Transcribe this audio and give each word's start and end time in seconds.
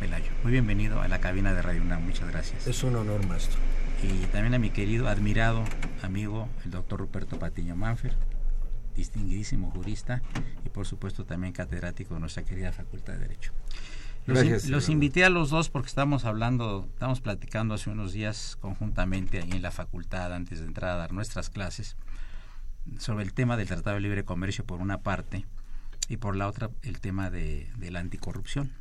Velayo. 0.00 0.30
Muy 0.42 0.52
bienvenido 0.52 1.00
a 1.00 1.08
la 1.08 1.20
cabina 1.20 1.54
de 1.54 1.62
Radio 1.62 1.82
UNAM, 1.82 2.04
muchas 2.04 2.28
gracias. 2.28 2.66
Es 2.66 2.82
un 2.82 2.96
honor, 2.96 3.26
maestro. 3.26 3.58
Y 4.02 4.26
también 4.26 4.54
a 4.54 4.58
mi 4.58 4.70
querido, 4.70 5.08
admirado 5.08 5.64
amigo, 6.02 6.48
el 6.64 6.70
doctor 6.70 7.00
Ruperto 7.00 7.38
Patiño 7.38 7.76
Manfer, 7.76 8.14
distinguidísimo 8.94 9.70
jurista 9.70 10.22
y 10.64 10.68
por 10.68 10.86
supuesto 10.86 11.24
también 11.24 11.52
catedrático 11.52 12.14
de 12.14 12.20
nuestra 12.20 12.44
querida 12.44 12.72
Facultad 12.72 13.14
de 13.14 13.20
Derecho. 13.20 13.52
Los, 14.26 14.88
invité 14.88 15.24
a 15.24 15.30
los 15.30 15.50
dos 15.50 15.70
porque 15.70 15.86
estamos 15.86 16.24
hablando, 16.24 16.88
estamos 16.92 17.20
platicando 17.20 17.74
hace 17.74 17.90
unos 17.90 18.12
días 18.12 18.58
conjuntamente 18.60 19.40
ahí 19.40 19.52
en 19.52 19.62
la 19.62 19.70
facultad 19.70 20.32
antes 20.34 20.58
de 20.58 20.66
entrar 20.66 20.90
a 20.90 20.96
dar 20.96 21.12
nuestras 21.12 21.48
clases 21.48 21.96
sobre 22.98 23.24
el 23.24 23.32
tema 23.32 23.56
del 23.56 23.68
Tratado 23.68 23.94
de 23.94 24.00
Libre 24.00 24.24
Comercio 24.24 24.64
por 24.66 24.80
una 24.80 24.98
parte 24.98 25.46
y 26.08 26.16
por 26.16 26.34
la 26.34 26.48
otra 26.48 26.70
el 26.82 27.00
tema 27.00 27.30
de, 27.30 27.68
la 27.78 28.00
anticorrupción. 28.00 28.72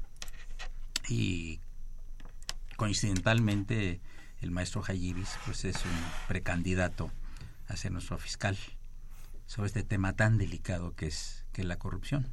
Y 1.08 1.60
coincidentalmente 2.78 4.02
el 4.42 4.52
maestro 4.52 4.82
Jayibis 4.82 5.30
pues 5.46 5.66
es 5.66 5.78
un 5.86 5.92
precandidato 6.28 7.12
a 7.68 7.76
ser 7.76 7.92
nuestro 7.92 8.18
fiscal 8.18 8.58
sobre 9.48 9.68
este 9.68 9.84
tema 9.84 10.14
tan 10.14 10.38
delicado 10.38 10.96
que 10.96 11.08
es, 11.08 11.46
que 11.52 11.62
es 11.62 11.68
la 11.68 11.78
corrupción. 11.78 12.28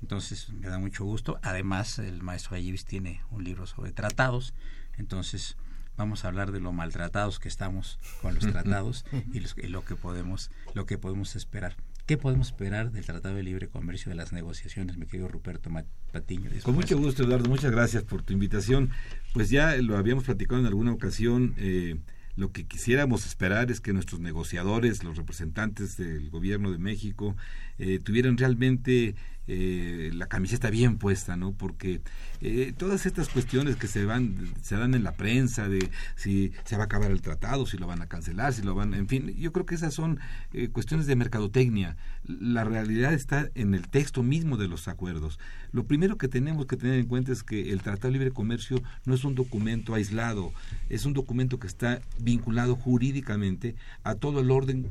Entonces 0.00 0.50
me 0.50 0.68
da 0.68 0.78
mucho 0.78 1.04
gusto. 1.04 1.38
Además, 1.42 1.98
el 1.98 2.22
maestro 2.22 2.56
Ayibis 2.56 2.84
tiene 2.84 3.22
un 3.30 3.44
libro 3.44 3.66
sobre 3.66 3.92
tratados. 3.92 4.54
Entonces 4.96 5.56
vamos 5.96 6.24
a 6.24 6.28
hablar 6.28 6.52
de 6.52 6.60
lo 6.60 6.72
maltratados 6.72 7.38
que 7.38 7.48
estamos 7.48 7.98
con 8.20 8.34
los 8.34 8.46
tratados 8.52 9.04
y, 9.32 9.40
lo 9.68 9.84
que 9.84 9.96
podemos 9.96 10.50
lo 10.74 10.86
que 10.86 10.98
podemos 10.98 11.36
esperar. 11.36 11.76
¿Qué 12.06 12.16
podemos 12.16 12.48
esperar 12.48 12.92
del 12.92 13.04
Tratado 13.04 13.34
de 13.34 13.42
Libre 13.42 13.68
Comercio, 13.68 14.10
de 14.10 14.14
las 14.14 14.32
negociaciones, 14.32 14.96
mi 14.96 15.06
querido 15.06 15.26
Ruperto 15.26 15.70
Patiño? 16.16 16.50
Con 16.62 16.74
mucho 16.74 16.96
gusto, 16.96 17.24
Eduardo. 17.24 17.48
Muchas 17.50 17.70
gracias 17.70 18.02
por 18.02 18.22
tu 18.22 18.32
invitación. 18.32 18.90
Pues 19.34 19.50
ya 19.50 19.76
lo 19.76 19.98
habíamos 19.98 20.24
platicado 20.24 20.60
en 20.60 20.66
alguna 20.66 20.92
ocasión. 20.92 21.54
Eh, 21.58 21.96
lo 22.36 22.52
que 22.52 22.64
quisiéramos 22.64 23.26
esperar 23.26 23.70
es 23.70 23.80
que 23.80 23.92
nuestros 23.92 24.20
negociadores, 24.20 25.04
los 25.04 25.16
representantes 25.16 25.98
del 25.98 26.30
gobierno 26.30 26.70
de 26.70 26.78
México, 26.78 27.36
eh, 27.78 27.98
tuvieran 27.98 28.38
realmente 28.38 29.14
eh, 29.48 30.10
la 30.12 30.26
camiseta 30.26 30.70
bien 30.70 30.98
puesta, 30.98 31.36
¿no? 31.36 31.52
Porque 31.52 32.00
eh, 32.40 32.74
todas 32.76 33.06
estas 33.06 33.28
cuestiones 33.28 33.76
que 33.76 33.86
se 33.86 34.04
van, 34.04 34.52
se 34.60 34.74
dan 34.76 34.94
en 34.94 35.04
la 35.04 35.12
prensa 35.12 35.68
de 35.68 35.88
si 36.16 36.52
se 36.64 36.76
va 36.76 36.82
a 36.82 36.86
acabar 36.86 37.12
el 37.12 37.22
tratado, 37.22 37.64
si 37.64 37.78
lo 37.78 37.86
van 37.86 38.02
a 38.02 38.08
cancelar, 38.08 38.52
si 38.52 38.62
lo 38.62 38.74
van, 38.74 38.92
en 38.92 39.06
fin, 39.06 39.36
yo 39.36 39.52
creo 39.52 39.64
que 39.64 39.76
esas 39.76 39.94
son 39.94 40.18
eh, 40.52 40.68
cuestiones 40.68 41.06
de 41.06 41.14
mercadotecnia. 41.14 41.96
La 42.26 42.64
realidad 42.64 43.12
está 43.12 43.50
en 43.54 43.74
el 43.74 43.88
texto 43.88 44.22
mismo 44.22 44.56
de 44.56 44.68
los 44.68 44.88
acuerdos. 44.88 45.38
Lo 45.72 45.84
primero 45.84 46.18
que 46.18 46.28
tenemos 46.28 46.66
que 46.66 46.76
tener 46.76 46.98
en 46.98 47.06
cuenta 47.06 47.32
es 47.32 47.42
que 47.42 47.70
el 47.70 47.82
Tratado 47.82 48.08
de 48.08 48.18
Libre 48.18 48.30
Comercio 48.30 48.82
no 49.04 49.14
es 49.14 49.24
un 49.24 49.34
documento 49.34 49.94
aislado, 49.94 50.52
es 50.88 51.04
un 51.04 51.12
documento 51.12 51.58
que 51.58 51.66
está 51.66 52.00
vinculado 52.18 52.76
jurídicamente 52.76 53.76
a 54.02 54.14
todo 54.14 54.40
el 54.40 54.50
orden 54.50 54.90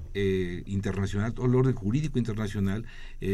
internacional, 0.66 1.34
todo 1.34 1.47
el 1.47 1.56
orden 1.56 1.74
jurídico 1.74 2.19
internacional, 2.19 2.85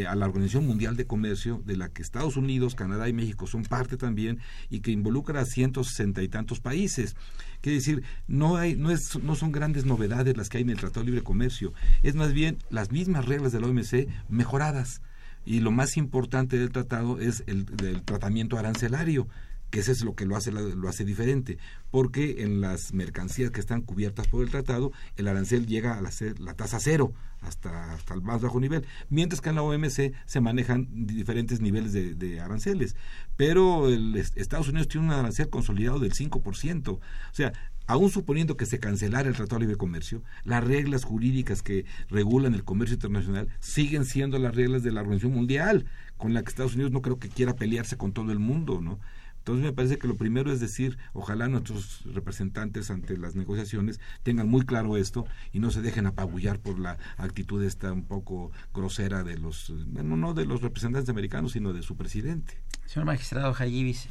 a 0.08 0.16
la 0.16 0.26
Organización 0.26 0.66
Mundial 0.66 0.96
de 0.96 1.06
Comercio, 1.06 1.62
de 1.66 1.78
la 1.78 1.90
que 1.90 2.02
Estados 2.02 2.38
Unidos, 2.38 2.76
Canadá 2.76 3.10
y 3.10 3.14
México 3.14 3.48
son 3.48 3.64
parte 3.64 3.98
también 3.98 4.40
y 4.70 4.80
que 4.80 4.92
involucra 4.92 5.42
a 5.42 5.46
ciento 5.46 5.84
sesenta 5.84 6.24
y 6.24 6.28
tantos 6.28 6.60
países. 6.60 7.16
Quiere 7.62 7.76
decir, 7.76 8.04
no, 8.28 8.58
hay, 8.58 8.76
no, 8.76 8.90
es, 8.90 9.22
no 9.22 9.36
son 9.36 9.52
grandes 9.52 9.86
novedades 9.86 10.36
las 10.36 10.50
que 10.50 10.58
hay 10.58 10.64
en 10.64 10.72
el 10.72 10.78
Tratado 10.78 11.02
de 11.02 11.12
Libre 11.12 11.24
Comercio, 11.24 11.74
es 12.02 12.16
más 12.16 12.34
bien 12.34 12.58
las 12.72 12.92
mismas 12.92 13.26
reglas 13.26 13.52
de 13.52 13.60
la 13.60 13.68
OMC 13.68 13.91
mejoradas. 14.30 15.02
Y 15.46 15.60
lo 15.60 15.72
más 15.72 15.98
importante 15.98 16.58
del 16.58 16.72
tratado 16.72 17.20
es 17.20 17.44
el, 17.48 17.66
tratamiento 18.06 18.58
arancelario 18.58 19.28
que 19.72 19.80
eso 19.80 19.94
es 19.94 20.04
lo 20.04 20.16
que 20.16 20.26
lo 20.26 20.36
hace, 20.36 20.52
lo 20.52 20.90
hace 20.90 21.06
diferente, 21.06 21.58
porque 21.92 22.44
en 22.44 22.60
las 22.60 22.94
mercancías 22.94 23.52
que 23.52 23.62
están 23.62 23.82
cubiertas 23.82 24.28
por 24.28 24.44
el 24.44 24.52
tratado, 24.52 24.92
el 25.16 25.30
arancel 25.30 25.66
llega 25.66 25.98
a 25.98 26.02
la, 26.02 26.12
la 26.40 26.54
tasa 26.56 26.82
cero, 26.82 27.14
hasta, 27.42 27.94
hasta 27.94 28.14
el 28.14 28.22
más 28.22 28.42
bajo 28.42 28.60
nivel, 28.60 28.86
mientras 29.10 29.42
que 29.42 29.50
en 29.50 29.56
la 29.56 29.64
OMC 29.64 30.14
se 30.26 30.42
manejan 30.42 30.88
diferentes 30.92 31.60
niveles 31.60 31.94
de, 31.94 32.40
aranceles. 32.40 32.96
Pero 33.36 33.88
el, 33.90 34.16
Estados 34.16 34.68
Unidos 34.68 34.88
tiene 34.88 35.08
un 35.08 35.14
arancel 35.14 35.50
consolidado 35.50 36.00
del 36.00 36.14
5%. 36.14 36.90
O 36.90 37.00
sea, 37.32 37.54
aún 37.92 38.10
suponiendo 38.10 38.56
que 38.56 38.66
se 38.66 38.80
cancelara 38.80 39.28
el 39.28 39.36
Tratado 39.36 39.60
de 39.60 39.66
Libre 39.66 39.76
Comercio, 39.76 40.24
las 40.46 40.64
reglas 40.64 41.04
jurídicas 41.04 41.62
que 41.62 41.84
regulan 42.10 42.54
el 42.54 42.64
comercio 42.64 42.94
internacional 42.94 43.50
siguen 43.60 44.06
siendo 44.06 44.40
las 44.40 44.56
reglas 44.56 44.82
de 44.82 44.94
la 44.94 45.02
Organización 45.02 45.34
Mundial, 45.34 45.86
con 46.16 46.34
la 46.34 46.42
que 46.42 46.48
Estados 46.48 46.76
Unidos 46.76 46.94
no 46.94 47.02
creo 47.02 47.20
que 47.20 47.28
quiera 47.28 47.54
pelearse 47.54 47.98
con 47.98 48.14
todo 48.14 48.32
el 48.32 48.40
mundo, 48.40 48.80
¿no? 48.80 48.98
Entonces 49.40 49.66
me 49.66 49.74
parece 49.74 49.98
que 49.98 50.08
lo 50.08 50.16
primero 50.16 50.54
es 50.54 50.62
decir, 50.62 50.98
ojalá 51.12 51.50
nuestros 51.50 52.06
representantes 52.06 52.92
ante 52.92 53.18
las 53.18 53.36
negociaciones 53.36 54.00
tengan 54.24 54.48
muy 54.48 54.62
claro 54.62 54.96
esto 54.96 55.26
y 55.52 55.60
no 55.60 55.70
se 55.70 55.82
dejen 55.82 56.06
apabullar 56.06 56.60
por 56.60 56.80
la 56.80 56.98
actitud 57.18 57.62
esta 57.62 57.92
un 57.92 58.06
poco 58.06 58.54
grosera 58.74 59.26
de 59.26 59.38
los, 59.38 59.70
no 59.70 60.34
de 60.34 60.46
los 60.46 60.62
representantes 60.62 61.10
americanos, 61.10 61.52
sino 61.52 61.74
de 61.74 61.82
su 61.82 61.98
presidente. 61.98 62.54
Señor 62.86 63.06
magistrado 63.06 63.52
Jayibis, 63.54 64.08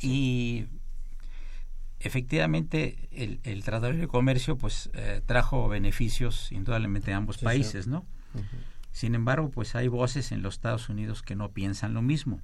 y 0.00 0.66
efectivamente 2.00 3.08
el, 3.12 3.40
el 3.42 3.62
Tratado 3.64 3.92
de 3.92 4.08
Comercio 4.08 4.56
pues 4.56 4.90
eh, 4.94 5.20
trajo 5.26 5.68
beneficios 5.68 6.52
indudablemente 6.52 7.12
a 7.12 7.16
ambos 7.16 7.38
países, 7.38 7.86
¿no? 7.86 8.04
Sin 8.92 9.14
embargo, 9.14 9.50
pues 9.50 9.74
hay 9.74 9.88
voces 9.88 10.32
en 10.32 10.42
los 10.42 10.54
Estados 10.54 10.88
Unidos 10.88 11.22
que 11.22 11.36
no 11.36 11.50
piensan 11.50 11.94
lo 11.94 12.02
mismo. 12.02 12.40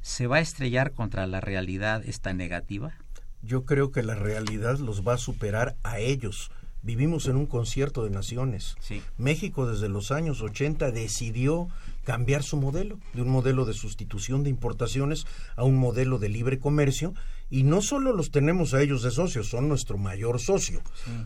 ¿Se 0.00 0.26
va 0.26 0.36
a 0.36 0.40
estrellar 0.40 0.92
contra 0.92 1.26
la 1.26 1.40
realidad 1.40 2.02
esta 2.04 2.32
negativa? 2.32 2.94
Yo 3.42 3.64
creo 3.64 3.90
que 3.90 4.02
la 4.02 4.14
realidad 4.14 4.78
los 4.78 5.06
va 5.06 5.14
a 5.14 5.18
superar 5.18 5.76
a 5.82 5.98
ellos. 5.98 6.50
Vivimos 6.82 7.26
en 7.28 7.36
un 7.36 7.46
concierto 7.46 8.04
de 8.04 8.10
naciones. 8.10 8.76
Sí. 8.80 9.02
México 9.16 9.66
desde 9.66 9.88
los 9.88 10.10
años 10.10 10.42
80 10.42 10.90
decidió 10.90 11.68
cambiar 12.04 12.42
su 12.42 12.58
modelo, 12.58 12.98
de 13.14 13.22
un 13.22 13.28
modelo 13.28 13.64
de 13.64 13.72
sustitución 13.72 14.44
de 14.44 14.50
importaciones 14.50 15.26
a 15.56 15.64
un 15.64 15.76
modelo 15.76 16.18
de 16.18 16.28
libre 16.28 16.58
comercio, 16.58 17.14
y 17.50 17.62
no 17.62 17.82
solo 17.82 18.12
los 18.12 18.30
tenemos 18.30 18.74
a 18.74 18.82
ellos 18.82 19.02
de 19.02 19.10
socios, 19.10 19.48
son 19.48 19.68
nuestro 19.68 19.96
mayor 19.98 20.40
socio, 20.40 20.80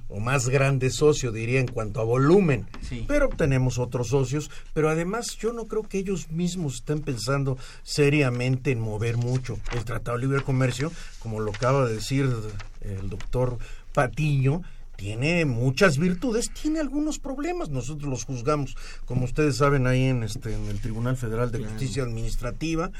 o 0.08 0.20
más 0.20 0.48
grande 0.48 0.90
socio, 0.90 1.32
diría, 1.32 1.60
en 1.60 1.68
cuanto 1.68 2.00
a 2.00 2.04
volumen, 2.04 2.66
Sí. 2.82 3.04
pero 3.08 3.28
tenemos 3.28 3.78
otros 3.78 4.08
socios, 4.08 4.50
pero 4.74 4.90
además 4.90 5.36
yo 5.38 5.52
no 5.52 5.66
creo 5.66 5.82
que 5.84 5.98
ellos 5.98 6.30
mismos 6.30 6.76
estén 6.76 7.00
pensando 7.00 7.56
seriamente 7.82 8.70
en 8.70 8.80
mover 8.80 9.16
mucho 9.16 9.58
el 9.72 9.84
Tratado 9.84 10.18
de 10.18 10.24
Libre 10.26 10.42
Comercio, 10.42 10.92
como 11.20 11.40
lo 11.40 11.50
acaba 11.52 11.86
de 11.86 11.94
decir 11.94 12.28
el 12.82 13.08
doctor 13.10 13.58
Patiño, 13.94 14.62
tiene 14.96 15.44
muchas 15.44 15.96
virtudes, 15.98 16.50
tiene 16.52 16.80
algunos 16.80 17.20
problemas. 17.20 17.70
Nosotros 17.70 18.10
los 18.10 18.24
juzgamos, 18.24 18.76
como 19.04 19.24
ustedes 19.26 19.56
saben, 19.56 19.86
ahí 19.86 20.04
en 20.06 20.24
este 20.24 20.52
en 20.52 20.66
el 20.66 20.80
Tribunal 20.80 21.16
Federal 21.16 21.52
de 21.52 21.60
Justicia 21.64 22.02
Administrativa. 22.02 22.90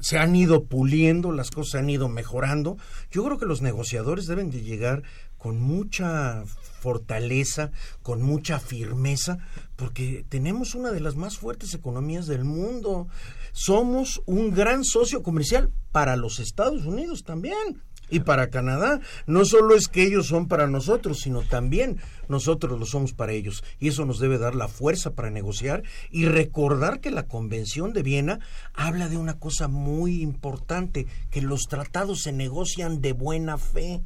Se 0.00 0.18
han 0.18 0.36
ido 0.36 0.64
puliendo, 0.64 1.32
las 1.32 1.50
cosas 1.50 1.72
se 1.72 1.78
han 1.78 1.90
ido 1.90 2.08
mejorando. 2.08 2.76
Yo 3.10 3.24
creo 3.24 3.38
que 3.38 3.46
los 3.46 3.62
negociadores 3.62 4.26
deben 4.26 4.50
de 4.50 4.62
llegar 4.62 5.02
con 5.36 5.60
mucha 5.60 6.44
fortaleza, 6.80 7.70
con 8.02 8.22
mucha 8.22 8.58
firmeza, 8.58 9.38
porque 9.76 10.24
tenemos 10.28 10.74
una 10.74 10.90
de 10.90 11.00
las 11.00 11.16
más 11.16 11.38
fuertes 11.38 11.74
economías 11.74 12.26
del 12.26 12.44
mundo. 12.44 13.08
Somos 13.52 14.22
un 14.26 14.52
gran 14.52 14.84
socio 14.84 15.22
comercial 15.22 15.70
para 15.92 16.16
los 16.16 16.38
Estados 16.38 16.84
Unidos 16.84 17.24
también 17.24 17.82
y 18.10 18.20
para 18.20 18.50
Canadá. 18.50 19.00
No 19.26 19.44
solo 19.44 19.74
es 19.74 19.88
que 19.88 20.04
ellos 20.04 20.26
son 20.26 20.48
para 20.48 20.66
nosotros, 20.66 21.20
sino 21.20 21.42
también 21.42 21.98
nosotros 22.28 22.78
lo 22.78 22.86
somos 22.86 23.12
para 23.12 23.32
ellos. 23.32 23.64
Y 23.78 23.88
eso 23.88 24.04
nos 24.04 24.18
debe 24.18 24.38
dar 24.38 24.54
la 24.54 24.68
fuerza 24.68 25.12
para 25.12 25.30
negociar 25.30 25.82
y 26.10 26.26
recordar 26.26 27.00
que 27.00 27.10
la 27.10 27.26
Convención 27.26 27.92
de 27.92 28.02
Viena 28.02 28.40
habla 28.74 29.08
de 29.08 29.16
una 29.16 29.38
cosa 29.38 29.68
muy 29.68 30.22
importante, 30.22 31.06
que 31.30 31.42
los 31.42 31.62
tratados 31.68 32.22
se 32.22 32.32
negocian 32.32 33.00
de 33.00 33.12
buena 33.12 33.58
fe 33.58 34.02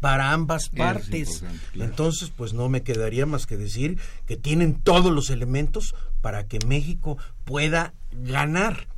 para 0.00 0.32
ambas 0.32 0.68
partes. 0.68 1.44
claro. 1.72 1.90
Entonces, 1.90 2.32
pues 2.36 2.52
no 2.54 2.68
me 2.68 2.82
quedaría 2.82 3.24
más 3.24 3.46
que 3.46 3.56
decir 3.56 3.98
que 4.26 4.36
tienen 4.36 4.74
todos 4.74 5.12
los 5.12 5.30
elementos 5.30 5.94
para 6.20 6.44
que 6.48 6.58
México 6.66 7.18
pueda 7.44 7.94
ganar 8.10 8.88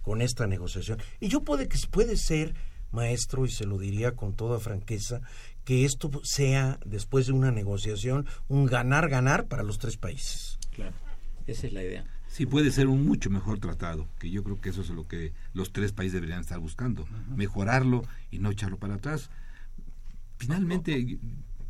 con 0.00 0.22
esta 0.22 0.46
negociación. 0.46 0.98
Y 1.20 1.28
yo 1.28 1.40
puede 1.40 1.68
que 1.68 1.78
puede 1.90 2.16
ser, 2.16 2.54
maestro, 2.94 3.44
y 3.44 3.50
se 3.50 3.66
lo 3.66 3.76
diría 3.78 4.12
con 4.12 4.34
toda 4.34 4.60
franqueza, 4.60 5.20
que 5.64 5.84
esto 5.84 6.10
sea, 6.22 6.78
después 6.86 7.26
de 7.26 7.32
una 7.32 7.50
negociación, 7.50 8.26
un 8.48 8.66
ganar-ganar 8.66 9.46
para 9.48 9.62
los 9.62 9.78
tres 9.78 9.96
países. 9.96 10.58
Claro. 10.74 10.94
Esa 11.46 11.66
es 11.66 11.72
la 11.72 11.82
idea. 11.82 12.04
Sí, 12.28 12.46
puede 12.46 12.70
ser 12.72 12.88
un 12.88 13.06
mucho 13.06 13.30
mejor 13.30 13.60
tratado, 13.60 14.08
que 14.18 14.30
yo 14.30 14.42
creo 14.42 14.60
que 14.60 14.70
eso 14.70 14.80
es 14.80 14.88
lo 14.90 15.06
que 15.06 15.32
los 15.52 15.72
tres 15.72 15.92
países 15.92 16.14
deberían 16.14 16.40
estar 16.40 16.58
buscando, 16.58 17.06
mejorarlo 17.36 18.02
y 18.30 18.40
no 18.40 18.50
echarlo 18.50 18.76
para 18.78 18.94
atrás. 18.94 19.30
Finalmente, 20.38 21.18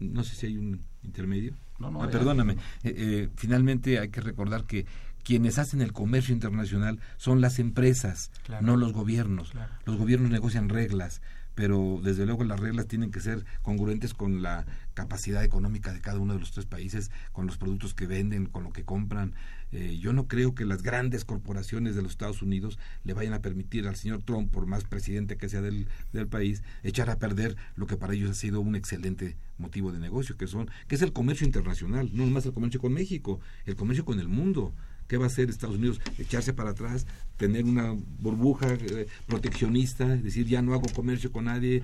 no 0.01 0.25
sé 0.25 0.35
si 0.37 0.47
hay 0.47 0.57
un 0.57 0.81
intermedio. 1.03 1.55
No, 1.79 1.91
no, 1.91 2.03
Ah, 2.03 2.09
perdóname. 2.09 2.55
Eh, 2.83 2.95
eh, 2.97 3.29
finalmente 3.37 3.99
hay 3.99 4.09
que 4.09 4.21
recordar 4.21 4.65
que 4.65 4.87
quienes 5.25 5.59
hacen 5.59 5.81
el 5.81 5.93
comercio 5.93 6.35
internacional 6.35 7.01
son 7.17 7.41
las 7.41 7.59
empresas, 7.59 8.31
Claro. 8.45 8.65
no 8.67 8.77
los 8.77 8.93
gobiernos. 8.93 9.51
Claro. 9.51 9.73
Los 9.87 9.97
gobiernos 9.97 10.31
negocian 10.31 10.69
reglas, 10.69 11.23
pero 11.55 12.01
desde 12.03 12.27
luego 12.27 12.43
las 12.45 12.59
reglas 12.61 12.87
tienen 12.89 13.11
que 13.13 13.21
ser 13.21 13.45
congruentes 13.63 14.13
con 14.13 14.43
la 14.43 14.67
capacidad 14.95 15.43
económica 15.45 15.93
de 15.93 16.01
cada 16.01 16.19
uno 16.19 16.35
de 16.35 16.41
los 16.41 16.51
tres 16.53 16.67
países, 16.67 17.11
con 17.33 17.47
los 17.47 17.59
productos 17.59 17.95
que 17.95 18.07
venden, 18.07 18.47
con 18.47 18.65
lo 18.65 18.73
que 18.73 18.85
compran. 18.85 19.35
Eh, 19.71 19.99
yo 20.01 20.13
no 20.13 20.29
creo 20.29 20.55
que 20.55 20.65
las 20.65 20.83
grandes 20.83 21.25
corporaciones 21.25 21.95
de 21.97 22.03
los 22.03 22.13
Estados 22.13 22.43
Unidos 22.43 22.79
le 23.05 23.13
vayan 23.15 23.33
a 23.35 23.41
permitir 23.43 23.87
al 23.89 23.97
señor 23.97 24.23
Trump, 24.23 24.53
por 24.53 24.67
más 24.67 24.85
presidente 24.85 25.37
que 25.37 25.49
sea 25.49 25.63
del, 25.63 25.87
del 26.13 26.27
país, 26.29 26.63
echar 26.83 27.09
a 27.11 27.19
perder 27.19 27.57
lo 27.77 27.87
que 27.87 27.97
para 27.97 28.15
ellos 28.15 28.31
ha 28.31 28.35
sido 28.35 28.61
un 28.61 28.75
excelente 28.77 29.37
motivo 29.59 29.91
de 29.93 29.99
negocio, 30.01 30.37
que 30.37 30.47
son, 30.49 30.69
que 30.89 30.95
es 30.97 31.03
el 31.03 31.13
comercio 31.13 31.47
internacional, 31.47 32.11
no 32.13 32.25
nomás 32.27 32.47
el 32.47 32.53
comercio 32.53 32.81
con 32.81 32.93
México, 32.93 33.41
el 33.65 33.75
comercio 33.77 34.05
con 34.05 34.19
el 34.21 34.29
mundo. 34.29 34.75
¿Qué 35.09 35.17
va 35.17 35.25
a 35.25 35.27
hacer 35.27 35.51
Estados 35.51 35.77
Unidos? 35.77 36.01
Echarse 36.19 36.53
para 36.53 36.71
atrás, 36.71 37.07
tener 37.37 37.65
una 37.65 37.93
burbuja 37.93 38.73
eh, 38.73 39.07
proteccionista, 39.27 40.07
decir 40.07 40.47
ya 40.47 40.63
no 40.63 40.75
hago 40.75 40.87
comercio 40.95 41.31
con 41.33 41.45
nadie. 41.45 41.83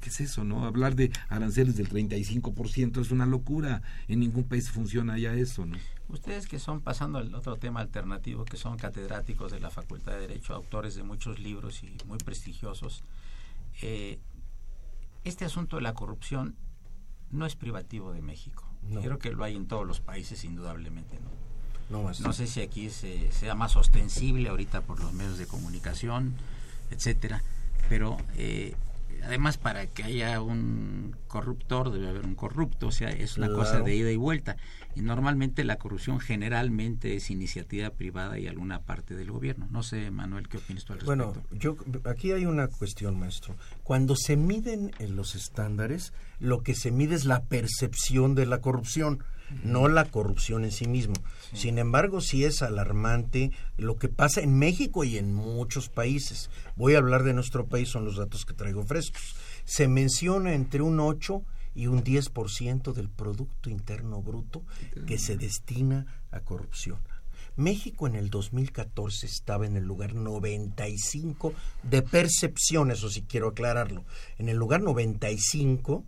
¿Qué 0.00 0.08
es 0.08 0.20
eso, 0.20 0.44
no? 0.44 0.64
Hablar 0.64 0.94
de 0.94 1.10
aranceles 1.28 1.76
del 1.76 1.88
35% 1.88 3.00
es 3.00 3.10
una 3.10 3.26
locura. 3.26 3.82
En 4.08 4.20
ningún 4.20 4.44
país 4.44 4.70
funciona 4.70 5.18
ya 5.18 5.34
eso, 5.34 5.66
¿no? 5.66 5.76
Ustedes 6.08 6.46
que 6.46 6.58
son, 6.58 6.80
pasando 6.80 7.18
al 7.18 7.34
otro 7.34 7.56
tema 7.56 7.80
alternativo, 7.80 8.44
que 8.44 8.56
son 8.56 8.76
catedráticos 8.76 9.52
de 9.52 9.60
la 9.60 9.70
Facultad 9.70 10.12
de 10.12 10.20
Derecho, 10.20 10.54
autores 10.54 10.94
de 10.94 11.02
muchos 11.02 11.38
libros 11.38 11.82
y 11.82 11.96
muy 12.06 12.18
prestigiosos, 12.18 13.04
eh, 13.82 14.18
este 15.24 15.44
asunto 15.44 15.76
de 15.76 15.82
la 15.82 15.94
corrupción 15.94 16.56
no 17.30 17.46
es 17.46 17.56
privativo 17.56 18.12
de 18.12 18.22
México. 18.22 18.70
No. 18.82 19.00
Creo 19.00 19.18
que 19.18 19.32
lo 19.32 19.44
hay 19.44 19.56
en 19.56 19.66
todos 19.66 19.86
los 19.86 20.00
países, 20.00 20.44
indudablemente. 20.44 21.18
¿no? 21.18 21.43
No, 21.90 22.32
sé 22.32 22.46
si 22.46 22.60
aquí 22.60 22.90
se, 22.90 23.30
sea 23.30 23.54
más 23.54 23.76
ostensible 23.76 24.48
ahorita 24.48 24.80
por 24.82 25.00
los 25.00 25.12
medios 25.12 25.38
de 25.38 25.46
comunicación, 25.46 26.34
etcétera, 26.90 27.42
pero 27.88 28.16
eh, 28.36 28.74
además 29.24 29.58
para 29.58 29.86
que 29.86 30.04
haya 30.04 30.40
un 30.40 31.16
corruptor 31.28 31.92
debe 31.92 32.08
haber 32.08 32.24
un 32.24 32.34
corrupto, 32.34 32.88
o 32.88 32.92
sea, 32.92 33.10
es 33.10 33.36
una 33.38 33.48
cosa 33.48 33.80
de 33.80 33.94
ida 33.94 34.10
y 34.10 34.16
vuelta. 34.16 34.56
Y 34.96 35.00
normalmente 35.00 35.64
la 35.64 35.76
corrupción 35.76 36.20
generalmente 36.20 37.16
es 37.16 37.30
iniciativa 37.30 37.90
privada 37.90 38.38
y 38.38 38.46
alguna 38.46 38.82
parte 38.82 39.16
del 39.16 39.32
gobierno. 39.32 39.66
No 39.70 39.82
sé, 39.82 40.10
Manuel, 40.12 40.48
¿qué 40.48 40.58
opinas 40.58 40.84
tú 40.84 40.92
al 40.92 41.00
respecto? 41.00 41.32
Bueno, 41.32 41.46
yo 41.50 41.76
aquí 42.04 42.30
hay 42.30 42.46
una 42.46 42.68
cuestión, 42.68 43.18
maestro. 43.18 43.56
Cuando 43.82 44.14
se 44.14 44.36
miden 44.36 44.92
en 45.00 45.16
los 45.16 45.34
estándares, 45.34 46.12
lo 46.38 46.62
que 46.62 46.76
se 46.76 46.92
mide 46.92 47.16
es 47.16 47.24
la 47.24 47.42
percepción 47.42 48.36
de 48.36 48.46
la 48.46 48.60
corrupción, 48.60 49.24
no 49.62 49.88
la 49.88 50.04
corrupción 50.06 50.64
en 50.64 50.72
sí 50.72 50.86
mismo. 50.86 51.14
Sin 51.52 51.78
embargo, 51.78 52.20
sí 52.20 52.44
es 52.44 52.62
alarmante 52.62 53.52
lo 53.76 53.96
que 53.96 54.08
pasa 54.08 54.40
en 54.40 54.58
México 54.58 55.04
y 55.04 55.18
en 55.18 55.34
muchos 55.34 55.88
países. 55.88 56.50
Voy 56.76 56.94
a 56.94 56.98
hablar 56.98 57.22
de 57.22 57.34
nuestro 57.34 57.66
país, 57.66 57.88
son 57.88 58.04
los 58.04 58.16
datos 58.16 58.44
que 58.44 58.54
traigo 58.54 58.84
frescos. 58.84 59.36
Se 59.64 59.88
menciona 59.88 60.54
entre 60.54 60.82
un 60.82 61.00
8 61.00 61.42
y 61.74 61.86
un 61.86 62.04
10% 62.04 62.92
del 62.92 63.08
Producto 63.08 63.70
Interno 63.70 64.22
Bruto 64.22 64.62
que 65.06 65.18
se 65.18 65.36
destina 65.36 66.06
a 66.30 66.40
corrupción. 66.40 66.98
México 67.56 68.08
en 68.08 68.16
el 68.16 68.30
2014 68.30 69.26
estaba 69.26 69.66
en 69.66 69.76
el 69.76 69.84
lugar 69.84 70.14
95 70.14 71.52
de 71.84 72.02
percepción, 72.02 72.90
eso 72.90 73.08
sí 73.08 73.22
quiero 73.28 73.48
aclararlo. 73.48 74.04
En 74.38 74.48
el 74.48 74.56
lugar 74.56 74.82
95 74.82 76.04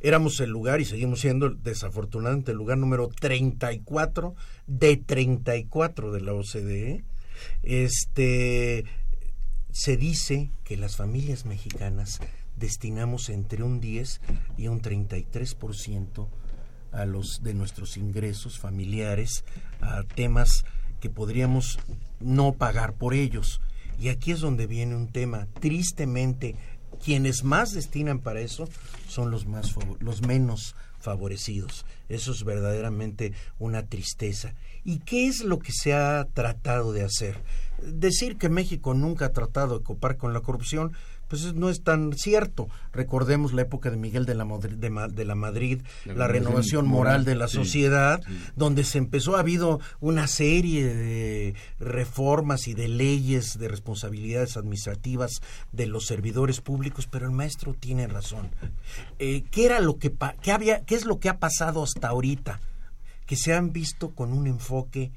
éramos 0.00 0.40
el 0.40 0.50
lugar 0.50 0.80
y 0.80 0.84
seguimos 0.84 1.20
siendo 1.20 1.50
desafortunadamente 1.50 2.52
el 2.52 2.58
lugar 2.58 2.78
número 2.78 3.08
34 3.08 4.34
de 4.66 4.96
34 4.96 6.12
de 6.12 6.20
la 6.20 6.32
OCDE. 6.34 7.04
Este 7.62 8.84
se 9.70 9.96
dice 9.96 10.50
que 10.64 10.76
las 10.76 10.96
familias 10.96 11.44
mexicanas 11.44 12.20
destinamos 12.56 13.28
entre 13.28 13.62
un 13.62 13.80
10 13.80 14.20
y 14.56 14.68
un 14.68 14.80
33% 14.82 16.26
a 16.92 17.04
los 17.04 17.42
de 17.42 17.54
nuestros 17.54 17.96
ingresos 17.96 18.58
familiares 18.58 19.44
a 19.80 20.02
temas 20.02 20.64
que 21.00 21.10
podríamos 21.10 21.78
no 22.20 22.54
pagar 22.54 22.94
por 22.94 23.14
ellos. 23.14 23.60
Y 24.00 24.08
aquí 24.08 24.32
es 24.32 24.40
donde 24.40 24.66
viene 24.66 24.96
un 24.96 25.08
tema. 25.08 25.46
Tristemente, 25.60 26.56
quienes 26.98 27.44
más 27.44 27.72
destinan 27.72 28.18
para 28.18 28.40
eso 28.40 28.68
son 29.08 29.30
los 29.30 29.46
más 29.46 29.74
los 30.00 30.22
menos 30.22 30.74
favorecidos. 31.00 31.86
Eso 32.08 32.32
es 32.32 32.44
verdaderamente 32.44 33.32
una 33.58 33.86
tristeza. 33.86 34.54
¿Y 34.84 34.98
qué 35.00 35.26
es 35.26 35.44
lo 35.44 35.58
que 35.58 35.72
se 35.72 35.94
ha 35.94 36.26
tratado 36.32 36.92
de 36.92 37.02
hacer? 37.02 37.36
Decir 37.82 38.36
que 38.36 38.48
México 38.48 38.94
nunca 38.94 39.26
ha 39.26 39.32
tratado 39.32 39.78
de 39.78 39.84
copar 39.84 40.16
con 40.16 40.32
la 40.32 40.40
corrupción, 40.40 40.92
pues 41.28 41.54
no 41.54 41.68
es 41.70 41.82
tan 41.82 42.12
cierto. 42.14 42.68
Recordemos 42.92 43.52
la 43.52 43.62
época 43.62 43.90
de 43.90 43.96
Miguel 43.96 44.26
de 44.26 44.34
la, 44.34 44.44
Madri- 44.44 44.76
de 45.12 45.24
la 45.24 45.34
Madrid, 45.34 45.82
La 46.06 46.14
la, 46.14 46.26
renovación 46.28 46.86
moral, 46.86 47.24
de 47.24 47.34
la 47.34 47.48
sí, 47.48 47.56
sociedad, 47.56 48.22
sí. 48.26 48.38
donde 48.56 48.82
se 48.84 48.98
empezó, 48.98 49.36
ha 49.36 49.40
habido 49.40 49.80
una 50.00 50.26
serie 50.26 50.86
de 50.94 51.54
reformas 51.78 52.66
y 52.68 52.74
de 52.74 52.88
leyes 52.88 53.58
de 53.58 53.68
responsabilidades 53.68 54.56
administrativas 54.56 55.40
de 55.72 55.86
los 55.86 56.06
servidores 56.06 56.60
públicos, 56.60 57.06
pero 57.10 57.26
el 57.26 57.32
maestro 57.32 57.74
tiene 57.74 58.06
razón. 58.06 58.50
Eh, 59.18 59.44
¿Qué 59.50 59.66
era 59.66 59.80
lo 59.80 59.98
que 59.98 60.12
qué 60.42 60.52
había, 60.52 60.84
qué 60.84 60.94
es 60.94 61.04
lo 61.04 61.18
que 61.20 61.28
ha 61.28 61.38
pasado 61.38 61.82
hasta 61.82 62.08
ahorita? 62.08 62.60
Que 63.26 63.36
se 63.36 63.52
han 63.52 63.72
visto 63.72 64.10
con 64.14 64.32
un 64.32 64.46
enfoque 64.46 65.12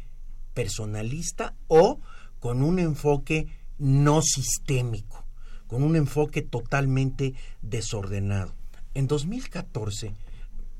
personalista 0.53 1.53
o 1.67 1.99
con 2.39 2.61
un 2.61 2.79
enfoque 2.79 3.47
no 3.77 4.21
sistémico, 4.21 5.25
con 5.71 5.83
un 5.83 5.95
enfoque 5.95 6.41
totalmente 6.41 7.33
desordenado. 7.61 8.53
En 8.93 9.07
2014, 9.07 10.13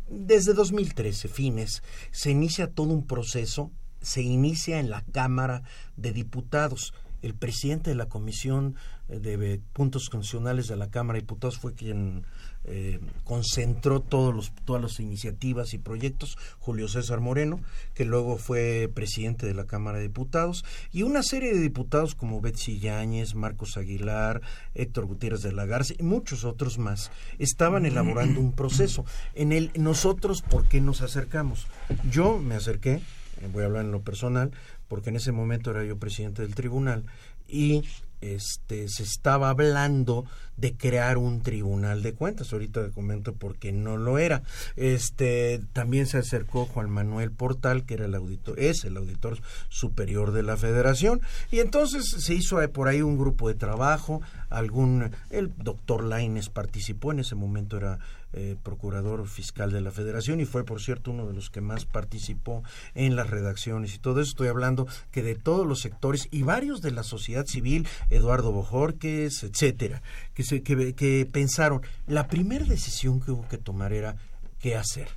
desde 0.10 0.54
2013, 0.54 1.30
fines, 1.30 1.82
se 2.12 2.32
inicia 2.32 2.68
todo 2.68 2.90
un 2.90 3.08
proceso, 3.08 3.72
se 4.02 4.22
inicia 4.22 4.82
en 4.82 4.90
la 4.90 5.02
Cámara 5.14 5.64
de 5.96 6.12
Diputados. 6.12 6.94
El 7.22 7.34
presidente 7.34 7.90
de 7.90 7.96
la 7.96 8.08
Comisión 8.08 8.76
de 9.08 9.60
Puntos 9.74 10.10
Constitucionales 10.10 10.68
de 10.68 10.78
la 10.78 10.90
Cámara 10.90 11.18
de 11.18 11.22
Diputados 11.22 11.58
fue 11.58 11.74
quien 11.74 12.24
eh, 12.64 13.00
concentró 13.24 14.02
todos 14.02 14.36
los, 14.36 14.52
todas 14.66 14.82
las 14.82 15.00
iniciativas 15.00 15.74
y 15.74 15.80
proyectos, 15.80 16.38
Julio 16.60 16.88
César 16.88 17.20
Moreno, 17.20 17.60
que 17.96 18.06
luego 18.06 18.38
fue 18.38 18.90
presidente 18.94 19.48
de 19.48 19.56
la 19.56 19.66
Cámara 19.66 19.98
de 19.98 20.04
Diputados, 20.04 20.64
y 20.92 21.02
una 21.02 21.24
serie 21.24 21.54
de 21.54 21.60
diputados 21.60 22.14
como 22.14 22.40
Betsy 22.40 22.80
Yáñez, 22.80 23.34
Marcos 23.34 23.78
Aguilar, 23.78 24.42
Héctor 24.76 25.06
Gutiérrez 25.06 25.42
de 25.42 25.54
la 25.54 25.66
Garza 25.66 25.96
y 25.98 26.04
muchos 26.04 26.44
otros 26.44 26.78
más, 26.78 27.12
estaban 27.40 27.86
elaborando 27.88 28.40
un 28.40 28.54
proceso. 28.54 29.06
En 29.34 29.52
el 29.52 29.72
nosotros, 29.76 30.44
¿por 30.44 30.68
qué 30.68 30.82
nos 30.82 31.02
acercamos? 31.02 31.66
Yo 32.10 32.38
me 32.38 32.56
acerqué, 32.56 33.02
eh, 33.42 33.50
voy 33.52 33.64
a 33.64 33.66
hablar 33.66 33.86
en 33.86 33.92
lo 33.92 34.02
personal, 34.02 34.52
porque 34.92 35.10
en 35.10 35.16
ese 35.16 35.32
momento 35.32 35.72
era 35.72 35.86
yo 35.86 35.98
presidente 35.98 36.42
del 36.42 36.54
tribunal, 36.54 37.06
y 37.48 37.82
este, 38.20 38.90
se 38.90 39.04
estaba 39.04 39.50
hablando 39.50 40.26
de 40.58 40.74
crear 40.74 41.18
un 41.18 41.42
tribunal 41.42 42.04
de 42.04 42.14
cuentas. 42.14 42.52
Ahorita 42.52 42.92
comento 42.92 43.32
por 43.32 43.58
qué 43.58 43.72
no 43.72 43.96
lo 43.96 44.20
era. 44.20 44.44
Este, 44.76 45.62
también 45.72 46.08
se 46.08 46.18
acercó 46.18 46.66
Juan 46.66 46.90
Manuel 46.90 47.32
Portal, 47.32 47.86
que 47.86 47.94
era 47.94 48.04
el 48.06 48.16
auditor, 48.16 48.60
es 48.60 48.84
el 48.84 48.98
auditor 48.98 49.40
superior 49.70 50.34
de 50.34 50.44
la 50.44 50.58
Federación, 50.58 51.22
y 51.52 51.60
entonces 51.60 52.06
se 52.10 52.34
hizo 52.34 52.58
por 52.74 52.90
ahí 52.90 53.02
un 53.02 53.18
grupo 53.18 53.48
de 53.48 53.56
trabajo. 53.56 54.22
Algún, 54.50 55.12
el 55.30 55.54
doctor 55.56 56.04
Laines 56.04 56.50
participó 56.50 57.14
en 57.14 57.20
ese 57.20 57.36
momento 57.36 57.78
era 57.78 58.00
eh, 58.34 58.56
procurador 58.64 59.28
fiscal 59.28 59.74
de 59.74 59.82
la 59.82 59.92
Federación 59.92 60.40
y 60.40 60.46
fue, 60.46 60.64
por 60.64 60.82
cierto, 60.82 61.12
uno 61.12 61.28
de 61.28 61.34
los 61.34 61.50
que 61.50 61.60
más 61.60 61.86
participó 61.86 62.64
en 62.94 63.18
las 63.18 63.30
redacciones 63.30 63.94
y 63.94 64.00
todo 64.00 64.22
eso. 64.22 64.30
Estoy 64.30 64.48
hablando 64.48 64.88
que 65.12 65.22
de 65.22 65.36
todos 65.36 65.68
los 65.68 65.82
sectores 65.82 66.30
y 66.32 66.44
varios 66.44 66.82
de 66.82 66.92
la 66.92 67.04
sociedad 67.04 67.46
civil, 67.46 67.86
Eduardo 68.10 68.54
Bojorques, 68.54 69.44
etcétera, 69.44 70.02
que, 70.34 70.44
se, 70.44 70.64
que, 70.64 71.30
pensaron, 71.30 71.82
la 72.08 72.28
primera 72.28 72.66
decisión 72.66 73.20
que 73.20 73.32
hubo 73.32 73.48
que 73.50 73.58
tomar 73.58 73.92
era 73.92 74.16
qué 74.60 74.78
hacer. 74.78 75.10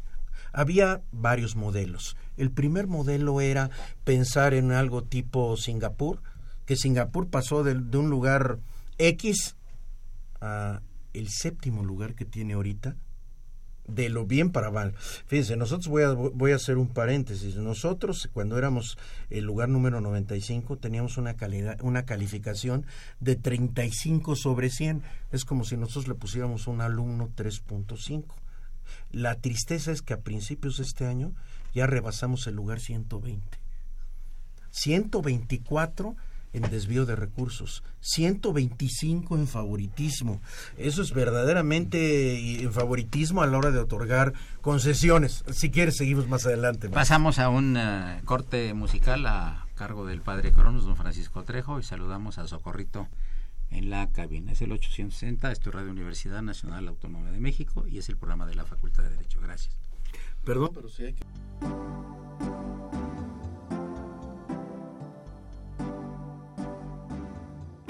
Había 0.52 1.00
varios 1.12 1.54
modelos. 1.54 2.16
El 2.36 2.50
primer 2.50 2.88
modelo 2.88 3.40
era 3.40 3.70
pensar 4.02 4.54
en 4.54 4.72
algo 4.72 5.04
tipo 5.04 5.56
Singapur, 5.56 6.20
que 6.66 6.74
Singapur 6.74 7.28
pasó 7.28 7.62
de, 7.62 7.74
de 7.74 7.98
un 7.98 8.10
lugar 8.10 8.58
X 8.98 9.54
a 10.40 10.80
el 11.14 11.28
séptimo 11.30 11.84
lugar 11.84 12.14
que 12.14 12.24
tiene 12.24 12.54
ahorita 12.54 12.96
de 13.86 14.08
lo 14.08 14.26
bien 14.26 14.50
para 14.50 14.70
mal. 14.70 14.94
Fíjense, 15.26 15.56
nosotros 15.56 15.88
voy 15.88 16.02
a, 16.02 16.12
voy 16.12 16.52
a 16.52 16.56
hacer 16.56 16.78
un 16.78 16.88
paréntesis. 16.88 17.56
Nosotros, 17.56 18.28
cuando 18.32 18.56
éramos 18.56 18.98
el 19.30 19.44
lugar 19.44 19.68
número 19.68 20.00
95, 20.00 20.78
teníamos 20.78 21.18
una, 21.18 21.34
calidad, 21.34 21.78
una 21.82 22.04
calificación 22.04 22.86
de 23.20 23.36
35 23.36 24.36
sobre 24.36 24.70
100. 24.70 25.02
Es 25.32 25.44
como 25.44 25.64
si 25.64 25.76
nosotros 25.76 26.08
le 26.08 26.14
pusiéramos 26.14 26.66
un 26.66 26.80
alumno 26.80 27.30
3.5. 27.36 28.24
La 29.12 29.36
tristeza 29.36 29.92
es 29.92 30.02
que 30.02 30.14
a 30.14 30.20
principios 30.20 30.78
de 30.78 30.84
este 30.84 31.06
año 31.06 31.32
ya 31.74 31.86
rebasamos 31.86 32.46
el 32.46 32.54
lugar 32.54 32.80
120. 32.80 33.58
124 34.70 36.16
en 36.54 36.62
desvío 36.62 37.04
de 37.04 37.16
recursos, 37.16 37.82
125 38.00 39.36
en 39.36 39.46
favoritismo. 39.46 40.40
Eso 40.78 41.02
es 41.02 41.12
verdaderamente 41.12 42.62
en 42.62 42.72
favoritismo 42.72 43.42
a 43.42 43.46
la 43.46 43.58
hora 43.58 43.70
de 43.70 43.80
otorgar 43.80 44.32
concesiones. 44.62 45.44
Si 45.52 45.70
quieres, 45.70 45.96
seguimos 45.96 46.28
más 46.28 46.46
adelante. 46.46 46.88
Pasamos 46.88 47.38
a 47.38 47.50
un 47.50 47.76
eh, 47.76 48.20
corte 48.24 48.72
musical 48.72 49.26
a 49.26 49.66
cargo 49.74 50.06
del 50.06 50.20
padre 50.20 50.52
Cronos, 50.52 50.84
don 50.84 50.96
Francisco 50.96 51.42
Trejo, 51.42 51.80
y 51.80 51.82
saludamos 51.82 52.38
a 52.38 52.46
Socorrito 52.46 53.08
en 53.70 53.90
la 53.90 54.10
cabina. 54.10 54.52
Es 54.52 54.62
el 54.62 54.72
860, 54.72 55.50
es 55.50 55.60
tu 55.60 55.70
Radio 55.72 55.90
Universidad 55.90 56.42
Nacional 56.42 56.86
Autónoma 56.88 57.30
de 57.32 57.40
México 57.40 57.84
y 57.86 57.98
es 57.98 58.08
el 58.08 58.16
programa 58.16 58.46
de 58.46 58.54
la 58.54 58.64
Facultad 58.64 59.02
de 59.02 59.10
Derecho. 59.10 59.40
Gracias. 59.42 59.76
Perdón, 60.44 60.70
pero 60.74 60.88
si 60.88 61.04
hay 61.04 61.14
que... 61.14 61.24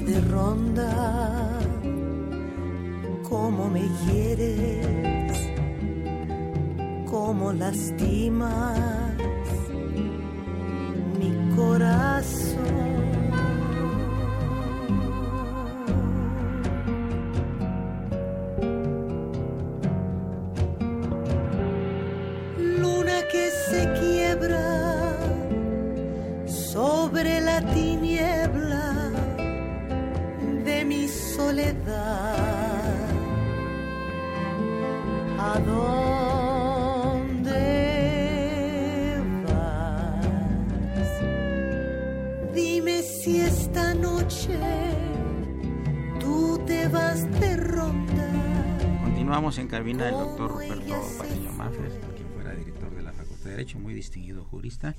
De 0.00 0.20
ronda, 0.32 1.60
cómo 3.28 3.68
me 3.68 3.86
quieres, 4.04 5.36
cómo 7.10 7.52
lastimas 7.52 8.78
mi 11.18 11.54
corazón. 11.54 12.85
Continuamos 49.56 49.74
en 49.74 49.84
cabina 49.84 50.08
el 50.10 50.14
doctor 50.16 50.50
Roberto 50.50 51.00
Patiño 51.16 51.50
Mafres, 51.52 51.94
quien 52.14 52.28
fuera 52.34 52.54
director 52.54 52.94
de 52.94 53.02
la 53.02 53.12
Facultad 53.14 53.44
de 53.44 53.50
Derecho, 53.52 53.78
muy 53.78 53.94
distinguido 53.94 54.44
jurista, 54.44 54.94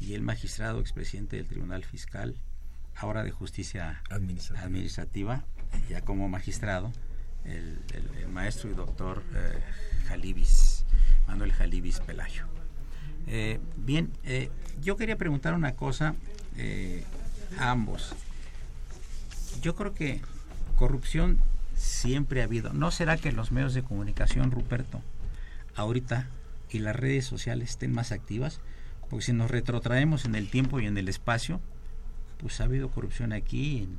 y 0.00 0.14
el 0.14 0.22
magistrado 0.22 0.80
expresidente 0.80 1.36
del 1.36 1.46
Tribunal 1.46 1.84
Fiscal 1.84 2.34
ahora 2.96 3.22
de 3.22 3.30
justicia 3.30 4.02
administrativa, 4.10 5.44
ya 5.88 6.00
como 6.00 6.28
magistrado, 6.28 6.90
el, 7.44 7.78
maestro 8.28 8.70
y 8.70 8.74
doctor 8.74 9.22
eh, 9.36 9.60
Jalibis, 10.08 10.84
Manuel 11.28 11.52
Jalibis 11.52 12.00
Pelayo. 12.00 12.46
Eh, 13.28 13.60
bien, 13.76 14.10
eh, 14.24 14.50
yo 14.80 14.96
quería 14.96 15.16
preguntar 15.16 15.54
una 15.54 15.76
cosa 15.76 16.16
a 17.56 17.70
ambos. 17.70 18.16
yo 19.60 19.76
creo 19.76 19.94
que 19.94 20.20
corrupción 20.74 21.38
siempre 21.82 22.40
ha 22.40 22.44
habido. 22.44 22.72
¿No 22.72 22.90
será 22.90 23.16
que 23.16 23.32
los 23.32 23.50
medios 23.50 23.74
de 23.74 23.82
comunicación, 23.82 24.50
Ruperto, 24.50 25.02
ahorita 25.74 26.28
y 26.70 26.78
las 26.78 26.96
redes 26.96 27.26
sociales 27.26 27.70
estén 27.70 27.92
más 27.92 28.12
activas? 28.12 28.60
Porque 29.10 29.26
si 29.26 29.32
nos 29.32 29.50
retrotraemos 29.50 30.24
en 30.24 30.36
el 30.36 30.48
tiempo 30.48 30.80
y 30.80 30.86
en 30.86 30.96
el 30.96 31.08
espacio, 31.08 31.60
pues 32.38 32.60
ha 32.60 32.64
habido 32.64 32.88
corrupción 32.88 33.32
aquí 33.32 33.78
en 33.78 33.96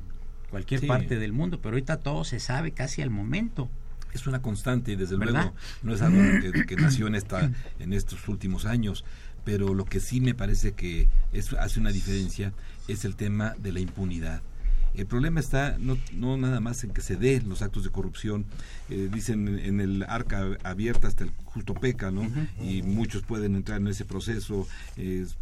cualquier 0.50 0.86
parte 0.86 1.18
del 1.18 1.32
mundo, 1.32 1.60
pero 1.60 1.74
ahorita 1.74 1.98
todo 1.98 2.24
se 2.24 2.40
sabe 2.40 2.72
casi 2.72 3.02
al 3.02 3.10
momento. 3.10 3.68
Es 4.12 4.26
una 4.26 4.40
constante 4.40 4.92
y 4.92 4.96
desde 4.96 5.16
luego 5.16 5.52
no 5.82 5.94
es 5.94 6.00
algo 6.00 6.20
que, 6.66 6.76
nació 6.76 7.06
en, 7.06 7.16
esta, 7.16 7.50
en 7.78 7.92
estos 7.92 8.26
últimos 8.28 8.64
años, 8.64 9.04
pero 9.44 9.74
lo 9.74 9.84
que 9.84 10.00
sí 10.00 10.20
me 10.20 10.34
parece 10.34 10.72
que 10.72 11.08
es, 11.32 11.52
hace 11.52 11.80
una 11.80 11.90
diferencia 11.90 12.52
es 12.88 13.04
el 13.04 13.14
tema 13.14 13.54
de 13.58 13.72
la 13.72 13.80
impunidad 13.80 14.42
el 14.96 15.06
problema 15.06 15.40
está 15.40 15.76
no, 15.78 15.98
no 16.12 16.36
nada 16.36 16.60
más 16.60 16.84
en 16.84 16.90
que 16.90 17.00
se 17.00 17.16
den 17.16 17.48
los 17.48 17.62
actos 17.62 17.84
de 17.84 17.90
corrupción, 17.90 18.46
eh, 18.90 19.08
dicen 19.12 19.58
en 19.58 19.80
el 19.80 20.04
arca 20.04 20.56
abierta 20.62 21.08
hasta 21.08 21.24
el 21.24 21.30
justo 21.44 21.74
peca, 21.74 22.10
¿no? 22.10 22.30
Y 22.62 22.82
muchos 22.82 23.22
pueden 23.22 23.54
entrar 23.54 23.80
en 23.80 23.88
ese 23.88 24.04
proceso, 24.04 24.66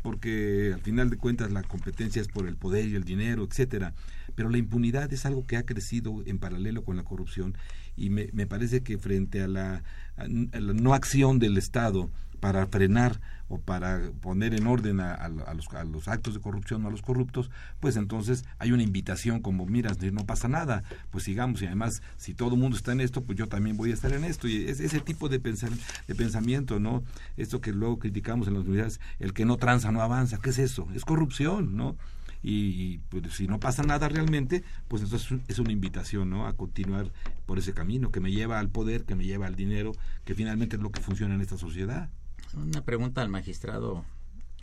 porque 0.02 0.72
al 0.74 0.80
final 0.80 1.10
de 1.10 1.16
cuentas 1.16 1.50
la 1.52 1.62
competencia 1.62 2.20
es 2.20 2.28
por 2.28 2.46
el 2.46 2.56
poder 2.56 2.86
y 2.86 2.94
el 2.94 3.04
dinero, 3.04 3.44
etcétera. 3.44 3.94
Pero 4.34 4.48
la 4.48 4.58
impunidad 4.58 5.12
es 5.12 5.26
algo 5.26 5.46
que 5.46 5.56
ha 5.56 5.64
crecido 5.64 6.22
en 6.26 6.38
paralelo 6.38 6.84
con 6.84 6.96
la 6.96 7.04
corrupción 7.04 7.56
y 7.96 8.10
me, 8.10 8.30
me 8.32 8.46
parece 8.46 8.82
que 8.82 8.98
frente 8.98 9.42
a 9.42 9.48
la, 9.48 9.82
a 10.16 10.26
la 10.26 10.72
no 10.72 10.94
acción 10.94 11.38
del 11.38 11.58
Estado 11.58 12.10
para 12.42 12.66
frenar 12.66 13.20
o 13.46 13.60
para 13.60 14.10
poner 14.20 14.52
en 14.52 14.66
orden 14.66 14.98
a, 14.98 15.28
los, 15.28 15.68
a, 15.72 15.84
los, 15.84 16.08
actos 16.08 16.34
de 16.34 16.40
corrupción 16.40 16.84
o 16.84 16.88
a 16.88 16.90
los 16.90 17.00
corruptos, 17.00 17.52
pues 17.78 17.94
entonces 17.94 18.44
hay 18.58 18.72
una 18.72 18.82
invitación 18.82 19.40
como, 19.40 19.64
mira, 19.64 19.92
no 20.10 20.26
pasa 20.26 20.48
nada, 20.48 20.82
pues 21.12 21.22
sigamos 21.22 21.62
y 21.62 21.66
además 21.66 22.02
si 22.16 22.34
todo 22.34 22.54
el 22.54 22.60
mundo 22.60 22.76
está 22.76 22.90
en 22.90 23.00
esto, 23.00 23.22
pues 23.22 23.38
yo 23.38 23.46
también 23.46 23.76
voy 23.76 23.92
a 23.92 23.94
estar 23.94 24.12
en 24.12 24.24
esto. 24.24 24.48
Y 24.48 24.64
es 24.64 24.80
ese 24.80 24.98
tipo 24.98 25.28
de, 25.28 25.38
de 25.38 26.14
pensamiento, 26.16 26.80
¿no? 26.80 27.04
Esto 27.36 27.60
que 27.60 27.72
luego 27.72 28.00
criticamos 28.00 28.48
en 28.48 28.54
las 28.54 28.66
unidades, 28.66 28.98
el 29.20 29.34
que 29.34 29.44
no 29.44 29.56
tranza 29.56 29.92
no 29.92 30.02
avanza, 30.02 30.38
¿qué 30.38 30.50
es 30.50 30.58
eso? 30.58 30.88
Es 30.96 31.04
corrupción, 31.04 31.76
¿no? 31.76 31.96
y, 32.42 32.98
pues, 33.08 33.34
si 33.34 33.46
no 33.46 33.60
pasa 33.60 33.84
nada 33.84 34.08
realmente, 34.08 34.64
pues 34.88 35.02
entonces 35.02 35.38
es 35.46 35.60
una 35.60 35.70
invitación 35.70 36.28
¿no? 36.28 36.48
a 36.48 36.56
continuar 36.56 37.12
por 37.46 37.60
ese 37.60 37.72
camino 37.72 38.10
que 38.10 38.18
me 38.18 38.32
lleva 38.32 38.58
al 38.58 38.68
poder, 38.68 39.04
que 39.04 39.14
me 39.14 39.24
lleva 39.24 39.46
al 39.46 39.54
dinero, 39.54 39.92
que 40.24 40.34
finalmente 40.34 40.74
es 40.74 40.82
lo 40.82 40.90
que 40.90 41.00
funciona 41.00 41.36
en 41.36 41.40
esta 41.40 41.56
sociedad. 41.56 42.10
Una 42.54 42.84
pregunta 42.84 43.22
al 43.22 43.28
magistrado 43.28 44.04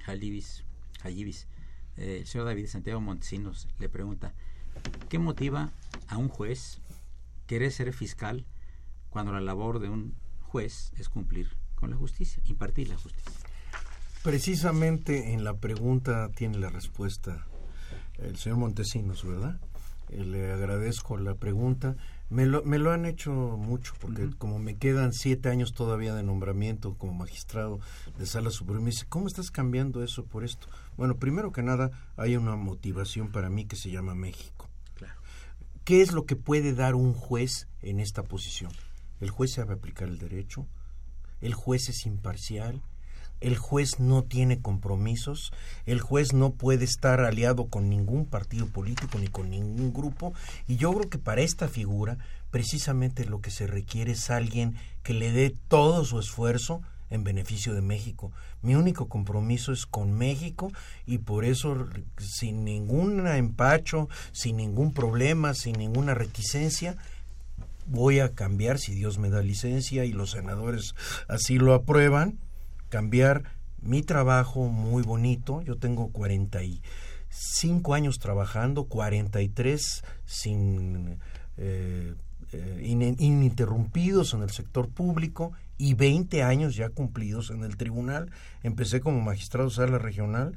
Jalibis, 0.06 0.64
eh, 1.98 2.18
el 2.20 2.28
señor 2.28 2.46
David 2.46 2.68
Santiago 2.68 3.02
Montesinos 3.02 3.68
le 3.80 3.90
pregunta, 3.90 4.34
¿qué 5.10 5.20
motiva 5.20 5.72
a 6.08 6.18
un 6.18 6.30
juez 6.30 6.82
querer 7.48 7.72
ser 7.72 7.94
fiscal 7.94 8.46
cuando 9.10 9.32
la 9.32 9.42
labor 9.42 9.80
de 9.80 9.90
un 9.90 10.16
juez 10.42 10.92
es 10.98 11.10
cumplir 11.10 11.50
con 11.76 11.90
la 11.90 11.98
justicia, 11.98 12.44
impartir 12.46 12.90
la 12.90 12.98
justicia? 12.98 13.32
Precisamente 14.24 15.34
en 15.34 15.44
la 15.44 15.58
pregunta 15.58 16.30
tiene 16.36 16.58
la 16.58 16.70
respuesta 16.70 17.48
el 18.22 18.38
señor 18.38 18.58
Montesinos, 18.58 19.26
¿verdad? 19.26 19.60
Eh, 20.10 20.24
le 20.24 20.52
agradezco 20.52 21.18
la 21.18 21.36
pregunta. 21.36 21.96
Me 22.30 22.46
lo, 22.46 22.64
me 22.64 22.78
lo 22.78 22.92
han 22.92 23.06
hecho 23.06 23.32
mucho, 23.32 23.96
porque 24.00 24.30
como 24.38 24.60
me 24.60 24.78
quedan 24.78 25.14
siete 25.14 25.50
años 25.50 25.74
todavía 25.74 26.14
de 26.14 26.22
nombramiento 26.22 26.94
como 26.96 27.14
magistrado 27.14 27.80
de 28.20 28.26
sala 28.28 28.52
suprema, 28.52 28.82
me 28.82 28.92
dice, 28.92 29.08
¿cómo 29.10 29.28
estás 29.28 29.50
cambiando 29.50 30.04
eso 30.04 30.26
por 30.26 30.44
esto? 30.44 30.68
Bueno, 30.96 31.18
primero 31.18 31.52
que 31.52 31.64
nada, 31.64 31.90
hay 32.18 32.36
una 32.36 32.56
motivación 32.56 33.32
para 33.32 33.50
mí 33.50 33.66
que 33.66 33.76
se 33.76 33.90
llama 33.90 34.14
México. 34.14 34.70
Claro. 34.94 35.20
¿Qué 35.86 36.02
es 36.02 36.12
lo 36.12 36.28
que 36.28 36.36
puede 36.36 36.74
dar 36.74 36.94
un 36.94 37.14
juez 37.14 37.68
en 37.82 38.00
esta 38.00 38.22
posición? 38.22 38.72
El 39.20 39.32
juez 39.32 39.54
sabe 39.54 39.74
aplicar 39.74 40.08
el 40.08 40.20
derecho, 40.20 40.68
el 41.42 41.56
juez 41.56 41.90
es 41.90 42.06
imparcial, 42.06 42.84
el 43.42 43.58
juez 43.58 44.00
no 44.00 44.24
tiene 44.24 44.62
compromisos, 44.62 45.52
el 45.86 46.02
juez 46.02 46.34
no 46.34 46.52
puede 46.52 46.86
estar 46.86 47.22
aliado 47.22 47.68
con 47.68 47.90
ningún 47.90 48.26
partido 48.26 48.68
político 48.68 49.18
ni 49.20 49.28
con 49.28 49.50
ningún 49.50 49.94
grupo 49.94 50.34
y 50.68 50.78
yo 50.78 50.92
creo 50.94 51.10
que 51.10 51.18
para 51.18 51.42
esta 51.42 51.68
figura 51.68 52.18
precisamente 52.52 53.26
lo 53.26 53.42
que 53.42 53.52
se 53.52 53.68
requiere 53.68 54.14
es 54.14 54.30
alguien 54.30 54.76
que 55.04 55.14
le 55.14 55.32
dé 55.32 55.56
todo 55.68 56.04
su 56.06 56.20
esfuerzo 56.20 56.82
en 57.10 57.24
beneficio 57.24 57.74
de 57.74 57.82
México. 57.82 58.32
Mi 58.62 58.76
único 58.76 59.08
compromiso 59.08 59.72
es 59.72 59.86
con 59.86 60.14
México 60.14 60.72
y 61.06 61.20
por 61.20 61.46
eso 61.46 61.88
sin 62.20 62.64
ningún 62.64 63.26
empacho, 63.28 64.10
sin 64.32 64.58
ningún 64.58 64.94
problema, 64.94 65.54
sin 65.54 65.78
ninguna 65.78 66.14
reticencia, 66.14 66.98
voy 67.88 68.20
a 68.20 68.36
cambiar 68.36 68.78
si 68.78 68.94
Dios 68.94 69.18
me 69.18 69.30
da 69.30 69.42
licencia 69.42 70.06
y 70.06 70.12
los 70.12 70.32
senadores 70.32 70.94
así 71.28 71.58
lo 71.58 71.74
aprueban 71.74 72.38
cambiar 72.90 73.44
mi 73.82 74.02
trabajo 74.02 74.68
muy 74.68 75.04
bonito. 75.04 75.62
Yo 75.62 75.78
tengo 75.78 76.10
45 76.12 77.94
años 77.94 78.20
trabajando, 78.20 78.86
43 78.86 80.04
sin 80.26 81.18
eh, 81.58 82.14
eh, 82.52 83.16
ininterrumpidos 83.20 84.34
en 84.34 84.42
el 84.42 84.50
sector 84.50 84.90
público 84.90 85.54
y 85.78 85.94
20 85.94 86.44
años 86.44 86.76
ya 86.76 86.90
cumplidos 86.90 87.52
en 87.52 87.64
el 87.64 87.78
tribunal. 87.78 88.32
Empecé 88.64 89.00
como 89.02 89.22
magistrado 89.22 89.70
sala 89.70 89.98
regional 89.98 90.56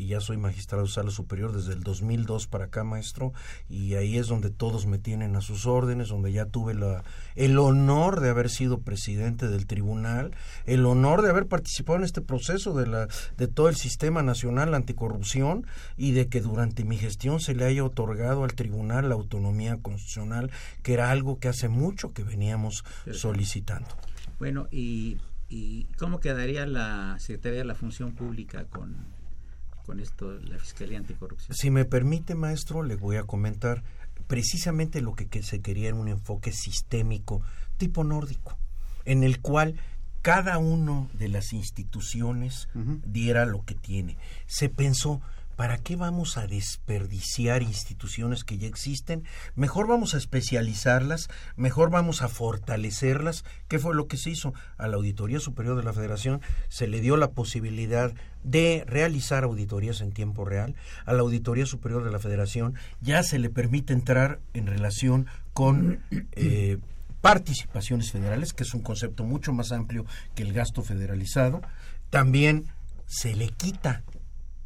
y 0.00 0.06
ya 0.06 0.20
soy 0.20 0.38
magistrado 0.38 0.84
de 0.84 0.90
sala 0.90 1.10
superior 1.10 1.52
desde 1.52 1.74
el 1.74 1.82
2002 1.82 2.46
para 2.46 2.64
acá, 2.64 2.84
maestro, 2.84 3.34
y 3.68 3.94
ahí 3.96 4.16
es 4.16 4.28
donde 4.28 4.48
todos 4.48 4.86
me 4.86 4.98
tienen 4.98 5.36
a 5.36 5.42
sus 5.42 5.66
órdenes, 5.66 6.08
donde 6.08 6.32
ya 6.32 6.46
tuve 6.46 6.72
la, 6.72 7.04
el 7.36 7.58
honor 7.58 8.20
de 8.20 8.30
haber 8.30 8.48
sido 8.48 8.80
presidente 8.80 9.48
del 9.48 9.66
tribunal, 9.66 10.30
el 10.64 10.86
honor 10.86 11.20
de 11.20 11.28
haber 11.28 11.46
participado 11.46 11.98
en 11.98 12.04
este 12.04 12.22
proceso 12.22 12.72
de, 12.72 12.86
la, 12.86 13.08
de 13.36 13.46
todo 13.46 13.68
el 13.68 13.76
sistema 13.76 14.22
nacional 14.22 14.74
anticorrupción 14.74 15.66
y 15.98 16.12
de 16.12 16.28
que 16.28 16.40
durante 16.40 16.84
mi 16.84 16.96
gestión 16.96 17.38
se 17.38 17.54
le 17.54 17.66
haya 17.66 17.84
otorgado 17.84 18.44
al 18.44 18.54
tribunal 18.54 19.10
la 19.10 19.16
autonomía 19.16 19.76
constitucional, 19.82 20.50
que 20.82 20.94
era 20.94 21.10
algo 21.10 21.38
que 21.38 21.48
hace 21.48 21.68
mucho 21.68 22.14
que 22.14 22.24
veníamos 22.24 22.84
solicitando. 23.12 23.88
Bueno, 24.38 24.66
y, 24.70 25.18
¿y 25.50 25.84
cómo 25.98 26.20
quedaría 26.20 26.64
la 26.64 27.18
Secretaría 27.18 27.58
de 27.58 27.64
la 27.66 27.74
Función 27.74 28.12
Pública 28.12 28.64
con 28.64 29.19
con 29.84 30.00
esto 30.00 30.32
la 30.32 30.58
Fiscalía 30.58 30.98
Anticorrupción. 30.98 31.56
Si 31.56 31.70
me 31.70 31.84
permite, 31.84 32.34
maestro, 32.34 32.82
le 32.82 32.96
voy 32.96 33.16
a 33.16 33.24
comentar 33.24 33.82
precisamente 34.26 35.00
lo 35.00 35.14
que, 35.14 35.42
se 35.42 35.60
quería 35.60 35.88
en 35.88 35.96
un 35.96 36.08
enfoque 36.08 36.52
sistémico 36.52 37.42
tipo 37.76 38.04
nórdico, 38.04 38.56
en 39.04 39.24
el 39.24 39.40
cual 39.40 39.74
cada 40.22 40.58
uno 40.58 41.08
de 41.14 41.28
las 41.28 41.52
instituciones 41.52 42.68
diera 43.04 43.46
lo 43.46 43.64
que 43.64 43.74
tiene. 43.74 44.18
Se 44.46 44.68
pensó, 44.68 45.20
¿para 45.60 45.76
qué 45.76 45.94
vamos 45.94 46.38
a 46.38 46.46
desperdiciar 46.46 47.62
instituciones 47.62 48.44
que 48.44 48.56
ya 48.56 48.66
existen? 48.66 49.24
Mejor 49.56 49.86
vamos 49.86 50.14
a 50.14 50.16
especializarlas, 50.16 51.28
mejor 51.54 51.90
vamos 51.90 52.22
a 52.22 52.28
fortalecerlas. 52.28 53.44
¿Qué 53.68 53.78
fue 53.78 53.94
lo 53.94 54.06
que 54.06 54.16
se 54.16 54.30
hizo? 54.30 54.54
A 54.78 54.88
la 54.88 54.96
Auditoría 54.96 55.38
Superior 55.38 55.76
de 55.76 55.82
la 55.82 55.92
Federación 55.92 56.40
se 56.70 56.86
le 56.86 57.02
dio 57.02 57.18
la 57.18 57.32
posibilidad 57.32 58.10
de 58.42 58.84
realizar 58.86 59.44
auditorías 59.44 60.00
en 60.00 60.12
tiempo 60.12 60.46
real. 60.46 60.76
A 61.04 61.12
la 61.12 61.20
Auditoría 61.20 61.66
Superior 61.66 62.04
de 62.04 62.10
la 62.10 62.20
Federación 62.20 62.72
ya 63.02 63.22
se 63.22 63.38
le 63.38 63.50
permite 63.50 63.92
entrar 63.92 64.40
en 64.54 64.66
relación 64.66 65.26
con... 65.52 66.02
Eh, 66.32 66.78
participaciones 67.20 68.12
federales, 68.12 68.54
que 68.54 68.62
es 68.62 68.72
un 68.72 68.80
concepto 68.80 69.24
mucho 69.24 69.52
más 69.52 69.72
amplio 69.72 70.06
que 70.34 70.42
el 70.42 70.54
gasto 70.54 70.80
federalizado. 70.80 71.60
También 72.08 72.64
se 73.04 73.36
le 73.36 73.48
quita 73.48 74.04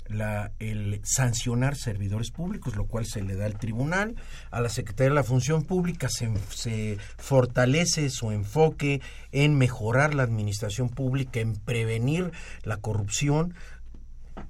la, 0.06 0.52
el 0.58 1.00
sancionar 1.04 1.76
servidores 1.76 2.30
públicos, 2.30 2.76
lo 2.76 2.86
cual 2.86 3.06
se 3.06 3.22
le 3.22 3.36
da 3.36 3.46
al 3.46 3.58
tribunal. 3.58 4.16
A 4.50 4.60
la 4.60 4.68
Secretaría 4.68 5.10
de 5.10 5.14
la 5.14 5.24
Función 5.24 5.64
Pública 5.64 6.08
se, 6.08 6.32
se, 6.50 6.98
fortalece 7.16 8.10
su 8.10 8.30
enfoque 8.30 9.00
en 9.32 9.56
mejorar 9.56 10.14
la 10.14 10.22
administración 10.22 10.88
pública, 10.88 11.40
en 11.40 11.56
prevenir 11.56 12.32
la 12.62 12.76
corrupción. 12.76 13.54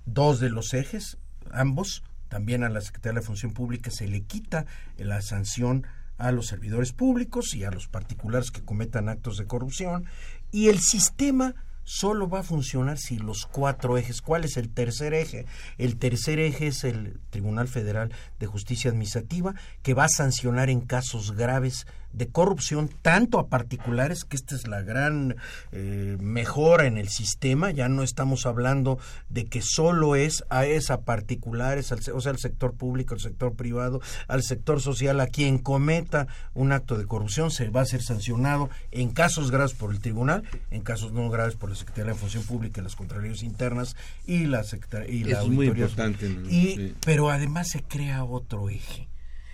Dos 0.06 0.40
de 0.40 0.50
los 0.50 0.74
ejes, 0.74 1.18
ambos, 1.50 2.02
también 2.28 2.64
a 2.64 2.68
la 2.68 2.80
Secretaría 2.80 3.12
de 3.12 3.20
la 3.20 3.26
Función 3.26 3.52
Pública 3.52 3.90
se 3.90 4.08
le 4.08 4.22
quita 4.22 4.66
la 4.98 5.22
sanción 5.22 5.86
a 6.18 6.32
los 6.32 6.46
servidores 6.46 6.92
públicos 6.92 7.54
y 7.54 7.64
a 7.64 7.70
los 7.70 7.88
particulares 7.88 8.50
que 8.50 8.62
cometan 8.62 9.08
actos 9.08 9.36
de 9.36 9.46
corrupción. 9.46 10.06
Y 10.50 10.68
el 10.68 10.80
sistema 10.80 11.54
solo 11.84 12.28
va 12.28 12.40
a 12.40 12.44
funcionar 12.44 12.98
si 12.98 13.18
los 13.18 13.46
cuatro 13.46 13.96
ejes. 13.96 14.20
¿Cuál 14.20 14.44
es 14.44 14.56
el 14.56 14.70
tercer 14.70 15.14
eje? 15.14 15.46
El 15.78 15.96
tercer 15.96 16.38
eje 16.38 16.68
es 16.68 16.84
el 16.84 17.20
Tribunal 17.30 17.68
Federal 17.68 18.12
de 18.40 18.46
Justicia 18.46 18.90
Administrativa, 18.90 19.54
que 19.82 19.94
va 19.94 20.04
a 20.04 20.08
sancionar 20.08 20.70
en 20.70 20.80
casos 20.80 21.32
graves 21.32 21.86
de 22.14 22.28
corrupción 22.28 22.88
tanto 23.02 23.38
a 23.38 23.48
particulares, 23.48 24.24
que 24.24 24.36
esta 24.36 24.54
es 24.54 24.66
la 24.66 24.82
gran 24.82 25.36
eh, 25.72 26.16
mejora 26.20 26.86
en 26.86 26.96
el 26.96 27.08
sistema, 27.08 27.70
ya 27.70 27.88
no 27.88 28.02
estamos 28.02 28.46
hablando 28.46 28.98
de 29.28 29.46
que 29.46 29.60
solo 29.62 30.16
es 30.16 30.44
a 30.48 30.64
esa 30.64 31.02
particulares, 31.02 31.92
al, 31.92 32.00
o 32.14 32.20
sea, 32.20 32.32
al 32.32 32.38
sector 32.38 32.74
público, 32.74 33.14
al 33.14 33.20
sector 33.20 33.54
privado, 33.54 34.00
al 34.28 34.42
sector 34.42 34.80
social, 34.80 35.20
a 35.20 35.26
quien 35.26 35.58
cometa 35.58 36.28
un 36.54 36.72
acto 36.72 36.96
de 36.96 37.06
corrupción 37.06 37.50
se 37.50 37.68
va 37.68 37.82
a 37.82 37.86
ser 37.86 38.02
sancionado 38.02 38.70
en 38.90 39.10
casos 39.10 39.50
graves 39.50 39.74
por 39.74 39.90
el 39.90 40.00
tribunal, 40.00 40.44
en 40.70 40.82
casos 40.82 41.12
no 41.12 41.28
graves 41.30 41.56
por 41.56 41.70
la 41.70 41.76
Secretaría 41.76 42.12
de 42.12 42.18
Función 42.18 42.44
Pública, 42.44 42.80
las 42.80 42.96
Contralorías 42.96 43.42
Internas 43.42 43.96
y 44.24 44.46
la, 44.46 44.64
y 45.08 45.24
la 45.24 45.42
es 45.42 45.48
muy 45.48 45.66
importante. 45.66 46.26
Y, 46.26 46.94
Pero 47.04 47.30
además 47.30 47.68
se 47.68 47.82
crea 47.82 48.24
otro 48.24 48.68
eje. 48.70 49.08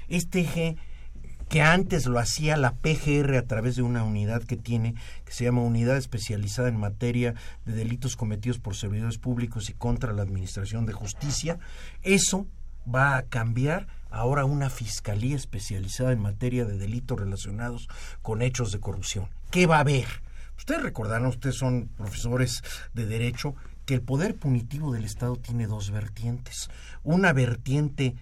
Este 0.08 0.40
eje 0.40 0.76
que 1.50 1.62
antes 1.62 2.06
lo 2.06 2.20
hacía 2.20 2.56
la 2.56 2.76
PGR 2.76 3.36
a 3.36 3.42
través 3.42 3.74
de 3.74 3.82
una 3.82 4.04
unidad 4.04 4.44
que 4.44 4.56
tiene, 4.56 4.94
que 5.24 5.32
se 5.32 5.42
llama 5.42 5.62
Unidad 5.62 5.96
Especializada 5.96 6.68
en 6.68 6.78
Materia 6.78 7.34
de 7.66 7.72
Delitos 7.72 8.14
Cometidos 8.14 8.60
por 8.60 8.76
Servidores 8.76 9.18
Públicos 9.18 9.68
y 9.68 9.72
contra 9.72 10.12
la 10.12 10.22
Administración 10.22 10.86
de 10.86 10.92
Justicia, 10.92 11.58
eso 12.02 12.46
va 12.86 13.16
a 13.16 13.22
cambiar 13.22 13.88
ahora 14.10 14.44
una 14.44 14.70
Fiscalía 14.70 15.34
Especializada 15.34 16.12
en 16.12 16.20
Materia 16.20 16.64
de 16.64 16.78
Delitos 16.78 17.18
relacionados 17.18 17.88
con 18.22 18.42
hechos 18.42 18.70
de 18.70 18.78
corrupción. 18.78 19.28
¿Qué 19.50 19.66
va 19.66 19.78
a 19.78 19.80
haber? 19.80 20.06
Ustedes 20.56 20.84
recordarán, 20.84 21.26
ustedes 21.26 21.56
son 21.56 21.88
profesores 21.96 22.62
de 22.94 23.06
Derecho, 23.06 23.56
que 23.86 23.94
el 23.94 24.02
poder 24.02 24.36
punitivo 24.36 24.92
del 24.92 25.04
Estado 25.04 25.34
tiene 25.34 25.66
dos 25.66 25.90
vertientes. 25.90 26.70
Una 27.02 27.32
vertiente 27.32 28.14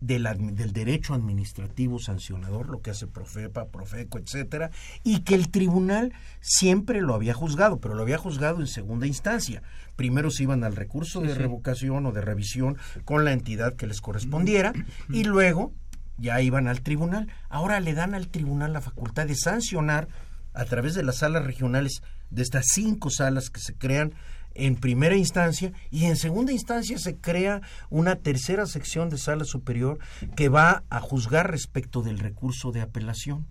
del 0.00 0.72
derecho 0.72 1.14
administrativo 1.14 1.98
sancionador, 1.98 2.68
lo 2.68 2.82
que 2.82 2.90
hace 2.90 3.06
Profepa, 3.06 3.68
Profeco, 3.68 4.18
etcétera, 4.18 4.70
y 5.02 5.20
que 5.20 5.34
el 5.34 5.50
tribunal 5.50 6.12
siempre 6.40 7.00
lo 7.00 7.14
había 7.14 7.34
juzgado, 7.34 7.80
pero 7.80 7.94
lo 7.94 8.02
había 8.02 8.18
juzgado 8.18 8.60
en 8.60 8.66
segunda 8.66 9.06
instancia. 9.06 9.62
Primero 9.96 10.30
se 10.30 10.42
iban 10.42 10.64
al 10.64 10.76
recurso 10.76 11.20
de 11.20 11.34
revocación 11.34 12.06
o 12.06 12.12
de 12.12 12.20
revisión 12.20 12.76
con 13.04 13.24
la 13.24 13.32
entidad 13.32 13.74
que 13.74 13.86
les 13.86 14.00
correspondiera 14.00 14.72
y 15.08 15.24
luego 15.24 15.72
ya 16.18 16.40
iban 16.40 16.68
al 16.68 16.82
tribunal. 16.82 17.28
Ahora 17.48 17.80
le 17.80 17.94
dan 17.94 18.14
al 18.14 18.28
tribunal 18.28 18.72
la 18.72 18.80
facultad 18.80 19.26
de 19.26 19.34
sancionar 19.34 20.08
a 20.52 20.64
través 20.64 20.94
de 20.94 21.02
las 21.02 21.18
salas 21.18 21.44
regionales, 21.44 22.02
de 22.30 22.42
estas 22.42 22.66
cinco 22.72 23.10
salas 23.10 23.50
que 23.50 23.60
se 23.60 23.74
crean 23.74 24.14
en 24.58 24.76
primera 24.76 25.16
instancia 25.16 25.72
y 25.90 26.04
en 26.04 26.16
segunda 26.16 26.52
instancia 26.52 26.98
se 26.98 27.16
crea 27.16 27.62
una 27.90 28.16
tercera 28.16 28.66
sección 28.66 29.10
de 29.10 29.18
sala 29.18 29.44
superior 29.44 29.98
que 30.34 30.48
va 30.48 30.84
a 30.90 31.00
juzgar 31.00 31.50
respecto 31.50 32.02
del 32.02 32.18
recurso 32.18 32.72
de 32.72 32.80
apelación. 32.80 33.46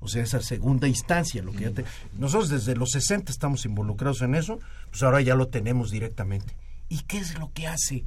O 0.00 0.08
sea, 0.08 0.22
esa 0.22 0.42
segunda 0.42 0.86
instancia, 0.86 1.42
lo 1.42 1.52
que 1.52 1.72
nosotros 2.18 2.50
desde 2.50 2.76
los 2.76 2.90
60 2.90 3.32
estamos 3.32 3.64
involucrados 3.64 4.20
en 4.20 4.34
eso, 4.34 4.58
pues 4.90 5.02
ahora 5.02 5.22
ya 5.22 5.34
lo 5.34 5.48
tenemos 5.48 5.90
directamente. 5.90 6.54
¿Y 6.90 7.00
qué 7.04 7.18
es 7.18 7.38
lo 7.38 7.52
que 7.52 7.66
hace 7.66 8.04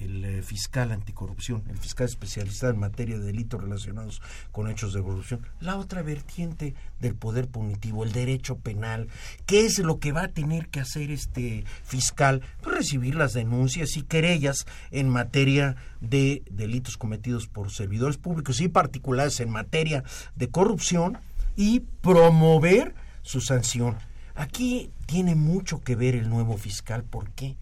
el 0.00 0.24
eh, 0.24 0.42
fiscal 0.42 0.92
anticorrupción, 0.92 1.62
el 1.68 1.78
fiscal 1.78 2.06
especializado 2.06 2.72
en 2.72 2.80
materia 2.80 3.18
de 3.18 3.26
delitos 3.26 3.62
relacionados 3.62 4.22
con 4.52 4.70
hechos 4.70 4.92
de 4.92 5.02
corrupción. 5.02 5.46
La 5.60 5.76
otra 5.76 6.02
vertiente 6.02 6.74
del 7.00 7.14
poder 7.14 7.48
punitivo, 7.48 8.04
el 8.04 8.12
derecho 8.12 8.56
penal. 8.56 9.08
¿Qué 9.46 9.66
es 9.66 9.78
lo 9.78 9.98
que 9.98 10.12
va 10.12 10.24
a 10.24 10.28
tener 10.28 10.68
que 10.68 10.80
hacer 10.80 11.10
este 11.10 11.64
fiscal? 11.84 12.42
Pues 12.62 12.76
recibir 12.76 13.14
las 13.14 13.32
denuncias 13.32 13.96
y 13.96 14.02
querellas 14.02 14.66
en 14.90 15.08
materia 15.08 15.76
de 16.00 16.42
delitos 16.50 16.96
cometidos 16.96 17.46
por 17.46 17.70
servidores 17.70 18.16
públicos 18.16 18.60
y 18.60 18.68
particulares 18.68 19.40
en 19.40 19.50
materia 19.50 20.02
de 20.36 20.48
corrupción 20.48 21.18
y 21.56 21.80
promover 21.80 22.94
su 23.22 23.40
sanción. 23.40 23.96
Aquí 24.34 24.90
tiene 25.06 25.34
mucho 25.34 25.82
que 25.82 25.96
ver 25.96 26.14
el 26.14 26.30
nuevo 26.30 26.56
fiscal. 26.56 27.04
¿Por 27.04 27.30
qué? 27.32 27.56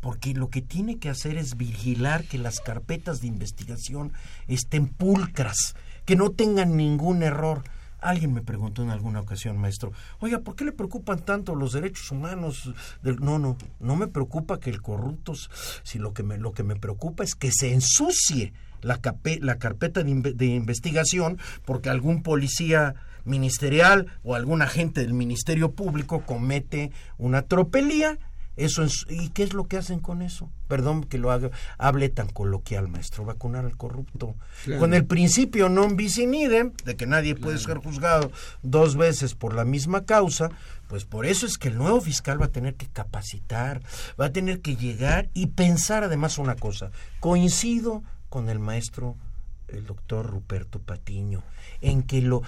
Porque 0.00 0.34
lo 0.34 0.48
que 0.48 0.62
tiene 0.62 0.98
que 0.98 1.10
hacer 1.10 1.36
es 1.36 1.56
vigilar 1.56 2.24
que 2.24 2.38
las 2.38 2.60
carpetas 2.60 3.20
de 3.20 3.28
investigación 3.28 4.12
estén 4.48 4.88
pulcras, 4.88 5.74
que 6.04 6.16
no 6.16 6.30
tengan 6.30 6.76
ningún 6.76 7.22
error. 7.22 7.62
Alguien 8.00 8.32
me 8.32 8.40
preguntó 8.40 8.82
en 8.82 8.90
alguna 8.90 9.20
ocasión, 9.20 9.58
maestro, 9.58 9.92
oiga, 10.20 10.40
¿por 10.40 10.56
qué 10.56 10.64
le 10.64 10.72
preocupan 10.72 11.20
tanto 11.20 11.54
los 11.54 11.74
derechos 11.74 12.10
humanos? 12.10 12.72
No, 13.02 13.38
no, 13.38 13.58
no 13.78 13.96
me 13.96 14.06
preocupa 14.06 14.58
que 14.58 14.70
el 14.70 14.80
corrupto, 14.80 15.34
si 15.82 15.98
lo 15.98 16.14
que 16.14 16.22
me, 16.22 16.38
lo 16.38 16.52
que 16.52 16.62
me 16.62 16.76
preocupa 16.76 17.24
es 17.24 17.34
que 17.34 17.52
se 17.52 17.74
ensucie 17.74 18.54
la, 18.80 19.00
la 19.40 19.58
carpeta 19.58 20.02
de 20.02 20.46
investigación 20.46 21.38
porque 21.66 21.90
algún 21.90 22.22
policía 22.22 22.94
ministerial 23.24 24.06
o 24.22 24.34
algún 24.34 24.62
agente 24.62 25.02
del 25.02 25.12
Ministerio 25.12 25.72
Público 25.72 26.22
comete 26.24 26.90
una 27.18 27.42
tropelía 27.42 28.18
eso 28.56 28.84
¿Y 29.08 29.30
qué 29.30 29.42
es 29.42 29.54
lo 29.54 29.68
que 29.68 29.78
hacen 29.78 30.00
con 30.00 30.22
eso? 30.22 30.50
Perdón 30.68 31.04
que 31.04 31.18
lo 31.18 31.30
haga, 31.30 31.50
hable 31.78 32.08
tan 32.08 32.28
coloquial, 32.28 32.88
maestro, 32.88 33.24
vacunar 33.24 33.64
al 33.64 33.76
corrupto. 33.76 34.34
Con 34.78 34.94
el 34.94 35.06
principio 35.06 35.68
non 35.68 35.96
bis 35.96 36.18
in 36.18 36.34
idem, 36.34 36.72
de 36.84 36.96
que 36.96 37.06
nadie 37.06 37.34
puede 37.34 37.58
ser 37.58 37.78
juzgado 37.78 38.30
dos 38.62 38.96
veces 38.96 39.34
por 39.34 39.54
la 39.54 39.64
misma 39.64 40.04
causa, 40.04 40.50
pues 40.88 41.04
por 41.04 41.24
eso 41.24 41.46
es 41.46 41.56
que 41.56 41.68
el 41.68 41.78
nuevo 41.78 42.00
fiscal 42.00 42.40
va 42.40 42.46
a 42.46 42.52
tener 42.52 42.74
que 42.74 42.86
capacitar, 42.86 43.80
va 44.20 44.26
a 44.26 44.32
tener 44.32 44.60
que 44.60 44.76
llegar 44.76 45.30
y 45.34 45.46
pensar 45.48 46.04
además 46.04 46.38
una 46.38 46.56
cosa. 46.56 46.90
Coincido 47.20 48.02
con 48.28 48.48
el 48.48 48.58
maestro, 48.58 49.16
el 49.68 49.86
doctor 49.86 50.26
Ruperto 50.26 50.80
Patiño, 50.80 51.42
en 51.80 52.02
que 52.02 52.20
lo 52.20 52.42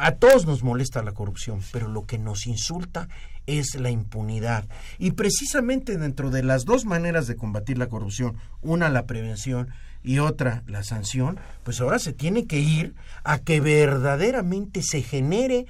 a 0.00 0.12
todos 0.12 0.46
nos 0.46 0.62
molesta 0.62 1.02
la 1.02 1.12
corrupción, 1.12 1.60
pero 1.72 1.88
lo 1.88 2.06
que 2.06 2.18
nos 2.18 2.46
insulta 2.46 3.08
es 3.46 3.76
la 3.76 3.90
impunidad. 3.90 4.64
Y 4.98 5.12
precisamente 5.12 5.96
dentro 5.96 6.30
de 6.30 6.42
las 6.42 6.64
dos 6.64 6.84
maneras 6.84 7.26
de 7.26 7.36
combatir 7.36 7.78
la 7.78 7.88
corrupción, 7.88 8.36
una 8.62 8.88
la 8.88 9.06
prevención 9.06 9.68
y 10.02 10.18
otra 10.18 10.62
la 10.66 10.82
sanción, 10.82 11.38
pues 11.62 11.80
ahora 11.80 11.98
se 11.98 12.12
tiene 12.12 12.46
que 12.46 12.58
ir 12.58 12.94
a 13.24 13.38
que 13.38 13.60
verdaderamente 13.60 14.82
se 14.82 15.02
genere 15.02 15.66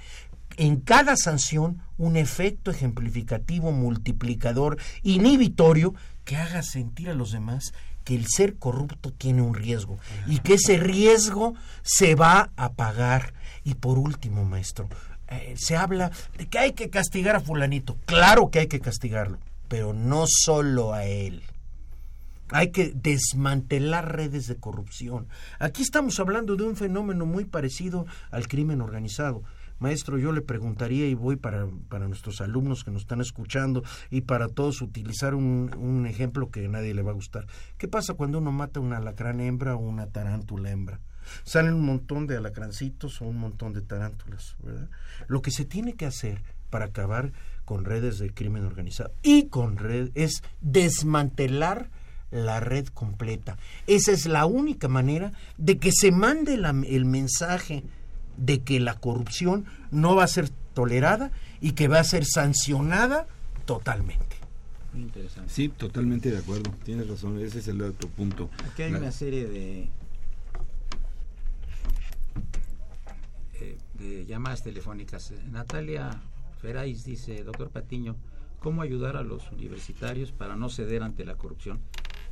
en 0.57 0.81
cada 0.81 1.17
sanción 1.17 1.83
un 1.99 2.17
efecto 2.17 2.71
ejemplificativo, 2.71 3.73
multiplicador, 3.73 4.79
inhibitorio, 5.03 5.95
que 6.25 6.37
haga 6.37 6.63
sentir 6.63 7.09
a 7.11 7.15
los 7.15 7.33
demás 7.33 7.73
que 8.07 8.15
el 8.15 8.27
ser 8.29 8.57
corrupto 8.57 9.13
tiene 9.13 9.43
un 9.43 9.53
riesgo 9.53 9.99
y 10.29 10.39
que 10.39 10.55
ese 10.55 10.79
riesgo 10.79 11.55
se 11.83 12.15
va 12.15 12.53
a 12.57 12.73
pagar. 12.75 13.35
Y 13.65 13.75
por 13.75 13.99
último, 13.99 14.45
maestro, 14.45 14.89
eh, 15.27 15.55
se 15.59 15.77
habla 15.77 16.13
de 16.39 16.47
que 16.47 16.61
hay 16.61 16.73
que 16.73 16.89
castigar 16.89 17.35
a 17.35 17.41
fulanito. 17.41 17.99
Claro 18.07 18.49
que 18.53 18.61
hay 18.61 18.67
que 18.69 18.79
castigarlo, 18.79 19.39
pero 19.67 19.93
no 19.93 20.27
solo 20.29 20.95
a 20.95 21.05
él. 21.05 21.43
Hay 22.51 22.71
que 22.71 22.93
desmantelar 22.95 24.15
redes 24.15 24.47
de 24.47 24.55
corrupción. 24.55 25.27
Aquí 25.59 25.83
estamos 25.83 26.21
hablando 26.21 26.55
de 26.55 26.63
un 26.63 26.77
fenómeno 26.77 27.27
muy 27.27 27.45
parecido 27.45 28.07
al 28.31 28.47
crimen 28.47 28.83
organizado. 28.83 29.43
Maestro, 29.79 30.19
yo 30.19 30.33
le 30.33 30.41
preguntaría 30.41 31.07
y 31.07 31.15
voy 31.15 31.37
para, 31.37 31.69
para 31.89 32.09
nuestros 32.09 32.41
alumnos 32.41 32.85
que 32.85 32.91
nos 32.91 33.03
están 33.03 33.21
escuchando 33.21 33.83
y 34.11 34.23
para 34.23 34.49
todos 34.49 34.81
utilizar 34.83 35.35
un, 35.35 35.75
un 35.79 36.07
ejemplo 36.07 36.51
que 36.51 36.65
a 36.65 36.69
nadie 36.69 36.95
le 36.95 37.03
va 37.03 37.11
a 37.11 37.15
gustar. 37.15 37.47
¿Qué 37.77 37.89
pasa 37.89 38.15
cuando 38.15 38.39
uno 38.39 38.53
mata 38.53 38.81
una 38.81 38.99
alacrán 38.99 39.41
hembra 39.41 39.75
o 39.77 39.79
una 39.79 40.07
tarántula 40.07 40.71
hembra? 40.71 41.01
Salen 41.45 41.75
un 41.75 41.85
montón 41.85 42.27
de 42.27 42.37
alacrancitos 42.37 43.21
o 43.21 43.27
un 43.27 43.39
montón 43.39 43.73
de 43.73 43.83
tarántulas, 43.83 44.57
¿verdad? 44.63 44.89
Lo 45.27 45.43
que 45.43 45.51
se 45.51 45.65
tiene 45.65 45.95
que 45.95 46.07
hacer 46.07 46.43
para 46.71 46.87
acabar 46.87 47.33
con 47.65 47.85
redes 47.85 48.19
de 48.19 48.33
crimen 48.33 48.65
organizado 48.65 49.13
y 49.23 49.49
con 49.49 49.77
red 49.77 50.11
es 50.15 50.43
desmantelar 50.61 51.91
la 52.31 52.61
red 52.61 52.87
completa. 52.89 53.57
Esa 53.87 54.13
es 54.13 54.27
la 54.27 54.47
única 54.47 54.89
manera 54.89 55.33
de 55.59 55.79
que 55.79 55.91
se 55.93 56.13
mande 56.13 56.55
el 56.55 57.05
mensaje 57.05 57.85
de 58.37 58.63
que 58.63 58.81
la 58.81 58.95
corrupción 58.95 59.67
no 59.91 60.15
va 60.15 60.25
a 60.25 60.29
ser 60.29 60.49
tolerada 60.75 61.31
y 61.61 61.73
que 61.73 61.89
va 61.89 62.01
a 62.01 62.05
ser 62.05 62.25
sancionada 62.25 63.27
totalmente. 63.65 64.37
Muy 64.93 65.03
interesante. 65.03 65.53
Sí, 65.53 65.69
totalmente 65.69 66.31
de 66.31 66.39
acuerdo. 66.39 66.71
Tienes 66.85 67.09
razón, 67.09 67.39
ese 67.41 67.59
es 67.59 67.69
el 67.69 67.83
otro 67.83 68.09
punto. 68.09 68.51
Aquí 68.71 68.83
hay 68.83 68.95
una 68.95 69.13
serie 69.13 69.47
de, 69.47 69.89
eh, 73.55 73.79
de 73.95 74.27
llamadas 74.27 74.63
telefónicas. 74.63 75.33
Natalia 75.51 76.23
Ferais 76.61 77.05
dice, 77.05 77.43
doctor 77.45 77.71
Patiño, 77.71 78.17
¿cómo 78.59 78.83
ayudar 78.83 79.17
a 79.17 79.23
los 79.23 79.51
universitarios 79.53 80.33
para 80.33 80.57
no 80.57 80.69
ceder 80.69 81.03
ante 81.03 81.25
la 81.25 81.35
corrupción? 81.35 81.81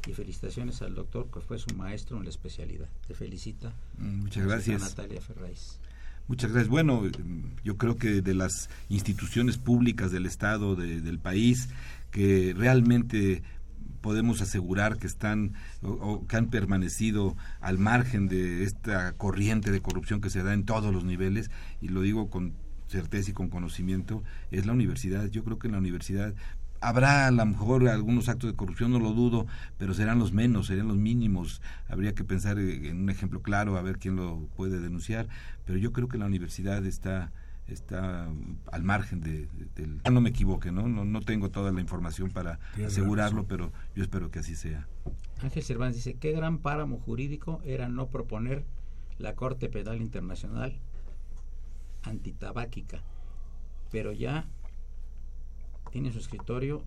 Y 0.06 0.12
felicitaciones 0.12 0.82
al 0.82 0.94
doctor 0.94 1.30
que 1.32 1.40
fue 1.40 1.58
su 1.58 1.74
maestro 1.74 2.18
en 2.18 2.24
la 2.24 2.30
especialidad. 2.30 2.88
Te 3.06 3.14
felicita. 3.14 3.72
Mm, 3.96 4.20
muchas 4.20 4.46
gracias. 4.46 4.82
Natalia 4.82 5.20
Ferraiz. 5.20 5.78
Muchas 6.26 6.52
gracias. 6.52 6.70
Bueno, 6.70 7.02
yo 7.64 7.76
creo 7.76 7.96
que 7.96 8.22
de 8.22 8.34
las 8.34 8.70
instituciones 8.88 9.58
públicas 9.58 10.10
del 10.10 10.24
Estado, 10.24 10.74
del 10.74 11.18
país, 11.18 11.68
que 12.10 12.54
realmente 12.56 13.42
podemos 14.00 14.42
asegurar 14.42 14.98
que 14.98 15.06
están 15.06 15.54
o, 15.82 16.26
que 16.26 16.36
han 16.36 16.48
permanecido 16.48 17.36
al 17.60 17.78
margen 17.78 18.28
de 18.28 18.62
esta 18.62 19.12
corriente 19.12 19.72
de 19.72 19.80
corrupción 19.80 20.20
que 20.20 20.28
se 20.28 20.42
da 20.42 20.52
en 20.52 20.64
todos 20.64 20.92
los 20.92 21.04
niveles 21.04 21.50
y 21.80 21.88
lo 21.88 22.02
digo 22.02 22.28
con 22.28 22.52
certeza 22.86 23.30
y 23.30 23.32
con 23.32 23.48
conocimiento 23.48 24.22
es 24.50 24.66
la 24.66 24.74
universidad 24.74 25.28
yo 25.30 25.42
creo 25.42 25.58
que 25.58 25.68
en 25.68 25.72
la 25.72 25.78
universidad 25.78 26.34
habrá 26.80 27.26
a 27.26 27.30
lo 27.30 27.44
mejor 27.46 27.88
algunos 27.88 28.28
actos 28.28 28.50
de 28.50 28.56
corrupción, 28.56 28.92
no 28.92 28.98
lo 28.98 29.12
dudo, 29.12 29.46
pero 29.78 29.94
serán 29.94 30.18
los 30.18 30.32
menos, 30.32 30.66
serán 30.66 30.88
los 30.88 30.96
mínimos. 30.96 31.62
Habría 31.88 32.14
que 32.14 32.24
pensar 32.24 32.58
en 32.58 33.02
un 33.02 33.10
ejemplo 33.10 33.42
claro, 33.42 33.76
a 33.76 33.82
ver 33.82 33.98
quién 33.98 34.16
lo 34.16 34.48
puede 34.56 34.80
denunciar, 34.80 35.28
pero 35.64 35.78
yo 35.78 35.92
creo 35.92 36.08
que 36.08 36.18
la 36.18 36.26
universidad 36.26 36.84
está 36.84 37.32
está 37.66 38.28
al 38.70 38.82
margen 38.82 39.20
de, 39.20 39.48
del... 39.74 40.00
No 40.10 40.20
me 40.20 40.30
equivoque, 40.30 40.70
¿no? 40.70 40.88
¿no? 40.88 41.04
No 41.04 41.20
tengo 41.20 41.50
toda 41.50 41.72
la 41.72 41.80
información 41.80 42.30
para 42.30 42.58
asegurarlo, 42.84 43.46
pero 43.46 43.72
yo 43.94 44.02
espero 44.02 44.30
que 44.30 44.40
así 44.40 44.54
sea. 44.54 44.86
Ángel 45.40 45.62
Cervantes 45.62 46.04
dice, 46.04 46.18
qué 46.18 46.32
gran 46.32 46.58
páramo 46.58 46.98
jurídico 46.98 47.60
era 47.64 47.88
no 47.88 48.08
proponer 48.08 48.64
la 49.18 49.34
Corte 49.34 49.68
Penal 49.68 50.00
Internacional 50.00 50.78
antitabáquica, 52.02 53.02
pero 53.90 54.12
ya 54.12 54.46
tiene 55.94 56.08
en 56.08 56.14
su 56.14 56.18
escritorio 56.18 56.82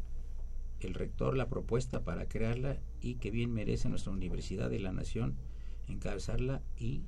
el 0.81 0.93
rector 0.93 1.37
la 1.37 1.47
propuesta 1.47 2.03
para 2.03 2.27
crearla 2.27 2.75
y 2.99 3.15
que 3.15 3.31
bien 3.31 3.53
merece 3.53 3.87
nuestra 3.87 4.11
Universidad 4.11 4.69
de 4.69 4.81
la 4.81 4.91
Nación 4.91 5.37
encabezarla 5.87 6.61
y 6.77 7.03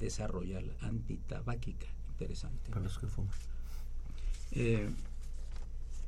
desarrollarla 0.00 0.74
antitabáquica 0.80 1.86
interesante. 2.10 2.70
Para 2.70 2.82
los 2.82 2.98
que 2.98 3.06
fuman. 3.06 3.30
Eh, 4.50 4.90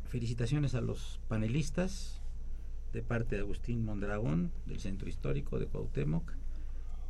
felicitaciones 0.09 0.75
a 0.75 0.81
los 0.81 1.21
panelistas 1.29 2.21
de 2.93 3.03
parte 3.03 3.37
de 3.37 3.43
Agustín 3.43 3.85
Mondragón 3.85 4.51
del 4.67 4.81
Centro 4.81 5.09
Histórico 5.09 5.61
de 5.61 5.67
Cuauhtémoc 5.67 6.33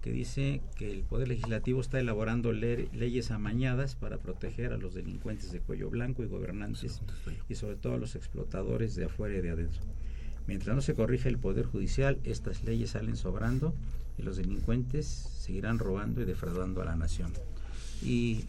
que 0.01 0.13
dice 0.13 0.63
que 0.77 0.91
el 0.91 1.03
Poder 1.03 1.29
Legislativo 1.29 1.81
está 1.81 2.01
elaborando 2.01 2.53
leyes 2.53 3.31
amañadas 3.31 3.97
para 3.97 4.19
proteger 4.19 4.73
a 4.73 4.79
los 4.79 4.95
delincuentes 4.95 5.53
de 5.53 5.61
cuello 5.61 5.91
blanco 5.91 6.23
y 6.23 6.27
gobernantes 6.27 7.03
y 7.49 7.55
sobre 7.55 7.77
todo 7.77 7.95
a 7.95 7.99
los 7.99 8.17
explotadores 8.17 8.95
de 8.95 9.05
afuera 9.05 9.37
y 9.37 9.41
de 9.43 9.51
adentro. 9.51 9.83
Mientras 10.47 10.75
no 10.75 10.83
se 10.83 10.95
corrige 10.95 11.29
el 11.29 11.39
Poder 11.39 11.67
Judicial, 11.67 12.19
estas 12.25 12.65
leyes 12.65 12.91
salen 12.91 13.17
sobrando 13.17 13.75
y 14.19 14.23
los 14.23 14.37
delincuentes 14.37 15.07
seguirán 15.07 15.79
robando 15.79 16.23
y 16.23 16.25
defraudando 16.25 16.81
a 16.81 16.87
la 16.87 16.97
nación. 16.97 17.33
Y 18.03 18.45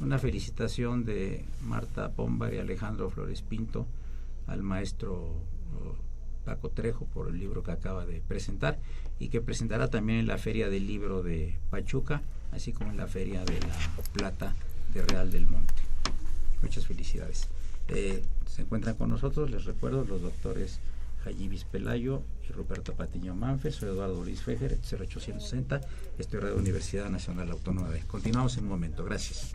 una 0.00 0.18
felicitación 0.18 1.04
de 1.04 1.44
Marta 1.62 2.12
Pombar 2.12 2.54
y 2.54 2.58
Alejandro 2.58 3.10
Flores 3.10 3.42
Pinto 3.42 3.86
al 4.46 4.62
maestro 4.62 5.34
Paco 6.44 6.70
Trejo 6.70 7.06
por 7.06 7.28
el 7.28 7.38
libro 7.38 7.62
que 7.62 7.72
acaba 7.72 8.06
de 8.06 8.20
presentar 8.20 8.78
y 9.18 9.28
que 9.28 9.40
presentará 9.40 9.88
también 9.88 10.20
en 10.20 10.26
la 10.26 10.38
Feria 10.38 10.68
del 10.68 10.86
Libro 10.86 11.22
de 11.22 11.56
Pachuca, 11.70 12.22
así 12.52 12.72
como 12.72 12.90
en 12.90 12.96
la 12.96 13.06
Feria 13.06 13.44
de 13.44 13.60
la 13.60 13.76
Plata 14.12 14.54
de 14.92 15.02
Real 15.02 15.30
del 15.30 15.46
Monte. 15.48 15.74
Muchas 16.62 16.86
felicidades. 16.86 17.48
Eh, 17.88 18.22
se 18.46 18.62
encuentran 18.62 18.94
con 18.96 19.10
nosotros, 19.10 19.50
les 19.50 19.64
recuerdo, 19.64 20.04
los 20.04 20.22
doctores 20.22 20.80
Jayibis 21.24 21.64
Pelayo 21.64 22.22
y 22.48 22.52
Ruperto 22.52 22.94
Patiño 22.94 23.34
Manfe, 23.34 23.72
soy 23.72 23.88
Eduardo 23.88 24.22
Luis 24.22 24.42
Fejer, 24.42 24.78
0860, 24.78 25.80
estoy 26.18 26.40
de 26.40 26.52
Universidad 26.52 27.08
Nacional 27.08 27.50
Autónoma 27.50 27.88
de. 27.88 28.00
Continuamos 28.00 28.56
en 28.58 28.64
un 28.64 28.70
momento, 28.70 29.04
gracias. 29.04 29.54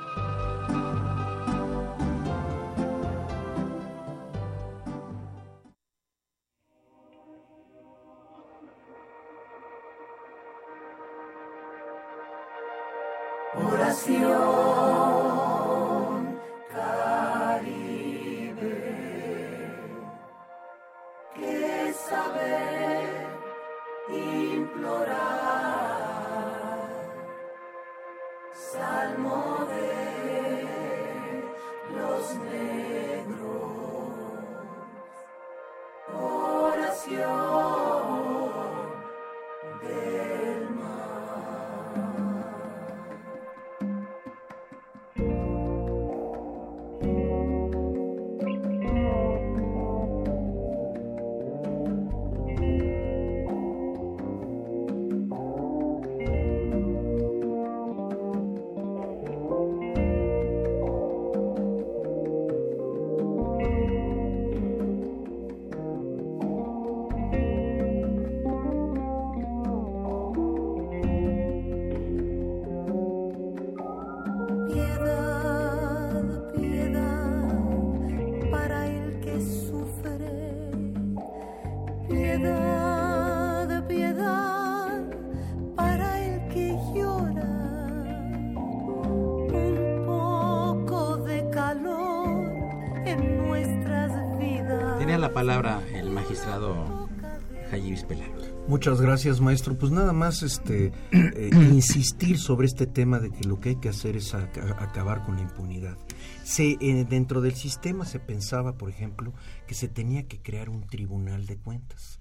Muchas 98.67 99.01
gracias, 99.01 99.41
maestro. 99.41 99.77
Pues 99.77 99.91
nada 99.91 100.13
más 100.13 100.43
este 100.43 100.93
eh, 101.11 101.49
insistir 101.73 102.37
sobre 102.37 102.67
este 102.67 102.87
tema 102.87 103.19
de 103.19 103.29
que 103.31 103.47
lo 103.47 103.59
que 103.59 103.69
hay 103.69 103.75
que 103.77 103.89
hacer 103.89 104.15
es 104.15 104.33
a- 104.33 104.37
a- 104.55 104.83
acabar 104.83 105.25
con 105.25 105.35
la 105.35 105.41
impunidad. 105.41 105.97
Se, 106.43 106.77
eh, 106.79 107.05
dentro 107.09 107.41
del 107.41 107.55
sistema 107.55 108.05
se 108.05 108.19
pensaba, 108.19 108.73
por 108.77 108.89
ejemplo, 108.89 109.33
que 109.67 109.73
se 109.73 109.87
tenía 109.87 110.23
que 110.27 110.39
crear 110.39 110.69
un 110.69 110.87
tribunal 110.87 111.45
de 111.47 111.57
cuentas. 111.57 112.19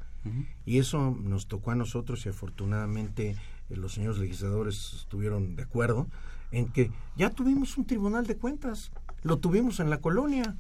Y 0.66 0.79
eso 0.79 1.16
nos 1.18 1.46
tocó 1.46 1.70
a 1.70 1.74
nosotros 1.74 2.26
y 2.26 2.29
afortunadamente 2.29 3.31
eh, 3.70 3.76
los 3.76 3.94
señores 3.94 4.18
legisladores 4.18 4.92
estuvieron 4.98 5.57
de 5.57 5.62
acuerdo 5.62 6.09
en 6.53 6.66
que 6.68 6.90
ya 7.16 7.31
tuvimos 7.31 7.79
un 7.79 7.87
tribunal 7.87 8.26
de 8.26 8.37
cuentas. 8.37 8.90
Lo 9.22 9.38
tuvimos 9.38 9.81
en 9.81 9.88
la 9.88 9.98
colonia. 9.98 10.57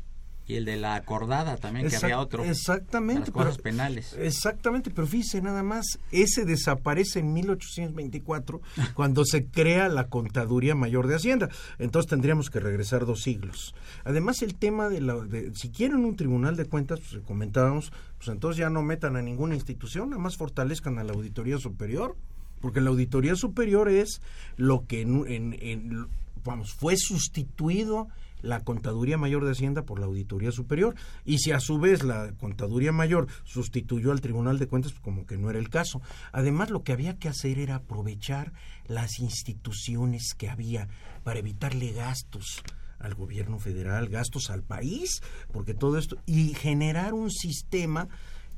Y 0.50 0.56
el 0.56 0.64
de 0.64 0.76
la 0.76 0.94
acordada 0.96 1.56
también, 1.56 1.88
que 1.88 1.96
había 1.96 2.18
otro. 2.18 2.44
Exactamente. 2.44 3.20
Las 3.20 3.30
cosas 3.30 3.52
pero- 3.56 3.62
penales. 3.62 4.14
Exactamente, 4.18 4.90
pero 4.90 5.06
fíjese 5.06 5.40
nada 5.42 5.62
más, 5.62 5.98
ese 6.10 6.44
desaparece 6.44 7.20
en 7.20 7.32
1824 7.32 8.60
cuando 8.94 9.24
se 9.24 9.46
crea 9.46 9.88
la 9.88 10.08
Contaduría 10.08 10.74
Mayor 10.74 11.06
de 11.06 11.16
Hacienda. 11.16 11.48
Entonces 11.78 12.08
tendríamos 12.10 12.50
que 12.50 12.60
regresar 12.60 13.06
dos 13.06 13.22
siglos. 13.22 13.74
Además, 14.04 14.42
el 14.42 14.54
tema 14.54 14.88
de, 14.88 15.00
la, 15.00 15.14
de 15.16 15.52
si 15.54 15.70
quieren 15.70 16.04
un 16.04 16.16
tribunal 16.16 16.56
de 16.56 16.64
cuentas, 16.66 17.00
pues 17.00 17.22
comentábamos, 17.24 17.92
pues 18.18 18.28
entonces 18.28 18.58
ya 18.58 18.70
no 18.70 18.82
metan 18.82 19.16
a 19.16 19.22
ninguna 19.22 19.54
institución, 19.54 20.10
nada 20.10 20.22
más 20.22 20.36
fortalezcan 20.36 20.98
a 20.98 21.04
la 21.04 21.12
Auditoría 21.12 21.58
Superior, 21.58 22.16
porque 22.60 22.80
la 22.80 22.90
Auditoría 22.90 23.36
Superior 23.36 23.88
es 23.88 24.20
lo 24.56 24.86
que 24.86 25.02
en, 25.02 25.24
en- 25.26 25.56
en- 25.60 26.06
vamos, 26.44 26.72
fue 26.72 26.96
sustituido 26.96 28.08
la 28.42 28.60
Contaduría 28.60 29.18
Mayor 29.18 29.44
de 29.44 29.52
Hacienda 29.52 29.82
por 29.82 29.98
la 29.98 30.06
Auditoría 30.06 30.52
Superior. 30.52 30.94
Y 31.24 31.38
si 31.38 31.52
a 31.52 31.60
su 31.60 31.78
vez 31.78 32.02
la 32.02 32.32
Contaduría 32.32 32.92
Mayor 32.92 33.26
sustituyó 33.44 34.12
al 34.12 34.20
Tribunal 34.20 34.58
de 34.58 34.66
Cuentas, 34.66 34.92
pues 34.92 35.02
como 35.02 35.26
que 35.26 35.36
no 35.36 35.50
era 35.50 35.58
el 35.58 35.70
caso. 35.70 36.00
Además, 36.32 36.70
lo 36.70 36.82
que 36.82 36.92
había 36.92 37.18
que 37.18 37.28
hacer 37.28 37.58
era 37.58 37.76
aprovechar 37.76 38.52
las 38.86 39.18
instituciones 39.18 40.34
que 40.36 40.48
había 40.48 40.88
para 41.22 41.38
evitarle 41.38 41.92
gastos 41.92 42.62
al 42.98 43.14
gobierno 43.14 43.58
federal, 43.58 44.08
gastos 44.08 44.50
al 44.50 44.62
país, 44.62 45.22
porque 45.52 45.74
todo 45.74 45.98
esto, 45.98 46.18
y 46.26 46.54
generar 46.54 47.14
un 47.14 47.30
sistema 47.30 48.08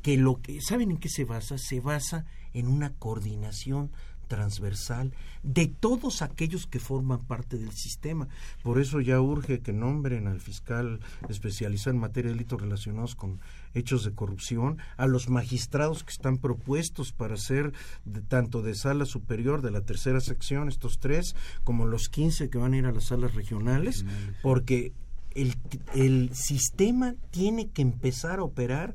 que 0.02 0.16
lo 0.16 0.40
que, 0.42 0.60
¿saben 0.60 0.90
en 0.90 0.98
qué 0.98 1.08
se 1.08 1.24
basa? 1.24 1.56
Se 1.58 1.80
basa 1.80 2.24
en 2.52 2.68
una 2.68 2.92
coordinación 2.94 3.90
transversal 4.32 5.12
de 5.42 5.66
todos 5.66 6.22
aquellos 6.22 6.66
que 6.66 6.80
forman 6.80 7.18
parte 7.18 7.58
del 7.58 7.72
sistema. 7.72 8.28
Por 8.62 8.80
eso 8.80 9.02
ya 9.02 9.20
urge 9.20 9.60
que 9.60 9.74
nombren 9.74 10.26
al 10.26 10.40
fiscal 10.40 11.00
especializado 11.28 11.90
en 11.90 12.00
materia 12.00 12.30
de 12.30 12.36
delitos 12.36 12.58
relacionados 12.58 13.14
con 13.14 13.40
hechos 13.74 14.04
de 14.04 14.14
corrupción, 14.14 14.78
a 14.96 15.06
los 15.06 15.28
magistrados 15.28 16.02
que 16.02 16.12
están 16.12 16.38
propuestos 16.38 17.12
para 17.12 17.36
ser 17.36 17.74
de, 18.06 18.22
tanto 18.22 18.62
de 18.62 18.74
sala 18.74 19.04
superior 19.04 19.60
de 19.60 19.70
la 19.70 19.82
tercera 19.82 20.20
sección, 20.20 20.70
estos 20.70 20.98
tres, 20.98 21.36
como 21.62 21.84
los 21.84 22.08
15 22.08 22.48
que 22.48 22.56
van 22.56 22.72
a 22.72 22.78
ir 22.78 22.86
a 22.86 22.92
las 22.92 23.04
salas 23.04 23.34
regionales, 23.34 24.06
porque 24.42 24.94
el, 25.34 25.56
el 25.94 26.34
sistema 26.34 27.16
tiene 27.30 27.68
que 27.68 27.82
empezar 27.82 28.38
a 28.38 28.44
operar 28.44 28.94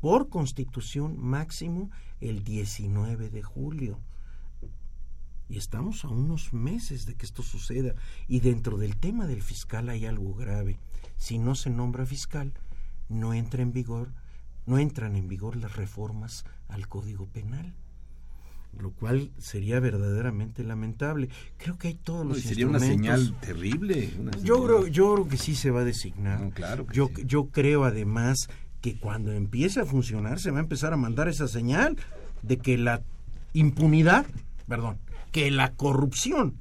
por 0.00 0.28
constitución 0.28 1.18
máximo 1.18 1.90
el 2.20 2.44
19 2.44 3.28
de 3.28 3.42
julio. 3.42 3.98
Y 5.48 5.56
estamos 5.56 6.04
a 6.04 6.08
unos 6.08 6.52
meses 6.52 7.06
de 7.06 7.14
que 7.14 7.26
esto 7.26 7.42
suceda. 7.42 7.94
Y 8.26 8.40
dentro 8.40 8.76
del 8.76 8.96
tema 8.96 9.26
del 9.26 9.42
fiscal 9.42 9.88
hay 9.88 10.06
algo 10.06 10.34
grave. 10.34 10.78
Si 11.16 11.38
no 11.38 11.54
se 11.54 11.70
nombra 11.70 12.06
fiscal, 12.06 12.52
no 13.08 13.34
entra 13.34 13.62
en 13.62 13.72
vigor, 13.72 14.12
no 14.66 14.78
entran 14.78 15.16
en 15.16 15.28
vigor 15.28 15.56
las 15.56 15.76
reformas 15.76 16.44
al 16.68 16.88
Código 16.88 17.26
Penal 17.26 17.74
lo 18.78 18.92
cual 18.92 19.30
sería 19.38 19.80
verdaderamente 19.80 20.62
lamentable. 20.62 21.28
Creo 21.56 21.78
que 21.78 21.88
hay 21.88 21.94
todos 21.94 22.26
los 22.26 22.40
sería 22.40 22.66
una 22.66 22.78
señal 22.78 23.34
terrible. 23.40 24.10
Yo 24.42 24.64
creo, 24.64 24.86
yo 24.86 25.14
creo 25.14 25.28
que 25.28 25.36
sí 25.36 25.54
se 25.54 25.70
va 25.70 25.80
a 25.80 25.84
designar. 25.84 26.50
claro 26.50 26.86
yo, 26.92 27.10
yo 27.24 27.48
creo 27.48 27.84
además 27.84 28.48
que 28.80 28.98
cuando 28.98 29.32
empiece 29.32 29.80
a 29.80 29.86
funcionar 29.86 30.38
se 30.38 30.50
va 30.50 30.58
a 30.58 30.62
empezar 30.62 30.92
a 30.92 30.96
mandar 30.96 31.28
esa 31.28 31.48
señal 31.48 31.96
de 32.42 32.58
que 32.58 32.78
la 32.78 33.02
impunidad, 33.52 34.26
perdón, 34.68 34.98
que 35.38 35.50
la 35.52 35.72
corrupción 35.72 36.54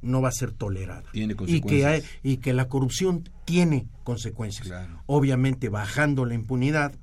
no 0.00 0.22
va 0.22 0.28
a 0.28 0.32
ser 0.32 0.52
tolerada. 0.52 1.04
Tiene 1.12 1.34
y 1.46 1.60
que, 1.60 2.02
y 2.22 2.38
que 2.38 2.52
la 2.54 2.66
corrupción 2.68 3.28
tiene 3.44 3.86
consecuencias. 4.04 4.70
Obviamente 5.06 5.68
bajando 5.68 6.24
la 6.24 6.34
impunidad 6.34 6.94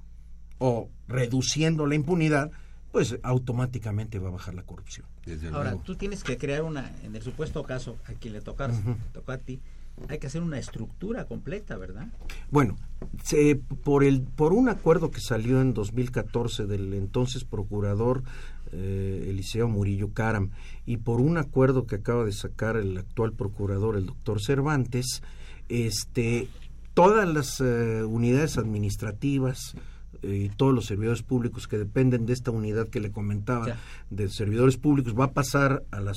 o 0.58 0.90
reduciendo 1.08 1.86
la 1.86 1.94
impunidad, 1.94 2.52
pues 2.92 3.18
automáticamente 3.22 4.18
va 4.18 4.30
a 4.30 4.32
bajar 4.32 4.56
la 4.56 4.64
corrupción. 4.64 5.06
Ahora, 5.54 5.76
tú 5.78 5.96
tienes 5.96 6.24
que 6.24 6.38
crear 6.38 6.64
una, 6.64 6.92
en 7.04 7.16
el 7.16 7.22
supuesto 7.22 7.64
caso 7.64 7.98
a 8.06 8.14
quien 8.14 8.34
le 8.34 8.42
toca, 8.42 8.72
toca 9.14 9.34
a 9.34 9.38
ti, 9.38 9.62
hay 10.10 10.18
que 10.18 10.28
hacer 10.28 10.42
una 10.42 10.58
estructura 10.58 11.26
completa, 11.26 11.78
¿verdad? 11.78 12.08
Bueno, 12.50 12.76
se, 13.24 13.56
por, 13.56 14.04
el, 14.04 14.22
por 14.22 14.54
un 14.54 14.68
acuerdo 14.68 15.12
que 15.12 15.22
salió 15.22 15.62
en 15.62 15.74
2014 15.74 16.66
del 16.66 16.94
entonces 16.94 17.44
procurador 17.44 18.24
eh, 18.72 19.28
Eliseo 19.30 19.68
Murillo 19.68 20.14
Caram 20.14 20.52
y 20.86 20.98
por 20.98 21.22
un 21.22 21.38
acuerdo 21.38 21.86
que 21.86 21.96
acaba 21.96 22.26
de 22.26 22.32
sacar 22.32 22.78
el 22.78 22.98
actual 22.98 23.34
procurador, 23.34 23.98
el 23.98 24.06
doctor 24.06 24.42
Cervantes, 24.42 25.22
este, 25.70 26.48
todas 26.94 27.28
las 27.28 27.62
eh, 27.62 28.04
unidades 28.04 28.58
administrativas, 28.58 29.76
y 30.24 30.50
todos 30.50 30.74
los 30.74 30.86
servidores 30.86 31.24
públicos 31.24 31.68
que 31.68 31.78
dependen 31.78 32.26
de 32.26 32.34
esta 32.34 32.52
unidad 32.52 32.90
que 32.90 33.00
le 33.00 33.12
comentaba 33.12 33.78
de 34.10 34.30
servidores 34.30 34.78
públicos 34.78 35.16
va 35.18 35.26
a 35.26 35.32
pasar 35.32 35.84
a 35.92 36.00
la, 36.00 36.14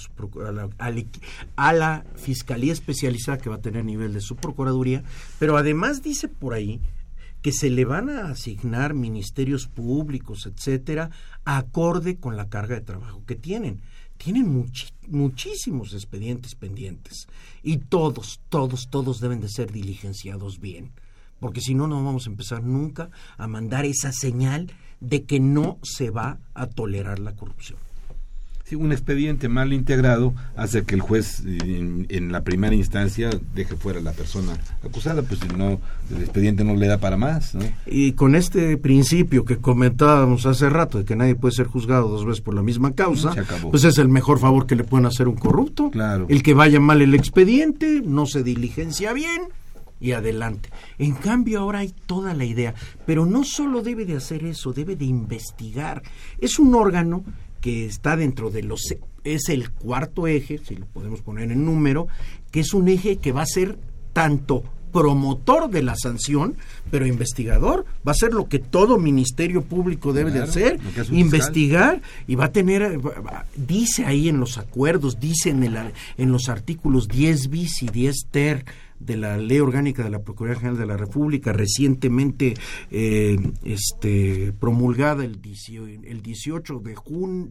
a 1.57 1.73
la, 1.73 2.05
fiscalía 2.17 2.73
especializada 2.73 3.39
que 3.39 3.49
va 3.49 3.57
a 3.57 3.61
tener 3.61 3.85
nivel 3.85 4.13
de 4.13 4.21
su 4.21 4.37
procuraduría. 4.37 5.03
Pero 5.39 5.57
además 5.57 6.03
dice 6.03 6.29
por 6.29 6.55
ahí 6.55 6.81
que 7.45 7.53
se 7.53 7.69
le 7.69 7.85
van 7.85 8.09
a 8.09 8.31
asignar 8.31 8.95
ministerios 8.95 9.69
públicos 9.69 10.47
etcétera 10.47 11.11
acorde 11.45 12.17
con 12.17 12.39
la 12.39 12.49
carga 12.49 12.77
de 12.77 12.81
trabajo 12.81 13.23
que 13.27 13.35
tienen 13.35 13.83
tienen 14.17 14.67
muchísimos 15.09 15.93
expedientes 15.93 16.55
pendientes 16.55 17.29
y 17.63 17.77
todos 17.77 18.41
todos 18.49 18.89
todos 18.89 19.21
deben 19.21 19.43
de 19.43 19.51
ser 19.51 19.71
diligenciados 19.71 20.59
bien 20.59 20.93
porque 21.39 21.61
si 21.61 21.75
no, 21.75 21.87
no 21.87 22.03
vamos 22.03 22.27
a 22.27 22.31
empezar 22.31 22.63
nunca 22.63 23.11
a 23.37 23.47
mandar 23.47 23.85
esa 23.85 24.13
señal 24.13 24.73
de 25.01 25.25
que 25.25 25.41
no 25.41 25.79
se 25.83 26.09
va 26.09 26.39
a 26.55 26.67
tolerar 26.69 27.19
la 27.19 27.37
corrupción. 27.37 27.79
Sí, 28.65 28.77
un 28.77 28.93
expediente 28.93 29.51
mal 29.51 29.75
integrado 29.75 30.33
hace 30.57 30.85
que 30.85 30.95
el 30.95 31.03
juez 31.03 31.43
en, 31.45 32.33
la 32.33 32.45
primera 32.45 32.75
instancia 32.75 33.29
deje 33.55 33.77
fuera 33.77 33.99
a 33.99 34.03
la 34.03 34.13
persona 34.13 34.55
acusada, 34.83 35.21
pues 35.21 35.41
si 35.41 35.49
no, 35.49 35.79
el 36.11 36.23
expediente 36.23 36.65
no 36.65 36.75
le 36.75 36.87
da 36.87 36.97
para 36.97 37.19
más. 37.19 37.53
Y 37.85 38.13
con 38.13 38.35
este 38.35 38.79
principio 38.79 39.45
que 39.45 39.59
comentábamos 39.59 40.47
hace 40.47 40.71
rato 40.71 40.97
de 40.97 41.05
que 41.05 41.15
nadie 41.15 41.35
puede 41.35 41.55
ser 41.55 41.67
juzgado 41.67 42.09
dos 42.09 42.25
veces 42.25 42.41
por 42.41 42.55
la 42.55 42.63
misma 42.63 42.95
causa, 42.95 43.35
pues 43.71 43.85
es 43.85 43.99
el 43.99 44.09
mejor 44.09 44.39
favor 44.39 44.67
que 44.67 44.77
le 44.77 44.85
pueden 44.85 45.05
hacer 45.05 45.29
un 45.29 45.37
corrupto. 45.37 45.91
Claro. 45.91 46.25
El 46.31 46.43
que 46.43 46.55
vaya 46.55 46.81
mal 46.81 47.03
el 47.03 47.15
expediente, 47.15 48.01
no 48.03 48.25
se 48.25 48.43
diligencia 48.43 49.13
bien 49.13 49.43
y 50.01 50.13
adelante. 50.13 50.71
En 50.99 51.13
cambio 51.13 51.61
ahora 51.61 51.81
hay 51.81 51.95
toda 52.07 52.33
la 52.33 52.47
idea, 52.47 52.75
pero 53.05 53.27
no 53.27 53.45
solo 53.45 53.83
debe 53.83 54.07
de 54.07 54.17
hacer 54.17 54.43
eso, 54.47 54.73
debe 54.73 54.97
de 54.97 55.05
investigar. 55.05 56.03
Es 56.39 56.59
un 56.59 56.75
órgano 56.75 57.25
que 57.65 57.87
está 57.87 58.15
dentro 58.15 58.51
de 58.51 58.63
los 58.63 58.95
es 59.25 59.49
el 59.49 59.71
cuarto 59.71 60.27
eje, 60.27 60.61
si 60.63 60.77
lo 60.77 60.85
podemos 60.85 61.23
poner 61.23 61.51
en 61.51 61.65
número, 61.65 62.09
que 62.51 62.61
es 62.61 62.75
un 62.75 62.89
eje 62.89 63.17
que 63.17 63.33
va 63.33 63.41
a 63.41 63.47
ser 63.47 63.79
tanto 64.13 64.65
promotor 64.93 65.71
de 65.71 65.83
la 65.83 65.97
sanción, 65.97 66.59
pero 66.91 67.07
investigador, 67.07 67.87
va 68.07 68.13
a 68.13 68.17
ser 68.17 68.35
lo 68.35 68.51
que 68.51 68.59
todo 68.59 68.99
ministerio 68.99 69.63
público 69.63 70.13
debe 70.13 70.31
de 70.31 70.43
hacer, 70.43 70.79
investigar 71.11 72.03
y 72.27 72.35
va 72.35 72.45
a 72.45 72.53
tener, 72.53 73.01
dice 73.57 74.05
ahí 74.05 74.29
en 74.29 74.41
los 74.41 74.59
acuerdos, 74.59 75.19
dice 75.19 75.49
en, 75.49 75.63
el, 75.63 75.79
en 76.19 76.33
los 76.33 76.51
artículos 76.51 77.09
10 77.09 77.49
bis 77.49 77.83
y 77.83 77.89
10 77.89 78.15
ter, 78.31 78.67
de 79.01 79.17
la 79.17 79.37
Ley 79.37 79.61
Orgánica 79.61 80.03
de 80.03 80.11
la 80.11 80.23
Procuraduría 80.23 80.61
General 80.61 80.79
de 80.79 80.87
la 80.87 80.97
República, 80.97 81.53
recientemente 81.53 82.55
eh, 82.91 83.37
este, 83.65 84.53
promulgada 84.59 85.25
el, 85.25 85.41
el 86.05 86.23
18 86.23 86.79
de, 86.81 86.95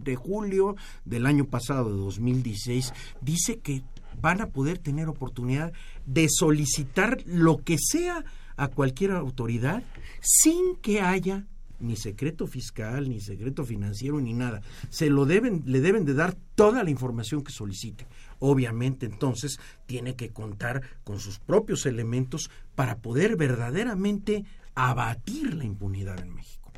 de 0.04 0.16
julio 0.16 0.76
del 1.06 1.26
año 1.26 1.46
pasado, 1.46 1.92
de 1.92 1.98
2016, 1.98 2.94
dice 3.22 3.60
que 3.60 3.84
van 4.22 4.42
a 4.42 4.50
poder 4.50 4.78
tener 4.78 5.08
oportunidad 5.08 5.74
de 6.06 6.28
solicitar 6.30 7.24
lo 7.26 7.58
que 7.58 7.78
sea 7.80 8.24
a 8.56 8.68
cualquier 8.68 9.12
autoridad 9.12 9.84
sin 10.22 10.76
que 10.82 11.02
haya 11.02 11.46
ni 11.80 11.98
secreto 11.98 12.48
fiscal, 12.48 13.10
ni 13.10 13.20
secreto 13.20 13.66
financiero, 13.66 14.22
ni 14.22 14.34
nada. 14.34 14.62
Se 14.90 15.10
lo 15.10 15.26
deben, 15.26 15.64
le 15.66 15.82
deben 15.82 16.06
de 16.06 16.14
dar 16.14 16.36
toda 16.56 16.84
la 16.84 16.90
información 16.90 17.44
que 17.44 17.52
solicite 17.52 18.06
obviamente 18.44 19.06
entonces 19.06 19.58
tiene 19.86 20.16
que 20.16 20.30
contar 20.30 20.82
con 21.06 21.20
sus 21.20 21.40
propios 21.40 21.86
elementos 21.86 22.52
para 22.76 22.98
poder 22.98 23.38
verdaderamente 23.38 24.44
abatir 24.76 25.54
la 25.54 25.64
impunidad 25.64 26.20
en 26.20 26.36
México. 26.36 26.72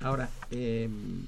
Ahora, 0.00 0.28
em, 0.50 1.26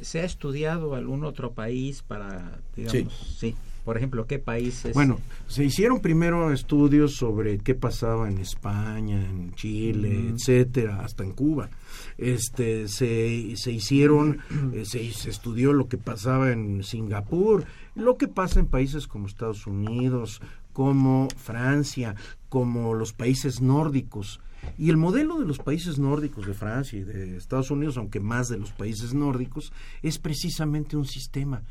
¿se 0.00 0.20
ha 0.20 0.24
estudiado 0.24 0.94
algún 0.94 1.24
otro 1.24 1.52
país 1.52 2.02
para, 2.02 2.58
digamos, 2.74 3.36
sí. 3.38 3.54
Por 3.84 3.96
ejemplo, 3.96 4.26
¿qué 4.26 4.38
países? 4.38 4.92
Bueno, 4.92 5.18
se 5.48 5.64
hicieron 5.64 6.00
primero 6.00 6.52
estudios 6.52 7.14
sobre 7.14 7.58
qué 7.58 7.74
pasaba 7.74 8.28
en 8.28 8.38
España, 8.38 9.16
en 9.16 9.54
Chile, 9.54 10.32
etcétera, 10.34 11.00
hasta 11.02 11.24
en 11.24 11.32
Cuba. 11.32 11.70
Este, 12.18 12.88
se, 12.88 13.54
se 13.56 13.72
hicieron, 13.72 14.40
eh, 14.74 14.84
se, 14.84 15.10
se, 15.12 15.30
estudió 15.30 15.72
lo 15.72 15.88
que 15.88 15.96
pasaba 15.96 16.52
en 16.52 16.84
Singapur, 16.84 17.64
lo 17.94 18.16
que 18.16 18.28
pasa 18.28 18.60
en 18.60 18.66
países 18.66 19.06
como 19.06 19.26
Estados 19.26 19.66
Unidos, 19.66 20.40
como 20.72 21.28
Francia, 21.36 22.14
como 22.48 22.94
los 22.94 23.12
países 23.12 23.60
nórdicos. 23.60 24.40
Y 24.76 24.90
el 24.90 24.98
modelo 24.98 25.38
de 25.38 25.46
los 25.46 25.58
países 25.58 25.98
nórdicos, 25.98 26.46
de 26.46 26.54
Francia 26.54 26.98
y 26.98 27.04
de 27.04 27.36
Estados 27.36 27.70
Unidos, 27.70 27.96
aunque 27.96 28.20
más 28.20 28.48
de 28.48 28.58
los 28.58 28.72
países 28.72 29.14
nórdicos, 29.14 29.72
es 30.02 30.18
precisamente 30.18 30.96
un 30.96 31.06
sistema 31.06 31.62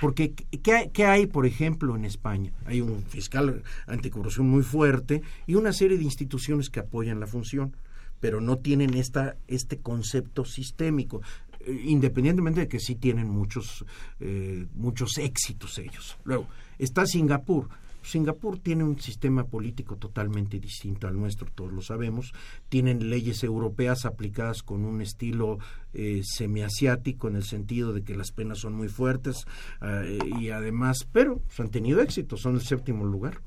porque, 0.00 0.32
¿qué, 0.32 1.04
hay, 1.06 1.26
por 1.26 1.44
ejemplo, 1.44 1.96
en 1.96 2.04
España? 2.04 2.52
Hay 2.66 2.80
un 2.80 3.02
fiscal 3.02 3.62
anticorrupción 3.86 4.48
muy 4.48 4.62
fuerte 4.62 5.22
y 5.46 5.56
una 5.56 5.72
serie 5.72 5.98
de 5.98 6.04
instituciones 6.04 6.70
que 6.70 6.80
apoyan 6.80 7.18
la 7.18 7.26
función, 7.26 7.74
pero 8.20 8.40
no 8.40 8.58
tienen 8.58 8.94
esta, 8.94 9.36
este 9.48 9.78
concepto 9.78 10.44
sistémico, 10.44 11.20
independientemente 11.66 12.60
de 12.60 12.68
que 12.68 12.80
sí 12.80 12.94
tienen 12.94 13.28
muchos, 13.28 13.84
eh, 14.20 14.66
muchos 14.74 15.18
éxitos 15.18 15.78
ellos. 15.78 16.16
Luego, 16.24 16.48
está 16.78 17.06
Singapur. 17.06 17.68
Singapur 18.02 18.58
tiene 18.58 18.84
un 18.84 18.98
sistema 18.98 19.44
político 19.44 19.96
totalmente 19.96 20.58
distinto 20.58 21.08
al 21.08 21.18
nuestro, 21.18 21.48
todos 21.54 21.72
lo 21.72 21.82
sabemos. 21.82 22.32
Tienen 22.68 23.10
leyes 23.10 23.42
europeas 23.44 24.06
aplicadas 24.06 24.62
con 24.62 24.84
un 24.84 25.02
estilo 25.02 25.58
eh, 25.92 26.22
semiasiático 26.24 27.28
en 27.28 27.36
el 27.36 27.44
sentido 27.44 27.92
de 27.92 28.02
que 28.02 28.16
las 28.16 28.32
penas 28.32 28.60
son 28.60 28.74
muy 28.74 28.88
fuertes 28.88 29.46
eh, 29.82 30.18
y 30.40 30.48
además, 30.48 31.06
pero 31.12 31.38
pues, 31.40 31.60
han 31.60 31.68
tenido 31.68 32.00
éxito, 32.00 32.36
son 32.36 32.54
el 32.54 32.62
séptimo 32.62 33.04
lugar. 33.04 33.42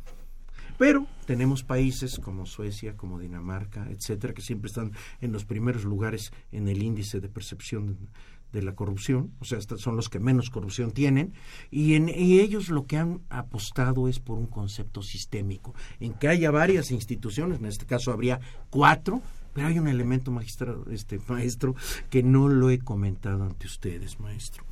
Pero 0.82 1.06
tenemos 1.28 1.62
países 1.64 2.18
como 2.18 2.48
Suecia, 2.48 2.98
como 2.98 3.20
Dinamarca, 3.20 3.88
etcétera, 3.92 4.34
que 4.34 4.42
siempre 4.42 4.68
están 4.68 4.94
en 5.20 5.32
los 5.32 5.46
primeros 5.46 5.84
lugares 5.84 6.34
en 6.52 6.68
el 6.68 6.82
índice 6.82 7.20
de 7.20 7.30
percepción 7.30 8.10
de 8.52 8.64
la 8.64 8.74
corrupción, 8.74 9.32
o 9.40 9.46
sea, 9.46 9.60
son 9.62 9.96
los 9.96 10.10
que 10.10 10.20
menos 10.20 10.50
corrupción 10.50 10.90
tienen, 10.90 11.34
y, 11.70 11.94
en, 11.94 12.10
ellos 12.10 12.70
lo 12.70 12.88
que 12.88 12.98
han 12.98 13.22
apostado 13.30 14.08
es 14.08 14.20
por 14.20 14.40
un 14.40 14.48
concepto 14.48 15.04
sistémico, 15.04 15.76
en 16.00 16.16
que 16.16 16.30
haya 16.30 16.50
varias 16.50 16.90
instituciones, 16.90 17.60
en 17.60 17.68
este 17.68 17.86
caso 17.86 18.12
habría 18.12 18.40
cuatro, 18.72 19.22
pero 19.54 19.68
hay 19.68 19.78
un 19.78 19.88
elemento 19.88 20.32
magistrado, 20.32 20.88
este 20.90 21.20
maestro, 21.28 21.76
que 22.10 22.24
no 22.24 22.48
lo 22.48 22.72
he 22.72 22.80
comentado 22.80 23.44
ante 23.44 23.68
ustedes, 23.68 24.20
maestro. 24.20 24.64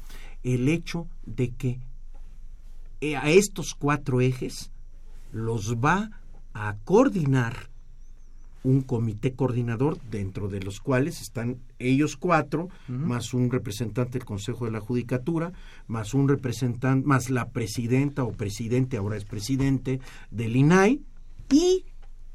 El 0.42 0.70
hecho 0.70 1.08
de 1.28 1.52
que 1.52 1.80
eh, 3.00 3.16
a 3.16 3.30
estos 3.30 3.76
cuatro 3.76 4.22
ejes 4.22 4.72
los 5.32 5.76
va 5.76 6.12
a 6.54 6.76
coordinar 6.84 7.70
un 8.64 8.82
comité 8.82 9.34
coordinador 9.34 9.98
dentro 10.12 10.50
de 10.50 10.62
los 10.62 10.82
cuales 10.82 11.22
están 11.22 11.60
ellos 11.80 12.18
cuatro, 12.18 12.70
más 12.88 13.34
un 13.34 13.50
representante 13.50 14.20
del 14.20 14.26
Consejo 14.26 14.66
de 14.66 14.72
la 14.72 14.82
Judicatura, 14.82 15.54
más 15.88 16.14
un 16.14 16.28
representante, 16.28 17.08
más 17.08 17.30
la 17.30 17.50
presidenta 17.50 18.24
o 18.24 18.34
presidente, 18.34 18.98
ahora 18.98 19.18
es 19.18 19.26
presidente 19.26 20.02
del 20.30 20.56
INAI, 20.56 21.02
y 21.52 21.86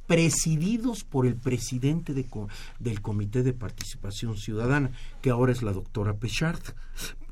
presididos 0.06 1.04
por 1.04 1.26
el 1.26 1.36
presidente 1.36 2.14
del 2.14 3.00
Comité 3.00 3.42
de 3.42 3.52
Participación 3.52 4.36
Ciudadana, 4.36 4.90
que 5.22 5.30
ahora 5.30 5.52
es 5.52 5.62
la 5.62 5.72
doctora 5.72 6.14
Pechard. 6.14 6.62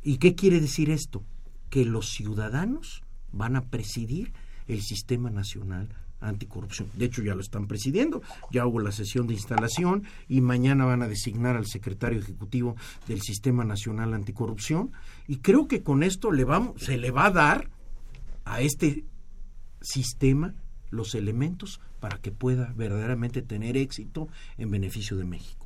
¿Y 0.02 0.18
qué 0.18 0.34
quiere 0.34 0.60
decir 0.60 0.90
esto? 0.90 1.22
Que 1.70 1.84
los 1.84 2.10
ciudadanos 2.10 3.02
van 3.30 3.56
a 3.56 3.62
presidir 3.62 4.32
el 4.68 4.82
Sistema 4.82 5.30
Nacional 5.30 5.88
anticorrupción. 6.22 6.88
De 6.94 7.06
hecho, 7.06 7.22
ya 7.22 7.34
lo 7.34 7.40
están 7.40 7.66
presidiendo, 7.66 8.22
ya 8.50 8.66
hubo 8.66 8.80
la 8.80 8.92
sesión 8.92 9.26
de 9.26 9.34
instalación 9.34 10.04
y 10.28 10.40
mañana 10.40 10.84
van 10.84 11.02
a 11.02 11.08
designar 11.08 11.56
al 11.56 11.66
secretario 11.66 12.20
ejecutivo 12.20 12.76
del 13.08 13.20
Sistema 13.20 13.64
Nacional 13.64 14.14
Anticorrupción 14.14 14.92
y 15.26 15.38
creo 15.38 15.66
que 15.66 15.82
con 15.82 16.02
esto 16.02 16.30
le 16.30 16.44
vamos, 16.44 16.80
se 16.80 16.96
le 16.96 17.10
va 17.10 17.26
a 17.26 17.30
dar 17.30 17.70
a 18.44 18.60
este 18.60 19.04
sistema 19.80 20.54
los 20.90 21.14
elementos 21.14 21.80
para 22.00 22.18
que 22.18 22.30
pueda 22.30 22.72
verdaderamente 22.76 23.42
tener 23.42 23.76
éxito 23.76 24.28
en 24.58 24.70
beneficio 24.70 25.16
de 25.16 25.24
México. 25.24 25.61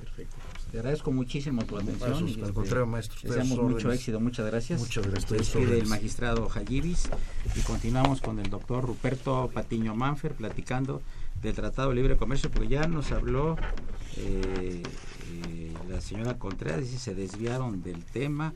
Perfecto. 0.00 0.36
Te 0.70 0.78
agradezco 0.78 1.10
muchísimo 1.12 1.64
tu 1.64 1.78
atención. 1.78 2.12
al 2.12 2.28
este, 2.28 2.52
contrario, 2.52 2.86
maestro. 2.86 3.18
Deseamos 3.22 3.58
mucho 3.58 3.90
éxito. 3.90 4.20
Muchas 4.20 4.46
gracias. 4.46 4.80
Muchas 4.80 5.06
gracias. 5.06 5.54
el 5.54 5.86
magistrado 5.86 6.48
Jayibis 6.48 7.08
y 7.56 7.60
continuamos 7.60 8.20
con 8.20 8.38
el 8.38 8.50
doctor 8.50 8.84
Ruperto 8.84 9.50
Patiño 9.52 9.94
Manfer 9.94 10.34
platicando 10.34 11.00
del 11.42 11.54
Tratado 11.54 11.90
de 11.90 11.94
Libre 11.94 12.16
Comercio, 12.16 12.50
porque 12.50 12.68
ya 12.68 12.86
nos 12.86 13.12
habló 13.12 13.56
eh, 14.16 14.82
eh, 15.46 15.74
la 15.88 16.00
señora 16.00 16.34
Contreras, 16.34 16.80
dice 16.80 16.98
se 16.98 17.14
desviaron 17.14 17.82
del 17.82 18.04
tema, 18.04 18.52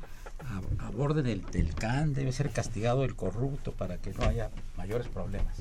aborden 0.78 1.26
el 1.26 1.42
del 1.46 1.74
CAN, 1.74 2.14
debe 2.14 2.32
ser 2.32 2.50
castigado 2.50 3.04
el 3.04 3.14
corrupto 3.14 3.72
para 3.72 3.98
que 3.98 4.12
no 4.12 4.24
haya 4.24 4.50
mayores 4.76 5.08
problemas. 5.08 5.56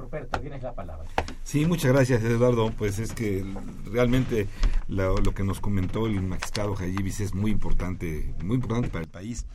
Roberto, 0.00 0.40
tienes 0.40 0.62
la 0.62 0.74
palabra. 0.74 1.06
Sí, 1.44 1.66
muchas 1.66 1.92
gracias, 1.92 2.22
Eduardo. 2.22 2.70
Pues 2.76 2.98
es 2.98 3.12
que 3.12 3.44
realmente 3.84 4.48
lo, 4.88 5.16
que 5.34 5.44
nos 5.44 5.60
comentó 5.60 6.06
el 6.06 6.22
magistrado 6.22 6.74
Jayibis 6.74 7.20
es 7.20 7.34
muy 7.34 7.50
importante, 7.50 8.34
muy 8.42 8.56
importante 8.56 8.88
para 8.88 9.04
el 9.04 9.10
país. 9.10 9.46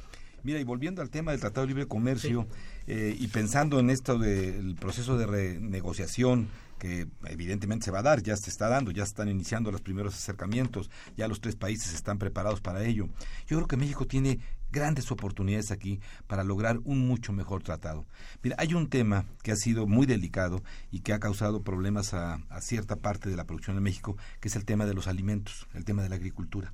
Mira, 0.43 0.59
y 0.59 0.63
volviendo 0.63 1.01
al 1.01 1.09
tema 1.09 1.31
del 1.31 1.41
Tratado 1.41 1.65
de 1.65 1.73
Libre 1.73 1.87
Comercio 1.87 2.47
eh, 2.85 3.15
y 3.19 3.27
pensando 3.29 3.79
en 3.79 3.89
esto 3.89 4.19
del 4.19 4.75
proceso 4.75 5.17
de 5.17 5.25
renegociación 5.25 6.49
que 6.77 7.07
evidentemente 7.25 7.85
se 7.85 7.91
va 7.91 7.99
a 7.99 8.03
dar, 8.03 8.21
ya 8.21 8.35
se 8.35 8.49
está 8.49 8.67
dando, 8.67 8.91
ya 8.91 9.03
están 9.03 9.29
iniciando 9.29 9.71
los 9.71 9.81
primeros 9.81 10.13
acercamientos, 10.13 10.89
ya 11.17 11.27
los 11.27 11.41
tres 11.41 11.55
países 11.55 11.93
están 11.93 12.19
preparados 12.19 12.61
para 12.61 12.83
ello. 12.83 13.07
Yo 13.47 13.57
creo 13.57 13.67
que 13.67 13.77
México 13.77 14.05
tiene 14.05 14.39
grandes 14.75 15.09
oportunidades 15.09 15.71
aquí 15.71 16.01
para 16.27 16.43
lograr 16.43 16.79
un 16.83 17.07
mucho 17.07 17.31
mejor 17.31 17.63
tratado. 17.63 18.05
Mira, 18.43 18.57
hay 18.59 18.73
un 18.73 18.89
tema 18.89 19.25
que 19.41 19.53
ha 19.53 19.55
sido 19.55 19.87
muy 19.87 20.05
delicado 20.05 20.61
y 20.91 20.99
que 20.99 21.13
ha 21.13 21.19
causado 21.19 21.63
problemas 21.63 22.13
a, 22.13 22.41
cierta 22.59 22.97
parte 22.97 23.29
de 23.29 23.37
la 23.37 23.45
producción 23.45 23.77
en 23.77 23.83
México, 23.83 24.17
que 24.41 24.49
es 24.49 24.55
el 24.57 24.65
tema 24.65 24.85
de 24.85 24.93
los 24.93 25.07
alimentos, 25.07 25.65
el 25.73 25.85
tema 25.85 26.03
de 26.03 26.09
la 26.09 26.15
agricultura. 26.15 26.73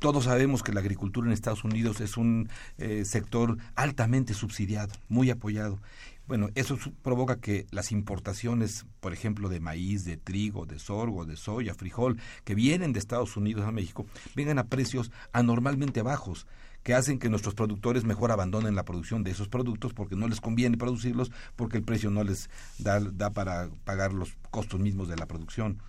Todos 0.00 0.24
sabemos 0.24 0.62
que 0.62 0.72
la 0.72 0.80
agricultura 0.80 1.26
en 1.26 1.32
Estados 1.32 1.64
Unidos 1.64 2.02
es 2.02 2.18
un 2.18 2.50
eh, 2.76 3.06
sector 3.06 3.56
altamente 3.74 4.34
subsidiado, 4.34 4.92
muy 5.08 5.30
apoyado. 5.30 5.80
Bueno, 6.26 6.48
eso 6.54 6.76
provoca 7.02 7.40
que 7.40 7.66
las 7.70 7.90
importaciones, 7.90 8.84
por 9.00 9.14
ejemplo, 9.14 9.48
de 9.48 9.60
maíz, 9.60 10.04
de 10.04 10.18
trigo, 10.18 10.66
de 10.66 10.78
sorgo, 10.78 11.24
de 11.24 11.36
soya, 11.36 11.74
frijol, 11.74 12.18
que 12.44 12.54
vienen 12.54 12.92
de 12.92 12.98
Estados 12.98 13.38
Unidos 13.38 13.64
a 13.64 13.72
México, 13.72 14.04
vengan 14.34 14.58
a 14.58 14.66
precios 14.66 15.10
anormalmente 15.32 16.02
bajos 16.02 16.46
que 16.84 16.94
hacen 16.94 17.18
que 17.18 17.30
nuestros 17.30 17.54
productores 17.54 18.04
mejor 18.04 18.30
abandonen 18.30 18.76
la 18.76 18.84
producción 18.84 19.24
de 19.24 19.32
esos 19.32 19.48
productos 19.48 19.92
porque 19.92 20.14
no 20.14 20.28
les 20.28 20.40
conviene 20.40 20.76
producirlos 20.76 21.32
porque 21.56 21.78
el 21.78 21.82
precio 21.82 22.10
no 22.10 22.22
les 22.22 22.50
da, 22.78 23.00
da 23.00 23.30
para 23.30 23.70
pagar 23.84 24.12
los 24.12 24.36
costos 24.50 24.78
mismos 24.78 25.08
de 25.08 25.16
la 25.16 25.26
producción. 25.26 25.80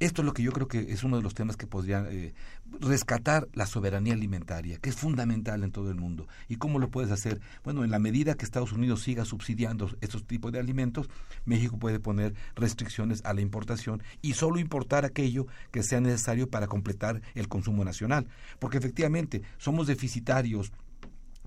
Esto 0.00 0.22
es 0.22 0.26
lo 0.26 0.32
que 0.32 0.42
yo 0.42 0.52
creo 0.52 0.66
que 0.66 0.92
es 0.92 1.04
uno 1.04 1.18
de 1.18 1.22
los 1.22 1.34
temas 1.34 1.58
que 1.58 1.66
podrían 1.66 2.06
eh, 2.10 2.32
rescatar 2.80 3.46
la 3.52 3.66
soberanía 3.66 4.14
alimentaria, 4.14 4.78
que 4.78 4.88
es 4.88 4.96
fundamental 4.96 5.62
en 5.62 5.72
todo 5.72 5.90
el 5.90 5.96
mundo. 5.96 6.26
¿Y 6.48 6.56
cómo 6.56 6.78
lo 6.78 6.88
puedes 6.88 7.10
hacer? 7.10 7.38
Bueno, 7.64 7.84
en 7.84 7.90
la 7.90 7.98
medida 7.98 8.34
que 8.34 8.46
Estados 8.46 8.72
Unidos 8.72 9.02
siga 9.02 9.26
subsidiando 9.26 9.90
estos 10.00 10.24
tipos 10.26 10.52
de 10.52 10.58
alimentos, 10.58 11.10
México 11.44 11.78
puede 11.78 12.00
poner 12.00 12.32
restricciones 12.56 13.20
a 13.26 13.34
la 13.34 13.42
importación 13.42 14.02
y 14.22 14.32
solo 14.32 14.58
importar 14.58 15.04
aquello 15.04 15.46
que 15.70 15.82
sea 15.82 16.00
necesario 16.00 16.48
para 16.48 16.66
completar 16.66 17.20
el 17.34 17.48
consumo 17.48 17.84
nacional. 17.84 18.26
Porque 18.58 18.78
efectivamente 18.78 19.42
somos 19.58 19.86
deficitarios 19.86 20.72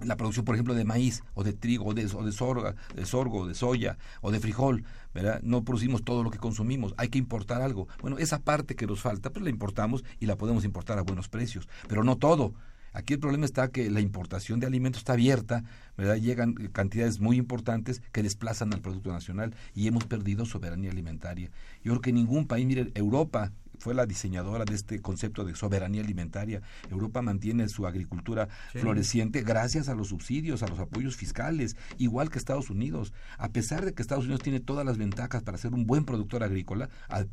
la 0.02 0.18
producción, 0.18 0.46
por 0.46 0.56
ejemplo, 0.56 0.74
de 0.74 0.86
maíz 0.86 1.24
o 1.34 1.44
de 1.44 1.54
trigo 1.54 1.86
o 1.86 1.94
de, 1.94 2.06
o 2.06 2.24
de, 2.24 2.32
sorgo, 2.32 2.74
de 2.96 3.06
sorgo, 3.06 3.48
de 3.48 3.56
soya 3.56 3.98
o 4.22 4.32
de 4.32 4.39
frijol, 4.39 4.84
¿verdad? 5.14 5.41
No 5.44 5.64
producimos 5.64 6.04
todo 6.04 6.24
lo 6.24 6.32
que 6.32 6.39
consumimos, 6.39 6.94
hay 6.98 7.10
que 7.10 7.20
importar 7.20 7.62
algo. 7.62 7.88
Bueno, 8.02 8.18
esa 8.18 8.39
parte 8.39 8.76
que 8.76 8.88
nos 8.88 9.02
falta, 9.02 9.30
pues 9.30 9.44
la 9.44 9.50
importamos 9.50 10.04
y 10.20 10.26
la 10.26 10.36
podemos 10.36 10.66
importar 10.66 10.98
a 10.98 11.04
buenos 11.04 11.30
precios, 11.30 11.68
pero 11.88 12.04
no 12.04 12.18
todo. 12.18 12.54
Aquí 12.94 13.16
el 13.16 13.20
problema 13.20 13.46
está 13.46 13.70
que 13.70 13.89
la 13.89 14.02
importación 14.02 14.60
de 14.60 14.68
alimentos 14.68 15.00
está 15.02 15.14
abierta, 15.14 15.64
¿verdad? 15.98 16.18
Llegan 16.18 16.54
cantidades 16.72 17.20
muy 17.20 17.38
importantes 17.38 18.04
que 18.12 18.22
desplazan 18.22 18.72
al 18.72 18.82
producto 18.82 19.12
nacional 19.12 19.56
y 19.74 19.88
hemos 19.88 20.06
perdido 20.06 20.46
soberanía 20.46 20.91
alimentaria. 20.91 21.50
Yo 21.84 21.94
creo 21.94 22.02
que 22.02 22.14
ningún 22.14 22.46
país, 22.46 22.68
mire, 22.68 22.91
Europa, 22.94 23.52
fue 23.80 23.93
la 23.93 24.05
diseñadora 24.05 24.65
de 24.65 24.76
este 24.76 25.01
concepto 25.01 25.43
de 25.43 25.55
soberanía 25.55 26.01
alimentaria. 26.01 26.61
Europa 26.89 27.21
mantiene 27.21 27.67
su 27.69 27.88
agricultura 27.88 28.47
floreciente 28.71 29.41
gracias 29.41 29.89
a 29.89 29.95
los 29.95 30.09
subsidios, 30.09 30.63
a 30.63 30.67
los 30.67 30.80
apoyos 30.80 31.15
fiscales, 31.15 31.76
igual 31.97 32.30
que 32.30 32.38
Estados 32.38 32.69
Unidos. 32.69 33.13
A 33.38 33.49
pesar 33.49 33.86
de 33.86 33.93
que 33.93 34.01
Estados 34.01 34.26
Unidos 34.26 34.41
tiene 34.41 34.59
todas 34.59 34.86
las 34.86 34.97
ventajas 34.97 35.43
para 35.43 35.57
ser 35.57 35.74
un 35.74 35.86
buen 35.86 36.05
productor 36.05 36.43
agrícola, 36.43 36.89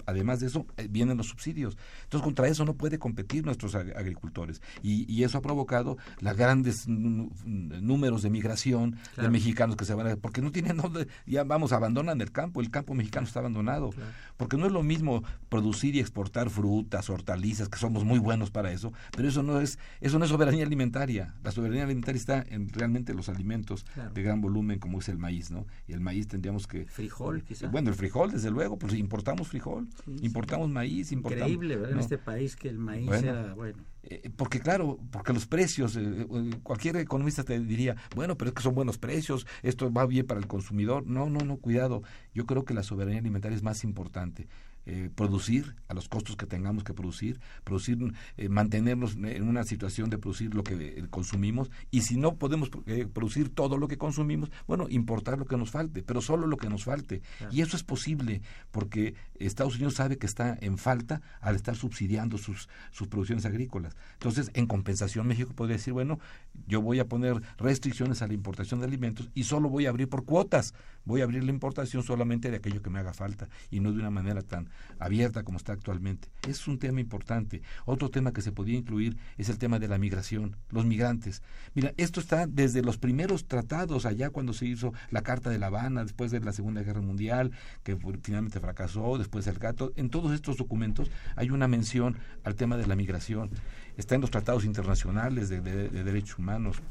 además 0.07 0.41
de 0.41 0.47
eso 0.47 0.67
eh, 0.77 0.89
vienen 0.91 1.17
los 1.17 1.29
subsidios. 1.29 1.77
Entonces 2.05 2.25
contra 2.25 2.49
eso 2.49 2.65
no 2.65 2.75
puede 2.75 2.99
competir 2.99 3.45
nuestros 3.45 3.75
agricultores 3.75 4.63
y, 4.83 5.21
eso 5.21 5.37
ha 5.37 5.43
provocado 5.43 5.99
los 6.21 6.35
grandes 6.35 6.89
números 6.89 8.23
de 8.23 8.31
migración 8.31 8.97
de 9.19 9.29
mexicanos 9.29 9.77
que 9.77 9.85
se 9.85 9.93
van 9.93 10.07
a 10.07 10.17
porque 10.17 10.41
no 10.41 10.51
tienen 10.51 10.79
dónde 10.79 11.09
ya 11.27 11.45
vamos 11.45 11.73
abandonan 11.73 12.23
el 12.23 12.33
campo, 12.33 12.63
el 12.63 12.71
campo 12.71 12.95
mexicano 12.95 13.27
está 13.27 13.41
abandonado, 13.41 13.91
porque 14.39 14.57
no 14.57 14.65
es 14.65 14.73
lo 14.73 14.83
mismo 14.83 15.23
producir 15.51 15.95
y 15.95 16.01
exportar 16.01 16.30
frutas, 16.51 17.11
hortalizas, 17.11 17.69
que 17.69 17.79
somos 17.79 18.05
muy 18.05 18.19
buenos 18.19 18.51
para 18.51 18.73
eso, 18.73 18.93
pero 19.17 19.29
eso 19.29 19.43
no 19.43 19.61
es 19.61 19.79
eso 20.01 20.19
no 20.19 20.25
es 20.25 20.31
soberanía 20.31 20.65
alimentaria. 20.65 21.35
La 21.43 21.51
soberanía 21.51 21.85
alimentaria 21.85 22.19
está 22.19 22.45
en 22.49 22.69
realmente 22.69 23.15
los 23.15 23.29
alimentos 23.29 23.85
de 24.15 24.23
gran 24.23 24.41
volumen 24.41 24.79
como 24.79 25.01
es 25.01 25.09
el 25.09 25.19
maíz, 25.19 25.51
¿no? 25.51 25.67
Y 25.87 25.93
el 25.93 26.01
maíz 26.01 26.29
tendríamos 26.29 26.67
que 26.67 26.87
frijol, 26.87 27.43
quizás. 27.43 27.71
Bueno, 27.71 27.91
el 27.91 27.97
frijol 27.97 28.31
desde 28.31 28.51
luego, 28.51 28.79
pues 28.79 28.95
importamos 28.95 29.49
frijol, 29.49 29.89
importamos 30.23 30.69
maíz, 30.69 31.13
importamos 31.13 31.51
Increíble, 31.51 31.77
¿verdad? 31.77 31.93
En 31.93 31.99
este 32.01 32.19
país 32.19 32.57
que 32.57 32.69
el 32.69 32.79
maíz 32.79 33.07
bueno, 33.07 33.29
era 33.29 33.55
bueno 33.55 33.79
Eh, 34.03 34.31
porque 34.35 34.61
claro, 34.61 34.99
porque 35.11 35.33
los 35.33 35.47
precios, 35.47 35.97
eh, 35.97 36.01
eh, 36.03 36.51
cualquier 36.63 36.97
economista 36.97 37.45
te 37.45 37.59
diría, 37.61 37.97
bueno, 38.17 38.37
pero 38.37 38.49
es 38.49 38.55
que 38.55 38.63
son 38.63 38.75
buenos 38.75 38.97
precios, 38.97 39.47
esto 39.63 39.93
va 39.93 40.07
bien 40.07 40.27
para 40.27 40.41
el 40.41 40.47
consumidor. 40.47 41.07
No, 41.07 41.29
no, 41.29 41.41
no, 41.41 41.59
cuidado. 41.59 42.03
Yo 42.35 42.47
creo 42.47 42.65
que 42.65 42.73
la 42.73 42.83
soberanía 42.83 43.21
alimentaria 43.21 43.57
es 43.57 43.63
más 43.63 43.85
importante. 43.85 44.49
Eh, 44.93 45.09
producir 45.15 45.77
a 45.87 45.95
los 45.95 46.09
costos 46.09 46.35
que 46.35 46.47
tengamos 46.47 46.83
que 46.83 46.93
producir, 46.93 47.39
producir, 47.63 48.13
eh, 48.37 48.49
mantenernos 48.49 49.15
en 49.15 49.49
una 49.49 49.63
situación 49.63 50.11
de 50.11 50.19
producir 50.19 50.53
lo 50.53 50.65
que 50.65 50.75
eh, 50.75 51.07
consumimos 51.09 51.71
y 51.93 52.01
si 52.01 52.17
no 52.17 52.35
podemos 52.35 52.71
producir 53.13 53.51
todo 53.51 53.79
lo 53.79 53.87
que 53.87 53.99
consumimos, 53.99 54.51
bueno, 54.67 54.89
importar 54.91 55.39
lo 55.39 55.45
que 55.45 55.57
nos 55.57 55.71
falte, 55.71 56.03
pero 56.03 56.21
solo 56.21 56.49
lo 56.49 56.57
que 56.57 56.69
nos 56.69 56.83
falte. 56.83 57.23
Y 57.53 57.61
eso 57.61 57.77
es 57.77 57.85
posible 57.85 58.43
porque 58.73 59.15
Estados 59.39 59.77
Unidos 59.77 59.95
sabe 59.95 60.19
que 60.19 60.27
está 60.27 60.59
en 60.61 60.77
falta 60.77 61.23
al 61.41 61.55
estar 61.55 61.77
subsidiando 61.77 62.37
sus, 62.37 62.69
sus 62.91 63.07
producciones 63.07 63.45
agrícolas. 63.45 63.95
Entonces, 64.15 64.51
en 64.55 64.67
compensación, 64.67 65.29
México 65.29 65.53
podría 65.55 65.77
decir, 65.77 65.93
bueno, 65.93 66.19
yo 66.67 66.83
voy 66.83 66.99
a 66.99 67.07
poner 67.07 67.41
restricciones 67.59 68.23
a 68.23 68.27
la 68.27 68.35
importación 68.35 68.81
de 68.81 68.87
alimentos 68.87 69.31
y 69.35 69.45
solo 69.45 69.69
voy 69.69 69.87
a 69.87 69.91
abrir 69.91 70.09
por 70.09 70.25
cuotas, 70.25 70.75
voy 71.05 71.21
a 71.21 71.25
abrir 71.25 71.45
la 71.45 71.51
importación 71.51 72.03
solamente 72.03 72.51
de 72.51 72.57
aquello 72.57 72.83
que 72.83 72.91
me 72.91 72.99
haga 72.99 73.13
falta 73.13 73.49
y 73.71 73.79
no 73.79 73.93
de 73.93 74.01
una 74.01 74.11
manera 74.11 74.43
tan 74.43 74.69
abierta 74.99 75.43
como 75.43 75.59
está 75.59 75.73
actualmente. 75.73 76.29
Es 76.49 76.69
un 76.69 76.79
tema 76.79 77.01
importante. 77.01 77.63
Otro 77.85 78.11
tema 78.11 78.33
que 78.33 78.43
se 78.43 78.53
podía 78.53 78.79
incluir 78.79 79.17
es 79.39 79.49
el 79.49 79.59
tema 79.59 79.79
de 79.79 79.89
la 79.89 79.99
migración, 79.99 80.57
los 80.71 80.85
migrantes. 80.85 81.43
Mira, 81.75 81.93
esto 81.97 82.21
está 82.21 82.47
desde 82.47 82.83
los 82.83 82.99
primeros 82.99 83.47
tratados, 83.47 84.07
allá 84.07 84.31
cuando 84.31 84.53
se 84.53 84.67
hizo 84.67 84.93
la 85.11 85.23
Carta 85.23 85.51
de 85.51 85.59
La 85.59 85.67
Habana, 85.67 86.03
después 86.03 86.31
de 86.31 86.41
la 86.41 86.53
Segunda 86.53 86.83
Guerra 86.83 87.01
Mundial, 87.01 87.53
que 87.83 87.97
finalmente 88.23 88.61
fracasó, 88.61 89.19
después 89.19 89.47
el 89.47 89.59
gato. 89.59 89.93
En 89.97 90.11
todos 90.11 90.33
estos 90.33 90.57
documentos 90.57 91.11
hay 91.37 91.51
una 91.51 91.69
mención 91.69 92.17
al 92.45 92.55
tema 92.55 92.77
de 92.77 92.87
la 92.87 92.97
migración. 92.97 93.51
Está 93.97 94.15
en 94.15 94.21
los 94.21 94.31
tratados 94.31 94.65
internacionales 94.65 95.49
de 95.49 95.61
derechos 95.61 96.39
humanos 96.39 96.83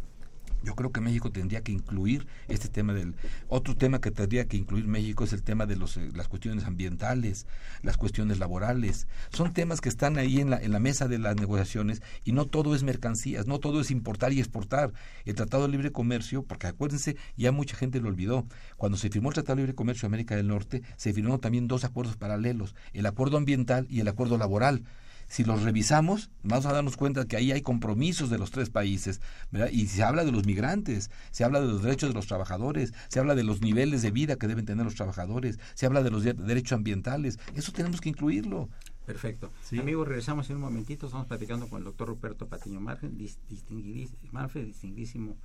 yo 0.64 0.76
creo 0.76 0.92
que 0.92 1.02
México 1.02 1.32
tendría 1.32 1.62
que 1.62 1.72
incluir 1.72 2.28
este 2.48 2.68
tema 2.68 2.94
del 2.94 3.16
otro 3.48 3.76
tema 3.76 4.02
que 4.02 4.12
tendría 4.12 4.46
que 4.46 4.58
incluir 4.58 4.88
México 4.88 5.24
es 5.24 5.34
el 5.34 5.44
tema 5.44 5.66
de 5.66 5.76
los, 5.76 5.98
eh, 5.98 6.10
las 6.14 6.28
cuestiones 6.28 6.66
ambientales, 6.66 7.48
las 7.82 7.98
cuestiones 7.98 8.40
laborales. 8.40 9.08
Son 9.32 9.54
temas 9.54 9.82
que 9.82 9.90
están 9.90 10.18
ahí 10.18 10.40
en 10.40 10.50
la, 10.50 10.58
en 10.58 10.72
la 10.72 10.80
mesa 10.80 11.08
de 11.08 11.20
las 11.20 11.36
negociaciones 11.36 12.02
y 12.24 12.32
no 12.32 12.46
todo 12.46 12.76
es 12.76 12.84
mercancías, 12.84 13.48
no 13.48 13.60
todo 13.60 13.82
es 13.82 13.92
importar 13.92 14.34
y 14.34 14.40
exportar. 14.40 14.92
El 15.26 15.36
Tratado 15.36 15.64
de 15.64 15.70
Libre 15.70 15.92
Comercio, 15.92 16.44
porque 16.44 16.68
acuérdense, 16.68 17.16
ya 17.38 17.52
mucha 17.52 17.76
gente 17.76 18.00
lo 18.02 18.10
olvidó, 18.10 18.46
cuando 18.78 18.98
se 18.98 19.10
firmó 19.10 19.30
el 19.30 19.36
Tratado 19.36 19.58
de 19.58 19.62
Libre 19.64 19.76
Comercio 19.76 20.02
de 20.02 20.08
América 20.08 20.36
del 20.36 20.48
Norte, 20.48 20.84
se 20.98 21.14
firmaron 21.14 21.40
también 21.40 21.68
dos 21.68 21.84
acuerdos 21.84 22.18
paralelos, 22.18 22.76
el 22.94 23.06
acuerdo 23.06 23.38
ambiental 23.38 23.88
y 23.90 24.00
el 24.02 24.08
acuerdo 24.08 24.38
laboral 24.38 24.84
si 25.30 25.46
los 25.46 25.64
revisamos, 25.64 26.30
vamos 26.44 26.66
a 26.66 26.74
darnos 26.74 26.98
cuenta 26.98 27.26
que 27.26 27.38
ahí 27.38 27.52
hay 27.52 27.62
compromisos 27.62 28.30
de 28.30 28.38
los 28.38 28.52
tres 28.52 28.70
países, 28.70 29.22
¿verdad? 29.52 29.70
Y 29.72 29.88
se 29.88 30.04
habla 30.04 30.26
de 30.26 30.32
los 30.32 30.46
migrantes, 30.46 31.10
se 31.32 31.44
habla 31.44 31.62
de 31.62 31.68
los 31.68 31.84
derechos 31.84 32.10
de 32.10 32.16
los 32.16 32.28
trabajadores, 32.28 32.94
se 33.08 33.20
habla 33.20 33.36
de 33.36 33.44
los 33.44 33.62
niveles 33.62 34.02
de 34.02 34.12
vida 34.12 34.36
que 34.36 34.48
deben 34.48 34.66
tener 34.66 34.84
los 34.84 34.96
trabajadores, 34.96 35.60
se 35.76 35.86
habla 35.86 36.04
de 36.04 36.12
los 36.12 36.24
derechos 36.24 36.74
ambientales, 36.74 37.40
eso 37.56 37.72
tenemos 37.72 38.02
que 38.02 38.10
incluirlo. 38.10 38.70
Perfecto. 39.06 39.52
Amigos, 39.80 40.08
regresamos 40.08 40.50
en 40.50 40.58
un 40.58 40.64
momentito, 40.64 41.06
estamos 41.06 41.28
platicando 41.28 41.68
con 41.68 41.80
el 41.80 41.86
doctor 41.86 42.10
Ruperto 42.10 42.48
Patiño 42.48 42.80
Margen, 42.80 43.18
distinguidísimo 43.18 45.38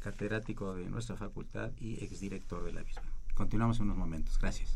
catedrático 0.00 0.74
de 0.74 0.88
nuestra 0.88 1.16
facultad 1.16 1.70
y 1.80 2.02
exdirector 2.02 2.64
de 2.64 2.72
la 2.72 2.82
misma. 2.82 3.02
Continuamos 3.34 3.78
en 3.78 3.84
unos 3.84 3.96
momentos. 3.96 4.38
Gracias. 4.40 4.74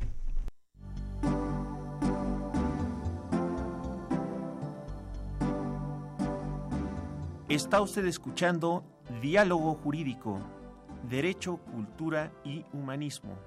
Está 7.48 7.80
usted 7.80 8.04
escuchando 8.06 8.82
Diálogo 9.22 9.74
Jurídico, 9.74 10.40
Derecho, 11.08 11.58
Cultura 11.58 12.32
y 12.44 12.64
Humanismo. 12.72 13.38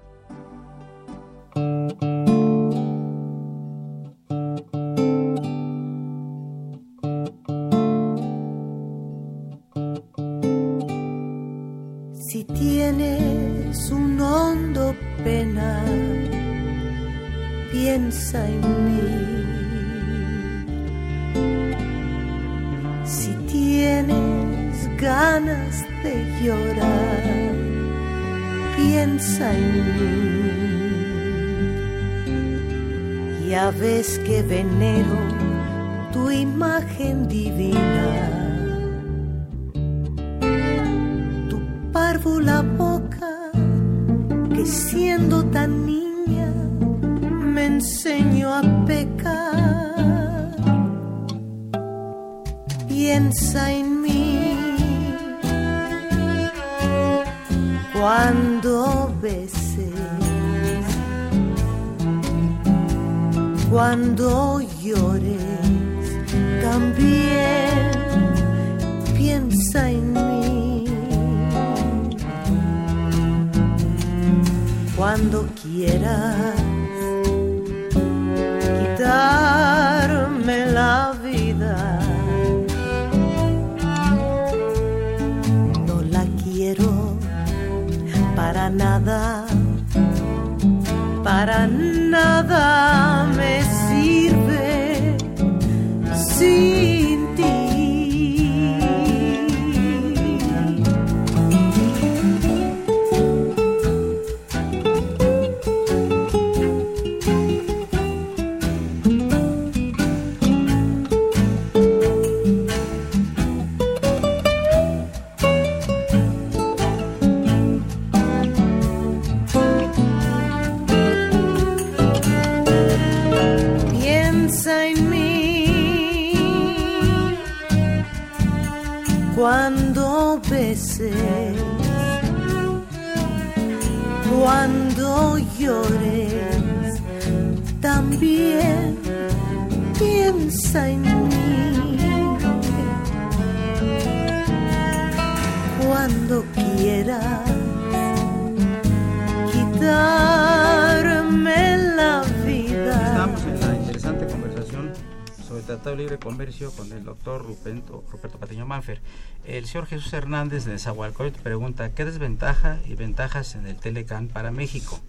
El 159.46 159.66
señor 159.66 159.86
Jesús 159.86 160.12
Hernández 160.12 160.64
de 160.64 160.78
Zahualcóyotl 160.78 161.40
pregunta, 161.40 161.92
¿qué 161.94 162.04
desventaja 162.04 162.78
y 162.86 162.94
ventajas 162.94 163.54
en 163.54 163.66
el 163.66 163.76
Telecan 163.76 164.28
para 164.28 164.50
México? 164.50 165.00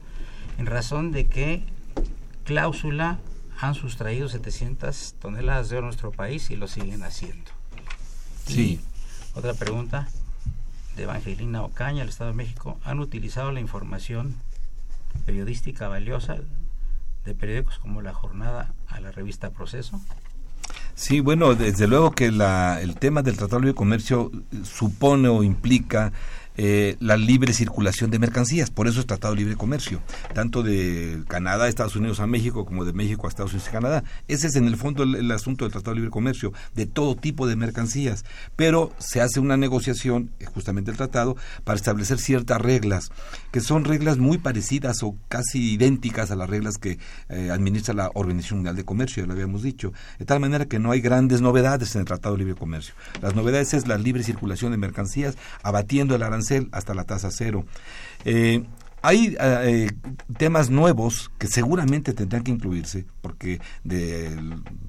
En 0.57 0.65
razón 0.65 1.11
de 1.11 1.27
que 1.27 1.63
cláusula 2.43 3.19
han 3.59 3.75
sustraído 3.75 4.27
700 4.27 5.15
toneladas 5.19 5.69
de 5.69 5.77
oro 5.77 5.85
a 5.85 5.89
nuestro 5.89 6.11
país 6.11 6.49
y 6.49 6.55
lo 6.55 6.67
siguen 6.67 7.03
haciendo. 7.03 7.51
Sí. 8.47 8.79
Otra 9.35 9.53
pregunta 9.53 10.09
de 10.95 11.03
Evangelina 11.03 11.61
Ocaña, 11.63 11.99
del 11.99 12.09
Estado 12.09 12.31
de 12.31 12.35
México. 12.35 12.79
¿Han 12.83 12.99
utilizado 12.99 13.51
la 13.51 13.59
información 13.59 14.35
periodística 15.25 15.87
valiosa 15.87 16.37
de 17.25 17.35
periódicos 17.35 17.79
como 17.79 18.01
La 18.01 18.13
Jornada 18.13 18.73
a 18.87 18.99
la 18.99 19.11
revista 19.11 19.51
Proceso? 19.51 20.01
Sí, 20.95 21.19
bueno, 21.19 21.55
desde 21.55 21.87
luego 21.87 22.11
que 22.11 22.31
la, 22.31 22.79
el 22.81 22.95
tema 22.95 23.21
del 23.21 23.37
Tratado 23.37 23.61
de 23.61 23.73
Comercio 23.73 24.31
supone 24.63 25.29
o 25.29 25.43
implica 25.43 26.11
eh, 26.57 26.97
la 26.99 27.17
libre 27.17 27.53
circulación 27.53 28.11
de 28.11 28.19
mercancías. 28.19 28.69
Por 28.69 28.87
eso 28.87 28.99
es 28.99 29.05
Tratado 29.05 29.33
de 29.33 29.39
Libre 29.39 29.55
Comercio, 29.55 30.01
tanto 30.33 30.63
de 30.63 31.23
Canadá, 31.27 31.67
Estados 31.67 31.95
Unidos 31.95 32.19
a 32.19 32.27
México, 32.27 32.65
como 32.65 32.85
de 32.85 32.93
México 32.93 33.25
a 33.25 33.29
Estados 33.29 33.53
Unidos 33.53 33.69
y 33.69 33.71
Canadá. 33.71 34.03
Ese 34.27 34.47
es 34.47 34.55
en 34.55 34.67
el 34.67 34.75
fondo 34.75 35.03
el, 35.03 35.31
asunto 35.31 35.65
del 35.65 35.71
Tratado 35.71 35.91
de 35.91 36.01
Libre 36.01 36.11
Comercio, 36.11 36.51
de 36.75 36.85
todo 36.85 37.15
tipo 37.15 37.47
de 37.47 37.55
mercancías. 37.55 38.25
Pero 38.55 38.91
se 38.97 39.21
hace 39.21 39.39
una 39.39 39.57
negociación, 39.57 40.31
eh, 40.39 40.45
justamente 40.45 40.91
el 40.91 40.97
tratado, 40.97 41.37
para 41.63 41.77
establecer 41.77 42.19
ciertas 42.19 42.61
reglas, 42.61 43.11
que 43.51 43.61
son 43.61 43.85
reglas 43.85 44.17
muy 44.17 44.37
parecidas 44.37 45.03
o 45.03 45.15
casi 45.29 45.73
idénticas 45.73 46.31
a 46.31 46.35
las 46.35 46.49
reglas 46.49 46.77
que 46.77 46.99
eh, 47.29 47.49
administra 47.51 47.93
la 47.93 48.11
Organización 48.13 48.59
Mundial 48.59 48.75
de 48.75 48.83
Comercio, 48.83 49.23
ya 49.23 49.27
lo 49.27 49.33
habíamos 49.33 49.63
dicho. 49.63 49.93
De 50.19 50.25
tal 50.25 50.39
manera 50.39 50.65
que 50.65 50.79
no 50.79 50.91
hay 50.91 51.01
grandes 51.01 51.41
novedades 51.41 51.95
en 51.95 52.01
el 52.01 52.07
Tratado 52.07 52.35
de 52.35 52.39
Libre 52.39 52.55
Comercio. 52.55 52.93
Las 53.21 53.35
novedades 53.35 53.73
es 53.73 53.87
la 53.87 53.97
libre 53.97 54.23
circulación 54.23 54.71
de 54.71 54.77
mercancías, 54.77 55.37
abatiendo 55.63 56.15
el 56.15 56.23
arancel 56.23 56.40
hasta 56.71 56.93
la 56.93 57.03
tasa 57.05 57.29
cero. 57.31 57.65
Eh, 58.25 58.63
hay 59.01 59.35
eh, 59.39 59.91
temas 60.37 60.69
nuevos 60.69 61.31
que 61.37 61.47
seguramente 61.47 62.13
tendrán 62.13 62.43
que 62.43 62.51
incluirse, 62.51 63.05
porque 63.21 63.59
de, 63.83 64.29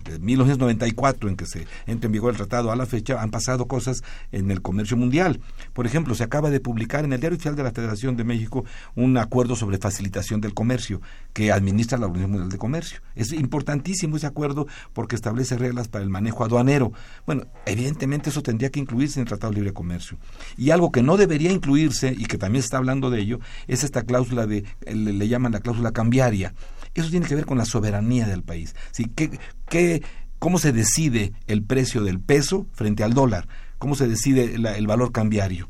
de, 0.05 0.19
1994, 0.19 1.29
en 1.29 1.37
que 1.37 1.47
se 1.47 1.67
entra 1.87 2.07
en 2.07 2.13
vigor 2.13 2.33
el 2.33 2.37
tratado, 2.37 2.71
a 2.71 2.77
la 2.77 2.87
fecha 2.87 3.23
han 3.23 3.31
pasado 3.31 3.67
cosas 3.67 4.03
en 4.31 4.51
el 4.51 4.61
comercio 4.61 4.97
mundial. 4.97 5.41
Por 5.73 5.87
ejemplo, 5.87 6.15
se 6.15 6.25
acaba 6.25 6.51
de 6.51 6.61
publicar 6.61 7.05
en 7.05 7.13
el 7.13 7.21
Diario 7.21 7.37
Oficial 7.37 7.57
de 7.57 7.63
la 7.63 7.73
Federación 7.73 8.17
de 8.17 8.25
México 8.25 8.65
un 8.95 9.17
acuerdo 9.17 9.57
sobre 9.57 9.79
facilitación 9.79 10.41
del 10.41 10.55
comercio 10.55 11.01
que 11.33 11.51
administra 11.51 11.99
la 11.99 12.07
Organización 12.07 12.33
Mundial 12.33 12.51
de 12.51 12.59
Comercio. 12.59 13.01
Es 13.15 13.33
importantísimo 13.33 14.17
ese 14.17 14.27
acuerdo 14.27 14.67
porque 14.93 15.17
establece 15.17 15.57
reglas 15.57 15.89
para 15.89 16.05
el 16.05 16.11
manejo 16.11 16.45
aduanero. 16.45 16.93
Bueno, 17.25 17.47
evidentemente 17.65 18.31
eso 18.31 18.43
tendría 18.43 18.71
que 18.71 18.81
incluirse 18.81 19.21
en 19.21 19.23
el 19.23 19.29
Tratado 19.29 19.53
de 19.53 19.61
Libre 19.61 19.73
Comercio. 19.73 20.19
Y 20.59 20.71
algo 20.71 20.93
que 20.93 21.03
no 21.03 21.17
debería 21.17 21.51
incluirse, 21.51 22.15
y 22.17 22.27
que 22.27 22.39
también 22.39 22.63
se 22.63 22.67
está 22.67 22.77
hablando 22.77 23.11
de 23.11 23.21
ello, 23.21 23.41
es 23.67 23.85
esta 23.85 24.02
cláusula 24.03 24.47
de, 24.47 24.65
le, 24.87 25.29
llaman 25.29 25.53
la 25.53 25.61
cláusula 25.61 25.93
cambiaria. 25.93 26.55
Eso 26.95 27.11
tiene 27.11 27.27
que 27.27 27.35
ver 27.35 27.47
con 27.47 27.59
la 27.59 27.65
soberanía 27.65 28.27
del 28.27 28.43
país. 28.43 28.75
¿Sí? 28.91 29.07
¿Qué, 29.15 29.39
qué, 29.69 30.03
¿Cómo 30.39 30.59
se 30.59 30.73
decide 30.73 31.33
el 31.47 31.63
precio 31.63 32.03
del 32.03 32.21
peso 32.21 32.67
frente 32.73 33.05
al 33.05 33.15
dólar? 33.15 33.49
¿Cómo 33.79 33.95
se 33.95 34.09
decide 34.09 34.55
el 34.55 34.87
valor 34.87 35.13
cambiario? 35.13 35.69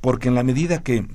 Porque 0.00 0.28
en 0.28 0.34
la 0.34 0.42
medida 0.42 0.82
que 0.82 1.06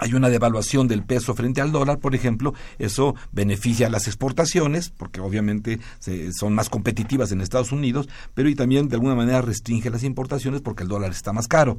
hay 0.00 0.14
una 0.14 0.30
devaluación 0.30 0.88
del 0.88 1.02
peso 1.02 1.34
frente 1.34 1.60
al 1.60 1.72
dólar, 1.72 1.98
por 1.98 2.14
ejemplo, 2.14 2.54
eso 2.78 3.14
beneficia 3.32 3.86
a 3.86 3.90
las 3.90 4.06
exportaciones, 4.06 4.90
porque 4.90 5.20
obviamente 5.20 5.78
son 6.32 6.54
más 6.54 6.70
competitivas 6.70 7.32
en 7.32 7.40
Estados 7.40 7.70
Unidos, 7.70 8.08
pero 8.34 8.48
y 8.48 8.54
también 8.54 8.88
de 8.88 8.96
alguna 8.96 9.14
manera 9.14 9.42
restringe 9.42 9.90
las 9.90 10.02
importaciones 10.02 10.62
porque 10.62 10.82
el 10.82 10.88
dólar 10.88 11.10
está 11.10 11.32
más 11.32 11.48
caro. 11.48 11.78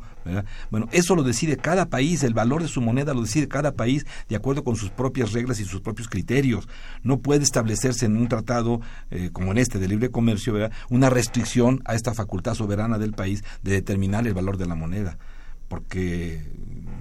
Bueno, 0.69 0.87
eso 0.91 1.15
lo 1.15 1.23
decide 1.23 1.57
cada 1.57 1.87
país, 1.89 2.23
el 2.23 2.33
valor 2.33 2.61
de 2.61 2.67
su 2.67 2.79
moneda 2.79 3.13
lo 3.13 3.21
decide 3.21 3.47
cada 3.47 3.73
país 3.73 4.05
de 4.29 4.35
acuerdo 4.35 4.63
con 4.63 4.75
sus 4.75 4.91
propias 4.91 5.31
reglas 5.31 5.59
y 5.59 5.65
sus 5.65 5.81
propios 5.81 6.07
criterios. 6.07 6.67
No 7.01 7.19
puede 7.19 7.43
establecerse 7.43 8.05
en 8.05 8.17
un 8.17 8.27
tratado 8.27 8.81
eh, 9.09 9.31
como 9.33 9.51
en 9.51 9.57
este 9.57 9.79
de 9.79 9.87
libre 9.87 10.11
comercio 10.11 10.69
una 10.89 11.09
restricción 11.09 11.81
a 11.85 11.95
esta 11.95 12.13
facultad 12.13 12.53
soberana 12.53 12.99
del 12.99 13.13
país 13.13 13.43
de 13.63 13.71
determinar 13.71 14.27
el 14.27 14.33
valor 14.33 14.57
de 14.57 14.67
la 14.67 14.75
moneda 14.75 15.17
porque 15.71 16.41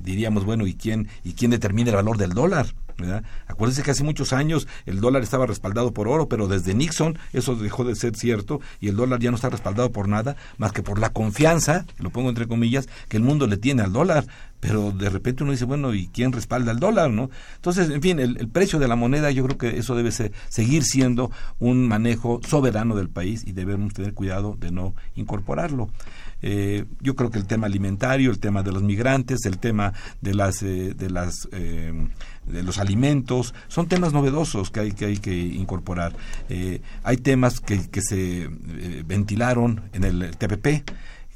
diríamos, 0.03 0.45
bueno, 0.45 0.67
¿y 0.67 0.75
quién, 0.75 1.09
¿y 1.25 1.33
quién 1.33 1.51
determina 1.51 1.91
el 1.91 1.97
valor 1.97 2.17
del 2.17 2.31
dólar? 2.31 2.67
¿verdad? 3.01 3.25
Acuérdense 3.47 3.83
que 3.83 3.91
hace 3.91 4.05
muchos 4.05 4.33
años 4.33 4.69
el 4.87 5.01
dólar 5.01 5.23
estaba 5.23 5.47
respaldado 5.47 5.93
por 5.93 6.07
oro, 6.07 6.29
pero 6.29 6.49
desde 6.49 6.75
Nixon 6.75 7.19
eso 7.33 7.57
dejó 7.57 7.85
de 7.85 7.97
ser 7.97 8.15
cierto 8.17 8.61
y 8.79 8.89
el 8.89 8.97
dólar 8.97 9.21
ya 9.21 9.31
no 9.31 9.37
está 9.37 9.49
respaldado 9.51 9.91
por 9.91 10.09
nada 10.09 10.37
más 10.59 10.73
que 10.73 10.83
por 10.83 10.99
la 10.99 11.11
confianza, 11.11 11.87
lo 11.99 12.11
pongo 12.11 12.29
entre 12.29 12.47
comillas, 12.47 12.89
que 13.09 13.17
el 13.17 13.23
mundo 13.23 13.47
le 13.47 13.57
tiene 13.57 13.83
al 13.83 13.93
dólar. 13.93 14.27
Pero 14.61 14.93
de 14.93 15.09
repente 15.09 15.43
uno 15.43 15.53
dice, 15.53 15.65
bueno, 15.65 15.95
¿y 15.95 16.09
quién 16.09 16.33
respalda 16.33 16.71
el 16.71 16.79
dólar? 16.79 17.11
no 17.11 17.31
Entonces, 17.57 17.91
en 17.91 18.03
fin, 18.03 18.21
el, 18.21 18.49
precio 18.49 18.79
de 18.79 18.89
la 18.89 18.97
moneda, 18.97 19.31
yo 19.31 19.45
creo 19.45 19.59
que 19.59 19.79
eso 19.79 19.95
debe 19.95 20.13
ser, 20.13 20.33
seguir 20.49 20.85
siendo 20.85 21.31
un 21.59 21.89
manejo 21.89 22.41
soberano 22.47 22.95
del 22.95 23.09
país 23.09 23.43
y 23.47 23.53
debemos 23.53 23.95
tener 23.95 24.13
cuidado 24.13 24.57
de 24.61 24.71
no 24.71 24.95
incorporarlo. 25.15 25.89
Eh, 26.43 26.85
yo 27.01 27.17
creo 27.17 27.31
que 27.31 27.39
el 27.39 27.47
tema 27.47 27.67
alimentario, 27.67 28.31
el 28.31 28.39
tema 28.39 28.63
de 28.63 28.73
los 28.73 28.83
migrantes, 28.83 29.45
el 29.45 29.59
tema 29.59 29.93
de 30.21 30.35
las 30.35 30.63
eh, 30.63 30.95
de 30.95 31.11
las 31.11 31.49
eh, 31.53 31.93
de 32.47 32.63
los 32.63 32.79
alimentos, 32.79 33.55
son 33.69 33.87
temas 33.89 34.13
novedosos 34.13 34.71
que 34.71 34.81
hay 34.81 34.93
que 34.93 35.05
hay 35.07 35.19
que 35.19 35.37
incorporar. 35.37 36.17
hay 37.05 37.17
temas 37.19 37.61
que, 37.61 37.89
que 37.91 38.01
se 38.01 38.49
ventilaron 39.05 39.83
en 39.93 40.05
el 40.05 40.37
TPP 40.37 40.91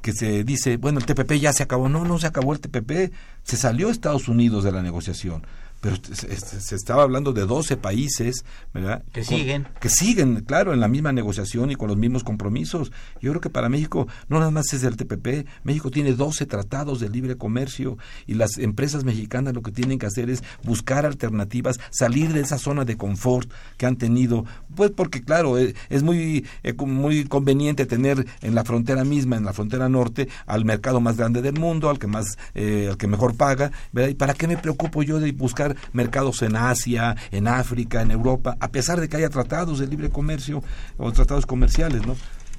que 0.05 0.13
se 0.13 0.45
dice, 0.45 0.77
bueno, 0.77 0.99
el 0.99 1.07
TPP 1.07 1.33
ya 1.41 1.55
se 1.55 1.63
acabó. 1.63 1.89
No, 1.89 2.05
no 2.05 2.19
se 2.19 2.27
acabó 2.27 2.53
el 2.53 2.61
TPP, 2.61 3.11
se 3.43 3.57
salió 3.57 3.89
Estados 3.89 4.29
Unidos 4.29 4.63
de 4.63 4.71
la 4.71 4.83
negociación 4.83 5.47
pero 5.85 5.97
se, 6.15 6.75
estaba 6.75 7.03
hablando 7.03 7.35
de 7.35 7.45
12 7.45 7.77
países, 7.77 8.43
¿verdad? 8.73 9.03
Que 9.13 9.23
siguen. 9.23 9.69
Que 9.81 9.91
siguen, 9.91 10.41
claro, 10.41 10.73
en 10.73 10.81
la 10.81 10.89
misma 10.89 11.13
negociación 11.13 11.71
y 11.71 11.75
con 11.75 11.89
los 11.89 11.99
mismos 11.99 12.25
compromisos. 12.25 12.91
Yo 13.21 13.33
creo 13.33 13.43
que 13.43 13.51
para 13.51 13.69
México 13.69 14.09
no 14.31 14.39
nada 14.39 14.51
más 14.51 14.73
es 14.73 14.83
el 14.83 14.97
TPP, 14.97 15.47
México 15.63 15.91
tiene 15.91 16.15
12 16.15 16.47
tratados 16.47 17.01
de 17.01 17.11
libre 17.11 17.37
comercio 17.37 17.99
y 18.27 18.33
las 18.33 18.57
empresas 18.57 19.05
mexicanas 19.05 19.53
lo 19.53 19.61
que 19.61 19.73
tienen 19.73 19.99
que 19.99 20.07
hacer 20.07 20.31
es 20.31 20.43
buscar 20.63 21.05
alternativas, 21.05 21.79
salir 21.91 22.33
de 22.33 22.41
esa 22.41 22.57
zona 22.57 22.87
de 22.87 22.97
confort 22.97 23.53
que 23.77 23.85
han 23.85 23.97
tenido, 23.97 24.47
pues 24.75 24.91
porque 24.91 25.23
claro, 25.23 25.59
eh, 25.59 25.75
es, 25.91 26.03
muy, 26.03 26.47
eh, 26.63 26.73
muy 26.73 27.27
conveniente 27.27 27.85
tener 27.85 28.25
en 28.41 28.55
la 28.55 28.65
frontera 28.65 29.05
misma, 29.05 29.37
en 29.37 29.45
la 29.45 29.53
frontera 29.53 29.91
norte, 29.91 30.31
al 30.47 30.65
mercado 30.65 31.03
más 31.03 31.19
grande 31.19 31.43
del 31.43 31.61
mundo, 31.61 31.91
al 31.91 31.99
que 31.99 32.07
más, 32.07 32.39
eh, 32.55 32.89
al 32.89 32.97
que 32.97 33.07
mejor 33.07 33.37
paga, 33.37 33.71
¿verdad? 33.93 34.09
¿Y 34.09 34.15
para 34.15 34.33
qué 34.33 34.49
me 34.49 34.57
preocupo 34.57 35.03
yo 35.03 35.21
de 35.21 35.31
buscar 35.33 35.74
mercados 35.93 36.43
en 36.43 36.57
Asia, 36.57 37.17
en 37.31 37.49
África, 37.49 38.03
en 38.03 38.11
Europa, 38.11 38.57
a 38.61 38.69
pesar 38.69 39.01
de 39.01 39.09
que 39.09 39.17
haya 39.17 39.31
tratados 39.31 39.79
de 39.79 39.87
libre 39.87 40.11
comercio 40.11 40.63
o 40.97 41.13
tratados 41.13 41.47
comerciales, 41.47 42.07
¿no? 42.07 42.17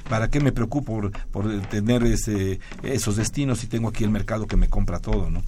¿Para 0.10 0.30
qué 0.30 0.40
me 0.40 0.52
preocupo 0.52 1.10
por, 1.32 1.62
tener 1.68 2.04
ese, 2.04 2.60
esos 2.84 3.16
destinos 3.16 3.60
si 3.60 3.68
tengo 3.68 3.90
aquí 3.90 4.04
el 4.04 4.12
mercado 4.12 4.46
que 4.46 4.56
me 4.56 4.70
compra 4.70 5.00
todo, 5.00 5.32
¿no? 5.32 5.42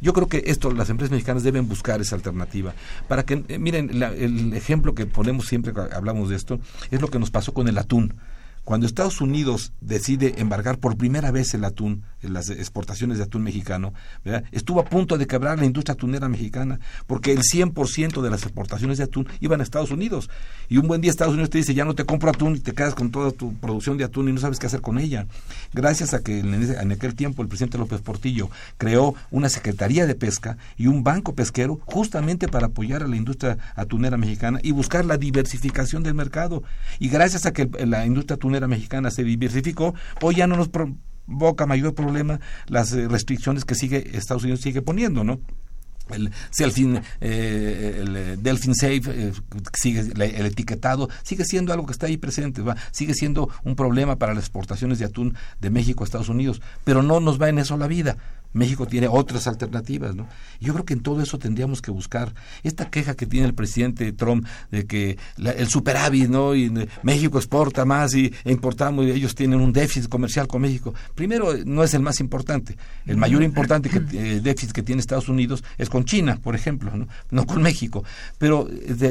Yo 0.00 0.12
creo 0.12 0.28
que 0.28 0.44
esto, 0.46 0.70
las 0.70 0.88
empresas 0.88 1.10
mexicanas 1.10 1.42
deben 1.42 1.66
buscar 1.68 2.00
esa 2.00 2.14
alternativa. 2.14 2.74
Para 3.08 3.24
que, 3.24 3.44
eh, 3.48 3.58
miren, 3.58 3.90
el 4.02 4.52
ejemplo 4.52 4.94
que 4.94 5.06
ponemos 5.06 5.46
siempre 5.46 5.72
hablamos 5.92 6.28
de 6.28 6.36
esto 6.36 6.60
es 6.90 7.00
lo 7.00 7.08
que 7.08 7.18
nos 7.18 7.30
pasó 7.30 7.52
con 7.52 7.66
el 7.66 7.78
atún. 7.78 8.14
Cuando 8.64 8.86
Estados 8.86 9.20
Unidos 9.20 9.72
decide 9.80 10.34
embargar 10.38 10.78
por 10.78 10.96
primera 10.96 11.30
vez 11.30 11.52
el 11.52 11.64
atún, 11.64 12.02
en 12.22 12.32
las 12.32 12.48
exportaciones 12.48 13.18
de 13.18 13.24
atún 13.24 13.42
mexicano, 13.42 13.92
estuvo 14.50 14.80
a 14.80 14.86
punto 14.86 15.18
de 15.18 15.26
quebrar 15.26 15.58
la 15.58 15.66
industria 15.66 15.92
atunera 15.92 16.28
mexicana, 16.28 16.80
porque 17.06 17.32
el 17.32 17.42
100% 17.42 18.22
de 18.22 18.30
las 18.30 18.44
exportaciones 18.44 18.96
de 18.98 19.04
atún 19.04 19.28
iban 19.40 19.60
a 19.60 19.62
Estados 19.62 19.90
Unidos. 19.90 20.30
Y 20.70 20.78
un 20.78 20.88
buen 20.88 21.02
día 21.02 21.10
Estados 21.10 21.34
Unidos 21.34 21.50
te 21.50 21.58
dice, 21.58 21.74
ya 21.74 21.84
no 21.84 21.94
te 21.94 22.04
compro 22.04 22.30
atún 22.30 22.56
y 22.56 22.60
te 22.60 22.72
quedas 22.72 22.94
con 22.94 23.10
toda 23.10 23.30
tu 23.32 23.54
producción 23.54 23.98
de 23.98 24.04
atún 24.04 24.28
y 24.28 24.32
no 24.32 24.40
sabes 24.40 24.58
qué 24.58 24.66
hacer 24.66 24.80
con 24.80 24.98
ella. 24.98 25.26
Gracias 25.74 26.14
a 26.14 26.20
que 26.20 26.38
en 26.38 26.92
aquel 26.92 27.14
tiempo 27.14 27.42
el 27.42 27.48
presidente 27.48 27.76
López 27.76 28.00
Portillo 28.00 28.48
creó 28.78 29.14
una 29.30 29.50
Secretaría 29.50 30.06
de 30.06 30.14
Pesca 30.14 30.56
y 30.78 30.86
un 30.86 31.04
banco 31.04 31.34
pesquero 31.34 31.80
justamente 31.84 32.48
para 32.48 32.68
apoyar 32.68 33.02
a 33.02 33.08
la 33.08 33.16
industria 33.16 33.58
atunera 33.76 34.16
mexicana 34.16 34.60
y 34.62 34.70
buscar 34.70 35.04
la 35.04 35.18
diversificación 35.18 36.02
del 36.02 36.14
mercado. 36.14 36.62
Y 36.98 37.10
gracias 37.10 37.44
a 37.44 37.52
que 37.52 37.68
la 37.84 38.06
industria 38.06 38.36
atunera 38.36 38.53
mexicana 38.60 39.10
se 39.10 39.24
diversificó, 39.24 39.94
hoy 40.22 40.36
ya 40.36 40.46
no 40.46 40.56
nos 40.56 40.68
provoca 40.68 41.66
mayor 41.66 41.94
problema 41.94 42.40
las 42.66 42.92
eh, 42.92 43.08
restricciones 43.08 43.64
que 43.64 43.74
sigue 43.74 44.16
Estados 44.16 44.42
Unidos 44.44 44.60
sigue 44.60 44.82
poniendo, 44.82 45.24
¿no? 45.24 45.40
el 46.10 46.30
Delfin, 46.56 47.00
eh, 47.20 48.00
el 48.00 48.16
eh, 48.16 48.36
Delfin 48.38 48.74
Safe, 48.74 49.32
sigue 49.72 50.00
el 50.00 50.46
etiquetado, 50.46 51.08
sigue 51.22 51.44
siendo 51.44 51.72
algo 51.72 51.86
que 51.86 51.92
está 51.92 52.06
ahí 52.06 52.16
presente, 52.16 52.62
¿va? 52.62 52.76
sigue 52.92 53.14
siendo 53.14 53.48
un 53.64 53.74
problema 53.74 54.16
para 54.16 54.34
las 54.34 54.44
exportaciones 54.44 54.98
de 54.98 55.06
atún 55.06 55.34
de 55.60 55.70
México 55.70 56.04
a 56.04 56.06
Estados 56.06 56.28
Unidos, 56.28 56.60
pero 56.84 57.02
no 57.02 57.20
nos 57.20 57.40
va 57.40 57.48
en 57.48 57.58
eso 57.58 57.76
la 57.76 57.86
vida. 57.86 58.18
México 58.54 58.86
tiene 58.86 59.08
otras 59.08 59.46
alternativas, 59.46 60.14
¿no? 60.14 60.26
Yo 60.60 60.72
creo 60.72 60.84
que 60.84 60.94
en 60.94 61.00
todo 61.00 61.20
eso 61.20 61.38
tendríamos 61.38 61.82
que 61.82 61.90
buscar 61.90 62.34
esta 62.62 62.88
queja 62.88 63.14
que 63.14 63.26
tiene 63.26 63.46
el 63.46 63.54
presidente 63.54 64.12
Trump 64.12 64.46
de 64.70 64.86
que 64.86 65.18
el 65.36 65.68
superávit, 65.68 66.28
¿no? 66.28 66.54
Y 66.54 66.72
México 67.02 67.38
exporta 67.38 67.84
más 67.84 68.14
y 68.14 68.32
e 68.44 68.52
importamos 68.52 69.04
y 69.04 69.10
ellos 69.10 69.34
tienen 69.34 69.60
un 69.60 69.72
déficit 69.72 70.08
comercial 70.08 70.46
con 70.46 70.62
México. 70.62 70.94
Primero, 71.14 71.52
no 71.66 71.84
es 71.84 71.94
el 71.94 72.02
más 72.02 72.20
importante. 72.20 72.76
El 73.06 73.16
mayor 73.16 73.42
importante 73.42 73.90
que, 73.90 73.98
eh, 74.12 74.40
déficit 74.40 74.72
que 74.72 74.82
tiene 74.82 75.00
Estados 75.00 75.28
Unidos 75.28 75.64
es 75.76 75.90
con 75.90 76.04
China, 76.04 76.38
por 76.42 76.54
ejemplo, 76.54 76.90
no, 76.96 77.08
no 77.30 77.46
con 77.46 77.60
México. 77.60 78.04
Pero 78.38 78.68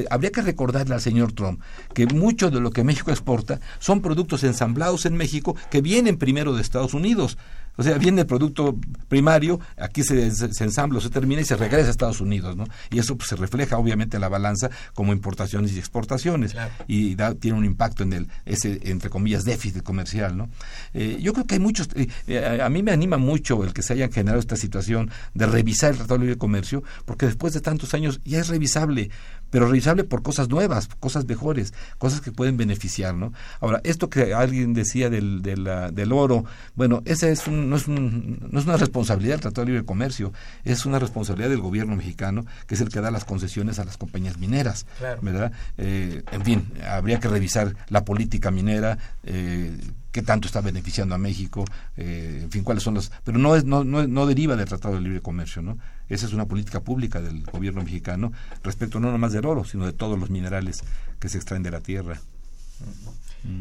habría 0.10 0.32
que 0.32 0.42
recordarle 0.42 0.96
al 0.96 1.02
señor 1.02 1.34
Trump 1.34 1.62
que 1.94 2.08
mucho 2.08 2.50
de 2.50 2.62
lo 2.62 2.72
que 2.72 2.84
México 2.84 3.12
exporta 3.12 3.60
son 3.80 4.02
productos 4.02 4.44
ensamblados 4.44 5.06
en 5.06 5.16
México 5.16 5.56
que 5.70 5.82
vienen 5.82 6.18
primero 6.18 6.56
de 6.56 6.62
Estados 6.62 6.94
Unidos. 6.94 7.38
O 7.76 7.84
sea, 7.84 7.98
viene 7.98 8.22
el 8.22 8.28
producto 8.28 8.78
primario, 9.08 9.60
aquí 9.78 10.04
se, 10.04 10.32
se, 10.32 10.64
ensambla, 10.64 11.00
se 11.02 11.10
termina 11.10 11.42
y 11.42 11.46
se 11.46 11.56
regresa 11.56 11.88
a 11.88 11.92
Estados 11.92 12.22
Unidos, 12.22 12.56
¿no? 12.56 12.66
Y 12.92 13.00
eso 13.00 13.16
pues, 13.18 13.30
se 13.30 13.36
refleja 13.36 13.78
obviamente 13.78 14.18
en 14.18 14.22
la 14.22 14.30
balanza 14.30 14.70
como 14.94 15.12
importaciones 15.12 15.74
y 15.74 15.80
exportaciones 15.80 16.56
y 16.88 17.16
da, 17.16 17.34
tiene 17.34 17.58
un 17.58 17.66
impacto 17.66 18.04
en 18.04 18.14
el 18.14 18.28
ese 18.46 18.80
entre 18.84 19.10
comillas 19.10 19.44
déficit 19.44 19.84
comercial, 19.84 20.38
¿no? 20.38 20.50
Eh, 20.94 21.18
yo 21.22 21.34
creo 21.34 21.46
que 21.46 21.56
hay 21.56 21.60
muchos, 21.60 21.90
eh, 21.96 22.08
eh, 22.28 22.62
a 22.62 22.70
mí 22.70 22.84
me 22.84 22.92
anima 22.92 23.18
mucho 23.18 23.64
el 23.64 23.74
que 23.74 23.82
se 23.82 23.94
hayan 23.94 24.12
generado 24.12 24.40
esta 24.40 24.56
situación 24.56 25.10
de 25.34 25.48
revisar 25.48 25.92
el 25.92 25.98
Tratado 25.98 26.20
de 26.20 26.26
Libre 26.26 26.38
Comercio, 26.38 26.84
porque 27.06 27.26
después 27.26 27.54
de 27.54 27.62
tantos 27.62 27.94
años 27.94 28.22
ya 28.24 28.40
es 28.40 28.50
revisable 28.50 29.10
pero 29.54 29.68
revisable 29.68 30.04
por 30.04 30.24
cosas 30.24 30.50
nuevas, 30.50 30.90
cosas 31.00 31.28
mejores, 31.28 31.76
cosas 32.00 32.22
que 32.22 32.32
pueden 32.32 32.58
beneficiar, 32.58 33.14
¿no? 33.14 33.34
Ahora, 33.60 33.82
esto 33.84 34.10
que 34.10 34.34
alguien 34.34 34.74
decía 34.74 35.12
del, 35.12 35.44
del, 35.44 35.70
del 35.94 36.12
oro, 36.12 36.44
bueno, 36.74 37.04
esa 37.06 37.30
es 37.30 37.48
no, 37.48 37.76
es 37.76 37.88
no 37.88 38.60
es 38.60 38.66
una 38.66 38.78
responsabilidad 38.78 39.36
del 39.36 39.42
Tratado 39.42 39.66
de 39.66 39.74
Libre 39.74 39.86
Comercio, 39.86 40.34
es 40.64 40.88
una 40.88 40.98
responsabilidad 40.98 41.52
del 41.52 41.62
gobierno 41.62 41.96
mexicano, 41.96 42.48
que 42.66 42.74
es 42.74 42.82
el 42.82 42.90
que 42.90 43.00
da 43.00 43.12
las 43.12 43.26
concesiones 43.26 43.78
a 43.78 43.86
las 43.86 43.98
compañías 43.98 44.40
mineras, 44.40 44.88
¿verdad? 45.22 45.52
Eh, 45.78 46.24
en 46.32 46.44
fin, 46.44 46.74
habría 46.90 47.20
que 47.20 47.28
revisar 47.28 47.76
la 47.90 48.06
política 48.06 48.50
minera, 48.50 48.98
eh, 49.24 49.78
qué 50.14 50.22
tanto 50.22 50.48
está 50.48 50.62
beneficiando 50.62 51.16
a 51.16 51.18
México, 51.18 51.66
eh, 51.98 52.42
en 52.44 52.52
fin, 52.52 52.64
cuáles 52.64 52.84
son 52.84 52.94
las... 52.94 53.12
Pero 53.26 53.40
no, 53.40 53.56
es, 53.56 53.66
no, 53.66 53.84
no, 53.84 54.08
no 54.08 54.26
deriva 54.28 54.56
del 54.56 54.68
Tratado 54.68 54.94
de 54.94 55.02
Libre 55.02 55.22
Comercio, 55.22 55.64
¿no? 55.64 55.80
Esa 56.08 56.28
es 56.28 56.34
una 56.34 56.46
política 56.46 56.82
pública 56.82 57.20
del 57.20 57.44
gobierno 57.44 57.82
mexicano 57.84 58.32
respecto 58.64 59.00
no 59.00 59.12
nomás 59.12 59.34
del 59.34 59.46
oro, 59.48 59.66
sino 59.66 59.88
de 59.88 59.92
todos 59.92 60.18
los 60.20 60.30
minerales 60.30 60.84
que 61.20 61.30
se 61.30 61.38
extraen 61.38 61.64
de 61.64 61.72
la 61.72 61.82
tierra. 61.82 62.22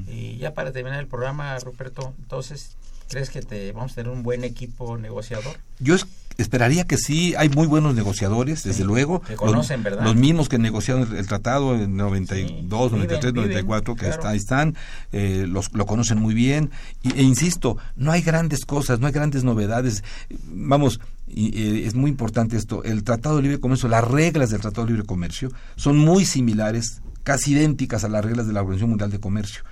Y 0.06 0.36
ya 0.36 0.52
para 0.52 0.72
terminar 0.72 1.00
el 1.00 1.06
programa, 1.06 1.58
Ruperto, 1.58 2.14
entonces, 2.18 2.76
¿crees 3.08 3.30
que 3.30 3.40
te 3.40 3.72
vamos 3.72 3.92
a 3.92 3.94
tener 3.96 4.12
un 4.12 4.22
buen 4.22 4.44
equipo 4.44 4.98
negociador? 4.98 5.56
Yo 5.80 5.96
esperaría 6.38 6.84
que 6.84 6.96
sí, 6.96 7.34
hay 7.36 7.48
muy 7.48 7.66
buenos 7.66 7.94
negociadores, 7.94 8.62
desde 8.64 8.84
luego. 8.84 9.20
Que 9.20 9.34
conocen, 9.34 9.78
los, 9.78 9.84
¿verdad? 9.84 10.04
Los 10.04 10.16
mismos 10.16 10.48
que 10.48 10.58
negociaron 10.58 11.16
el, 11.16 11.26
tratado 11.26 11.74
en 11.74 11.96
92, 11.96 12.92
93, 12.92 13.34
94, 13.34 13.94
que 13.94 14.10
ahí 14.24 14.36
están, 14.36 14.76
eh, 15.12 15.46
los, 15.48 15.72
lo 15.72 15.86
conocen 15.86 16.18
muy 16.18 16.34
bien. 16.34 16.70
Y, 17.02 17.12
e 17.18 17.22
insisto, 17.22 17.76
no 17.96 18.12
hay 18.12 18.22
grandes 18.22 18.64
cosas, 18.64 19.00
no 19.00 19.06
hay 19.06 19.12
grandes 19.12 19.44
novedades. 19.44 20.04
Vamos, 20.46 21.00
y, 21.28 21.84
es 21.84 21.94
muy 21.94 22.10
importante 22.10 22.56
esto, 22.56 22.84
el 22.84 23.04
Tratado 23.04 23.36
de 23.36 23.42
Libre 23.42 23.60
Comercio, 23.60 23.88
las 23.88 24.04
reglas 24.04 24.50
del 24.50 24.60
Tratado 24.60 24.86
de 24.86 24.92
Libre 24.92 25.06
Comercio 25.06 25.50
son 25.76 25.96
muy 25.96 26.24
similares, 26.24 27.00
casi 27.22 27.52
idénticas 27.52 28.04
a 28.04 28.08
las 28.08 28.24
reglas 28.24 28.46
de 28.46 28.52
la 28.52 28.60
Organización 28.60 28.90
Mundial 28.90 29.10
de 29.10 29.20
Comercio. 29.20 29.62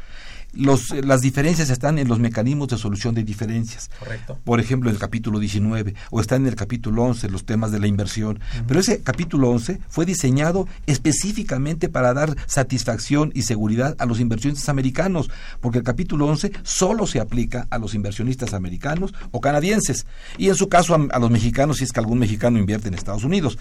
Los, 0.53 0.90
eh, 0.90 1.03
las 1.03 1.20
diferencias 1.20 1.70
están 1.70 1.98
en 1.98 2.09
los 2.09 2.18
mecanismos 2.18 2.68
de 2.68 2.78
solución 2.78 3.14
de 3.14 3.22
diferencias. 3.22 3.90
Correcto. 3.98 4.38
Por 4.44 4.61
ejemplo, 4.61 4.90
en 4.90 4.96
el 4.96 5.01
capítulo 5.01 5.38
19 5.38 5.94
o 6.11 6.20
está 6.20 6.36
en 6.36 6.46
el 6.46 6.55
capítulo 6.55 7.05
11 7.05 7.30
los 7.30 7.44
temas 7.44 7.72
de 7.72 7.78
la 7.78 7.86
inversión. 7.86 8.40
Pero 8.66 8.80
ese 8.80 9.03
capítulo 9.03 9.51
11 9.51 9.80
fue 9.88 10.07
diseñado 10.07 10.66
específicamente 10.86 11.88
para 11.88 12.14
dar 12.14 12.36
satisfacción 12.46 13.32
y 13.34 13.42
seguridad 13.42 13.96
a 13.98 14.07
los 14.07 14.20
inversionistas 14.20 14.68
americanos, 14.68 15.30
porque 15.61 15.78
el 15.78 15.84
capítulo 15.84 16.26
11 16.26 16.53
solo 16.62 17.07
se 17.07 17.20
aplica 17.20 17.66
a 17.70 17.78
los 17.78 17.94
inversionistas 17.94 18.55
americanos 18.55 19.14
o 19.30 19.40
canadienses 19.40 20.07
y 20.38 20.48
en 20.48 20.55
su 20.55 20.68
caso 20.68 20.94
a, 20.94 21.18
los 21.18 21.30
mexicanos 21.30 21.78
si 21.78 21.84
es 21.84 21.92
que 21.92 22.01
algún 22.01 22.18
mexicano 22.18 22.59
invierte 22.59 22.88
en 22.88 22.94
Estados 22.94 23.24
Unidos. 23.24 23.59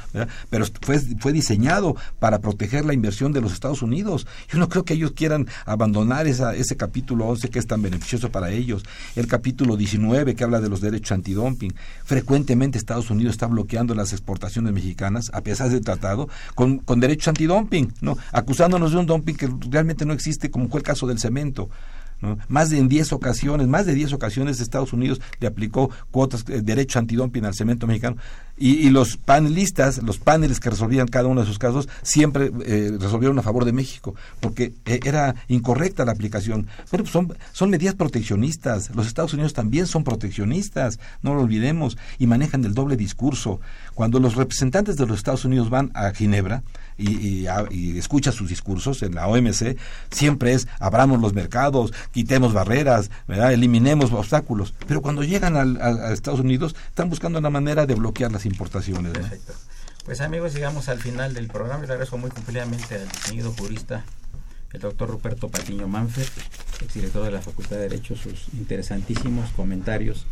Pero 0.49 0.65
fue, 0.81 0.99
fue 0.99 1.33
diseñado 1.33 1.95
para 2.19 2.39
proteger 2.39 2.85
la 2.85 2.93
inversión 2.93 3.31
de 3.31 3.41
los 3.41 3.53
Estados 3.53 3.81
Unidos. 3.81 4.27
Yo 4.51 4.59
no 4.59 4.69
creo 4.69 4.83
que 4.83 4.93
ellos 4.93 5.11
quieran 5.11 5.47
abandonar 5.65 6.27
esa, 6.27 6.55
ese 6.55 6.75
capítulo 6.79 7.27
11 7.27 7.49
que 7.49 7.59
es 7.59 7.67
tan 7.67 7.83
beneficioso 7.83 8.31
para 8.31 8.49
ellos, 8.49 8.83
el 9.15 9.27
capítulo 9.27 9.77
19 9.77 10.33
que 10.33 10.43
habla 10.43 10.61
de 10.61 10.69
los 10.69 10.81
derechos 10.81 11.11
antidumping. 11.11 11.75
Frecuentemente 12.03 12.79
Estados 12.79 13.11
Unidos 13.11 13.33
está 13.33 13.45
bloqueando 13.45 13.93
las 13.93 14.13
exportaciones 14.13 14.73
mexicanas, 14.73 15.29
a 15.33 15.41
pesar 15.41 15.69
del 15.69 15.81
tratado, 15.81 16.27
con, 16.55 16.79
con 16.79 16.99
derechos 16.99 17.27
antidumping, 17.27 17.93
¿no? 18.01 18.17
acusándonos 18.31 18.91
de 18.91 18.97
un 18.97 19.05
dumping 19.05 19.35
que 19.35 19.49
realmente 19.69 20.05
no 20.05 20.13
existe, 20.13 20.49
como 20.49 20.69
fue 20.69 20.79
el 20.79 20.83
caso 20.83 21.05
del 21.05 21.19
cemento. 21.19 21.69
Más 22.47 22.69
de 22.69 22.77
en 22.77 22.89
10 22.89 23.13
ocasiones, 23.13 23.67
más 23.67 23.85
de 23.85 23.93
10 23.93 24.13
ocasiones 24.13 24.59
Estados 24.59 24.93
Unidos 24.93 25.21
le 25.39 25.47
aplicó 25.47 25.89
cuotas, 26.11 26.45
de 26.45 26.61
derecho 26.61 26.99
antidumping 26.99 27.45
al 27.45 27.55
cemento 27.55 27.87
mexicano. 27.87 28.17
Y, 28.61 28.89
los 28.89 29.15
panelistas, 29.15 30.03
los 30.03 30.17
paneles 30.17 30.59
que 30.59 30.69
resolvían 30.69 31.07
cada 31.07 31.29
uno 31.29 31.39
de 31.39 31.47
sus 31.47 31.57
casos, 31.57 31.87
siempre 32.01 32.51
eh, 32.65 32.91
resolvieron 32.99 33.39
a 33.39 33.41
favor 33.41 33.63
de 33.63 33.71
México, 33.71 34.15
porque 34.41 34.73
eh, 34.85 34.99
era 35.05 35.33
incorrecta 35.47 36.03
la 36.03 36.11
aplicación. 36.11 36.67
Pues 36.89 37.09
son, 37.09 37.33
son 37.53 37.69
medidas 37.69 37.95
proteccionistas. 37.95 38.93
Los 38.93 39.07
Estados 39.07 39.33
Unidos 39.33 39.53
también 39.53 39.87
son 39.87 40.03
proteccionistas, 40.03 40.99
no 41.21 41.35
lo 41.35 41.41
olvidemos, 41.41 41.97
y 42.17 42.27
manejan 42.27 42.65
el 42.65 42.73
doble 42.73 42.97
discurso. 42.97 43.61
Cuando 43.93 44.19
los 44.19 44.35
representantes 44.35 44.97
de 44.97 45.05
los 45.05 45.17
Estados 45.17 45.45
Unidos 45.45 45.69
van 45.69 45.91
a 45.93 46.11
Ginebra, 46.11 46.63
y, 46.99 47.47
y, 47.71 47.97
escucha 47.97 48.31
sus 48.31 48.49
discursos 48.49 49.01
en 49.03 49.15
la 49.15 49.27
OMC, 49.27 49.77
siempre 50.11 50.53
es 50.53 50.67
abramos 50.79 51.19
los 51.21 51.33
mercados, 51.33 51.93
quitemos 52.11 52.53
barreras, 52.53 53.09
¿verdad? 53.27 53.53
eliminemos 53.53 54.11
obstáculos. 54.11 54.73
Pero 54.87 55.01
cuando 55.01 55.23
llegan 55.23 55.55
a, 55.55 56.11
Estados 56.11 56.39
Unidos, 56.39 56.75
están 56.87 57.09
buscando 57.09 57.39
una 57.39 57.49
manera 57.49 57.85
de 57.85 57.95
bloquear 57.95 58.31
las 58.31 58.45
importaciones. 58.45 59.13
Perfecto. 59.13 59.53
Pues 60.05 60.21
amigos, 60.21 60.53
llegamos 60.53 60.89
al 60.89 60.99
final 60.99 61.33
del 61.33 61.47
programa 61.47 61.83
y 61.83 61.87
le 61.87 61.93
agradezco 61.93 62.17
muy 62.17 62.31
cumplidamente 62.31 62.95
al 62.95 63.07
distinguido 63.07 63.53
jurista, 63.53 64.03
el 64.73 64.81
doctor 64.81 65.09
Ruperto 65.09 65.49
Patiño 65.49 65.87
Manfred, 65.87 66.27
exdirector 66.81 67.25
de 67.25 67.31
la 67.31 67.41
Facultad 67.41 67.77
de 67.77 67.83
Derecho, 67.83 68.15
sus 68.15 68.47
interesantísimos 68.53 69.49
comentarios 69.51 70.25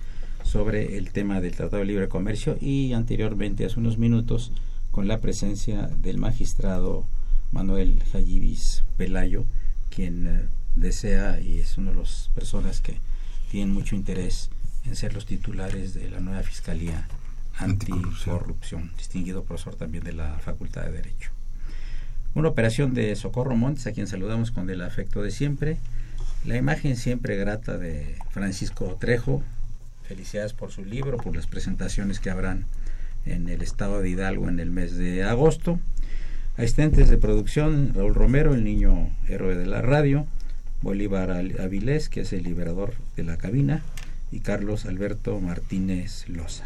sobre 0.43 0.97
el 0.97 1.11
tema 1.11 1.41
del 1.41 1.55
Tratado 1.55 1.77
de 1.77 1.85
Libre 1.85 2.07
Comercio 2.07 2.57
y 2.59 2.93
anteriormente, 2.93 3.65
hace 3.65 3.79
unos 3.79 3.97
minutos, 3.97 4.51
con 4.97 5.07
la 5.07 5.21
presencia 5.21 5.91
del 6.01 6.17
magistrado 6.17 7.05
Manuel 7.51 8.01
Jayibis 8.11 8.83
Pelayo, 8.97 9.45
quien 9.91 10.25
eh, 10.25 10.45
desea 10.75 11.39
y 11.39 11.59
es 11.59 11.77
una 11.77 11.91
de 11.91 11.99
las 11.99 12.31
personas 12.33 12.81
que 12.81 12.97
tienen 13.51 13.71
mucho 13.71 13.95
interés 13.95 14.49
en 14.85 14.95
ser 14.95 15.13
los 15.13 15.27
titulares 15.27 15.93
de 15.93 16.09
la 16.09 16.19
nueva 16.19 16.41
Fiscalía 16.41 17.07
Anticorrupción, 17.59 18.91
distinguido 18.97 19.43
profesor 19.43 19.75
también 19.75 20.03
de 20.03 20.13
la 20.13 20.39
Facultad 20.39 20.85
de 20.85 20.93
Derecho. 20.93 21.29
Una 22.33 22.49
operación 22.49 22.95
de 22.95 23.15
Socorro 23.15 23.55
Montes, 23.55 23.85
a 23.85 23.91
quien 23.91 24.07
saludamos 24.07 24.49
con 24.49 24.67
el 24.71 24.81
afecto 24.81 25.21
de 25.21 25.29
siempre. 25.29 25.77
La 26.43 26.57
imagen 26.57 26.95
siempre 26.95 27.37
grata 27.37 27.77
de 27.77 28.17
Francisco 28.31 28.97
Trejo. 28.99 29.43
Felicidades 30.07 30.53
por 30.53 30.71
su 30.71 30.83
libro, 30.83 31.17
por 31.17 31.35
las 31.35 31.45
presentaciones 31.45 32.19
que 32.19 32.31
habrán 32.31 32.65
en 33.27 33.49
el 33.49 33.61
estado 33.61 34.01
de 34.01 34.09
Hidalgo 34.09 34.49
en 34.49 34.59
el 34.59 34.71
mes 34.71 34.95
de 34.95 35.23
agosto. 35.23 35.79
Asistentes 36.57 37.09
de 37.09 37.17
producción, 37.17 37.93
Raúl 37.93 38.15
Romero, 38.15 38.53
el 38.53 38.63
niño 38.63 39.09
héroe 39.27 39.55
de 39.55 39.65
la 39.65 39.81
radio, 39.81 40.25
Bolívar 40.81 41.31
Avilés, 41.31 42.09
que 42.09 42.21
es 42.21 42.33
el 42.33 42.43
liberador 42.43 42.93
de 43.15 43.23
la 43.23 43.37
cabina, 43.37 43.83
y 44.31 44.39
Carlos 44.39 44.85
Alberto 44.85 45.39
Martínez 45.39 46.27
Loza. 46.27 46.65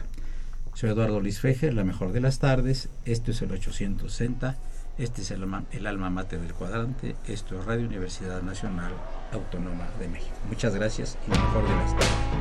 Soy 0.73 0.89
Eduardo 0.89 1.19
Luis 1.19 1.39
Fejer, 1.39 1.73
la 1.73 1.83
mejor 1.83 2.11
de 2.11 2.21
las 2.21 2.39
tardes. 2.39 2.89
Esto 3.05 3.31
es 3.31 3.41
el 3.41 3.51
860, 3.51 4.55
este 4.97 5.21
es 5.21 5.31
el, 5.31 5.45
el 5.71 5.87
alma 5.87 6.09
mate 6.09 6.37
del 6.37 6.53
cuadrante, 6.53 7.15
esto 7.27 7.59
es 7.59 7.65
Radio 7.65 7.85
Universidad 7.85 8.41
Nacional 8.41 8.93
Autónoma 9.31 9.89
de 9.99 10.07
México. 10.07 10.35
Muchas 10.47 10.73
gracias 10.75 11.17
y 11.27 11.31
la 11.31 11.41
mejor 11.41 11.63
de 11.63 11.75
las 11.75 11.91
tardes. 11.91 12.40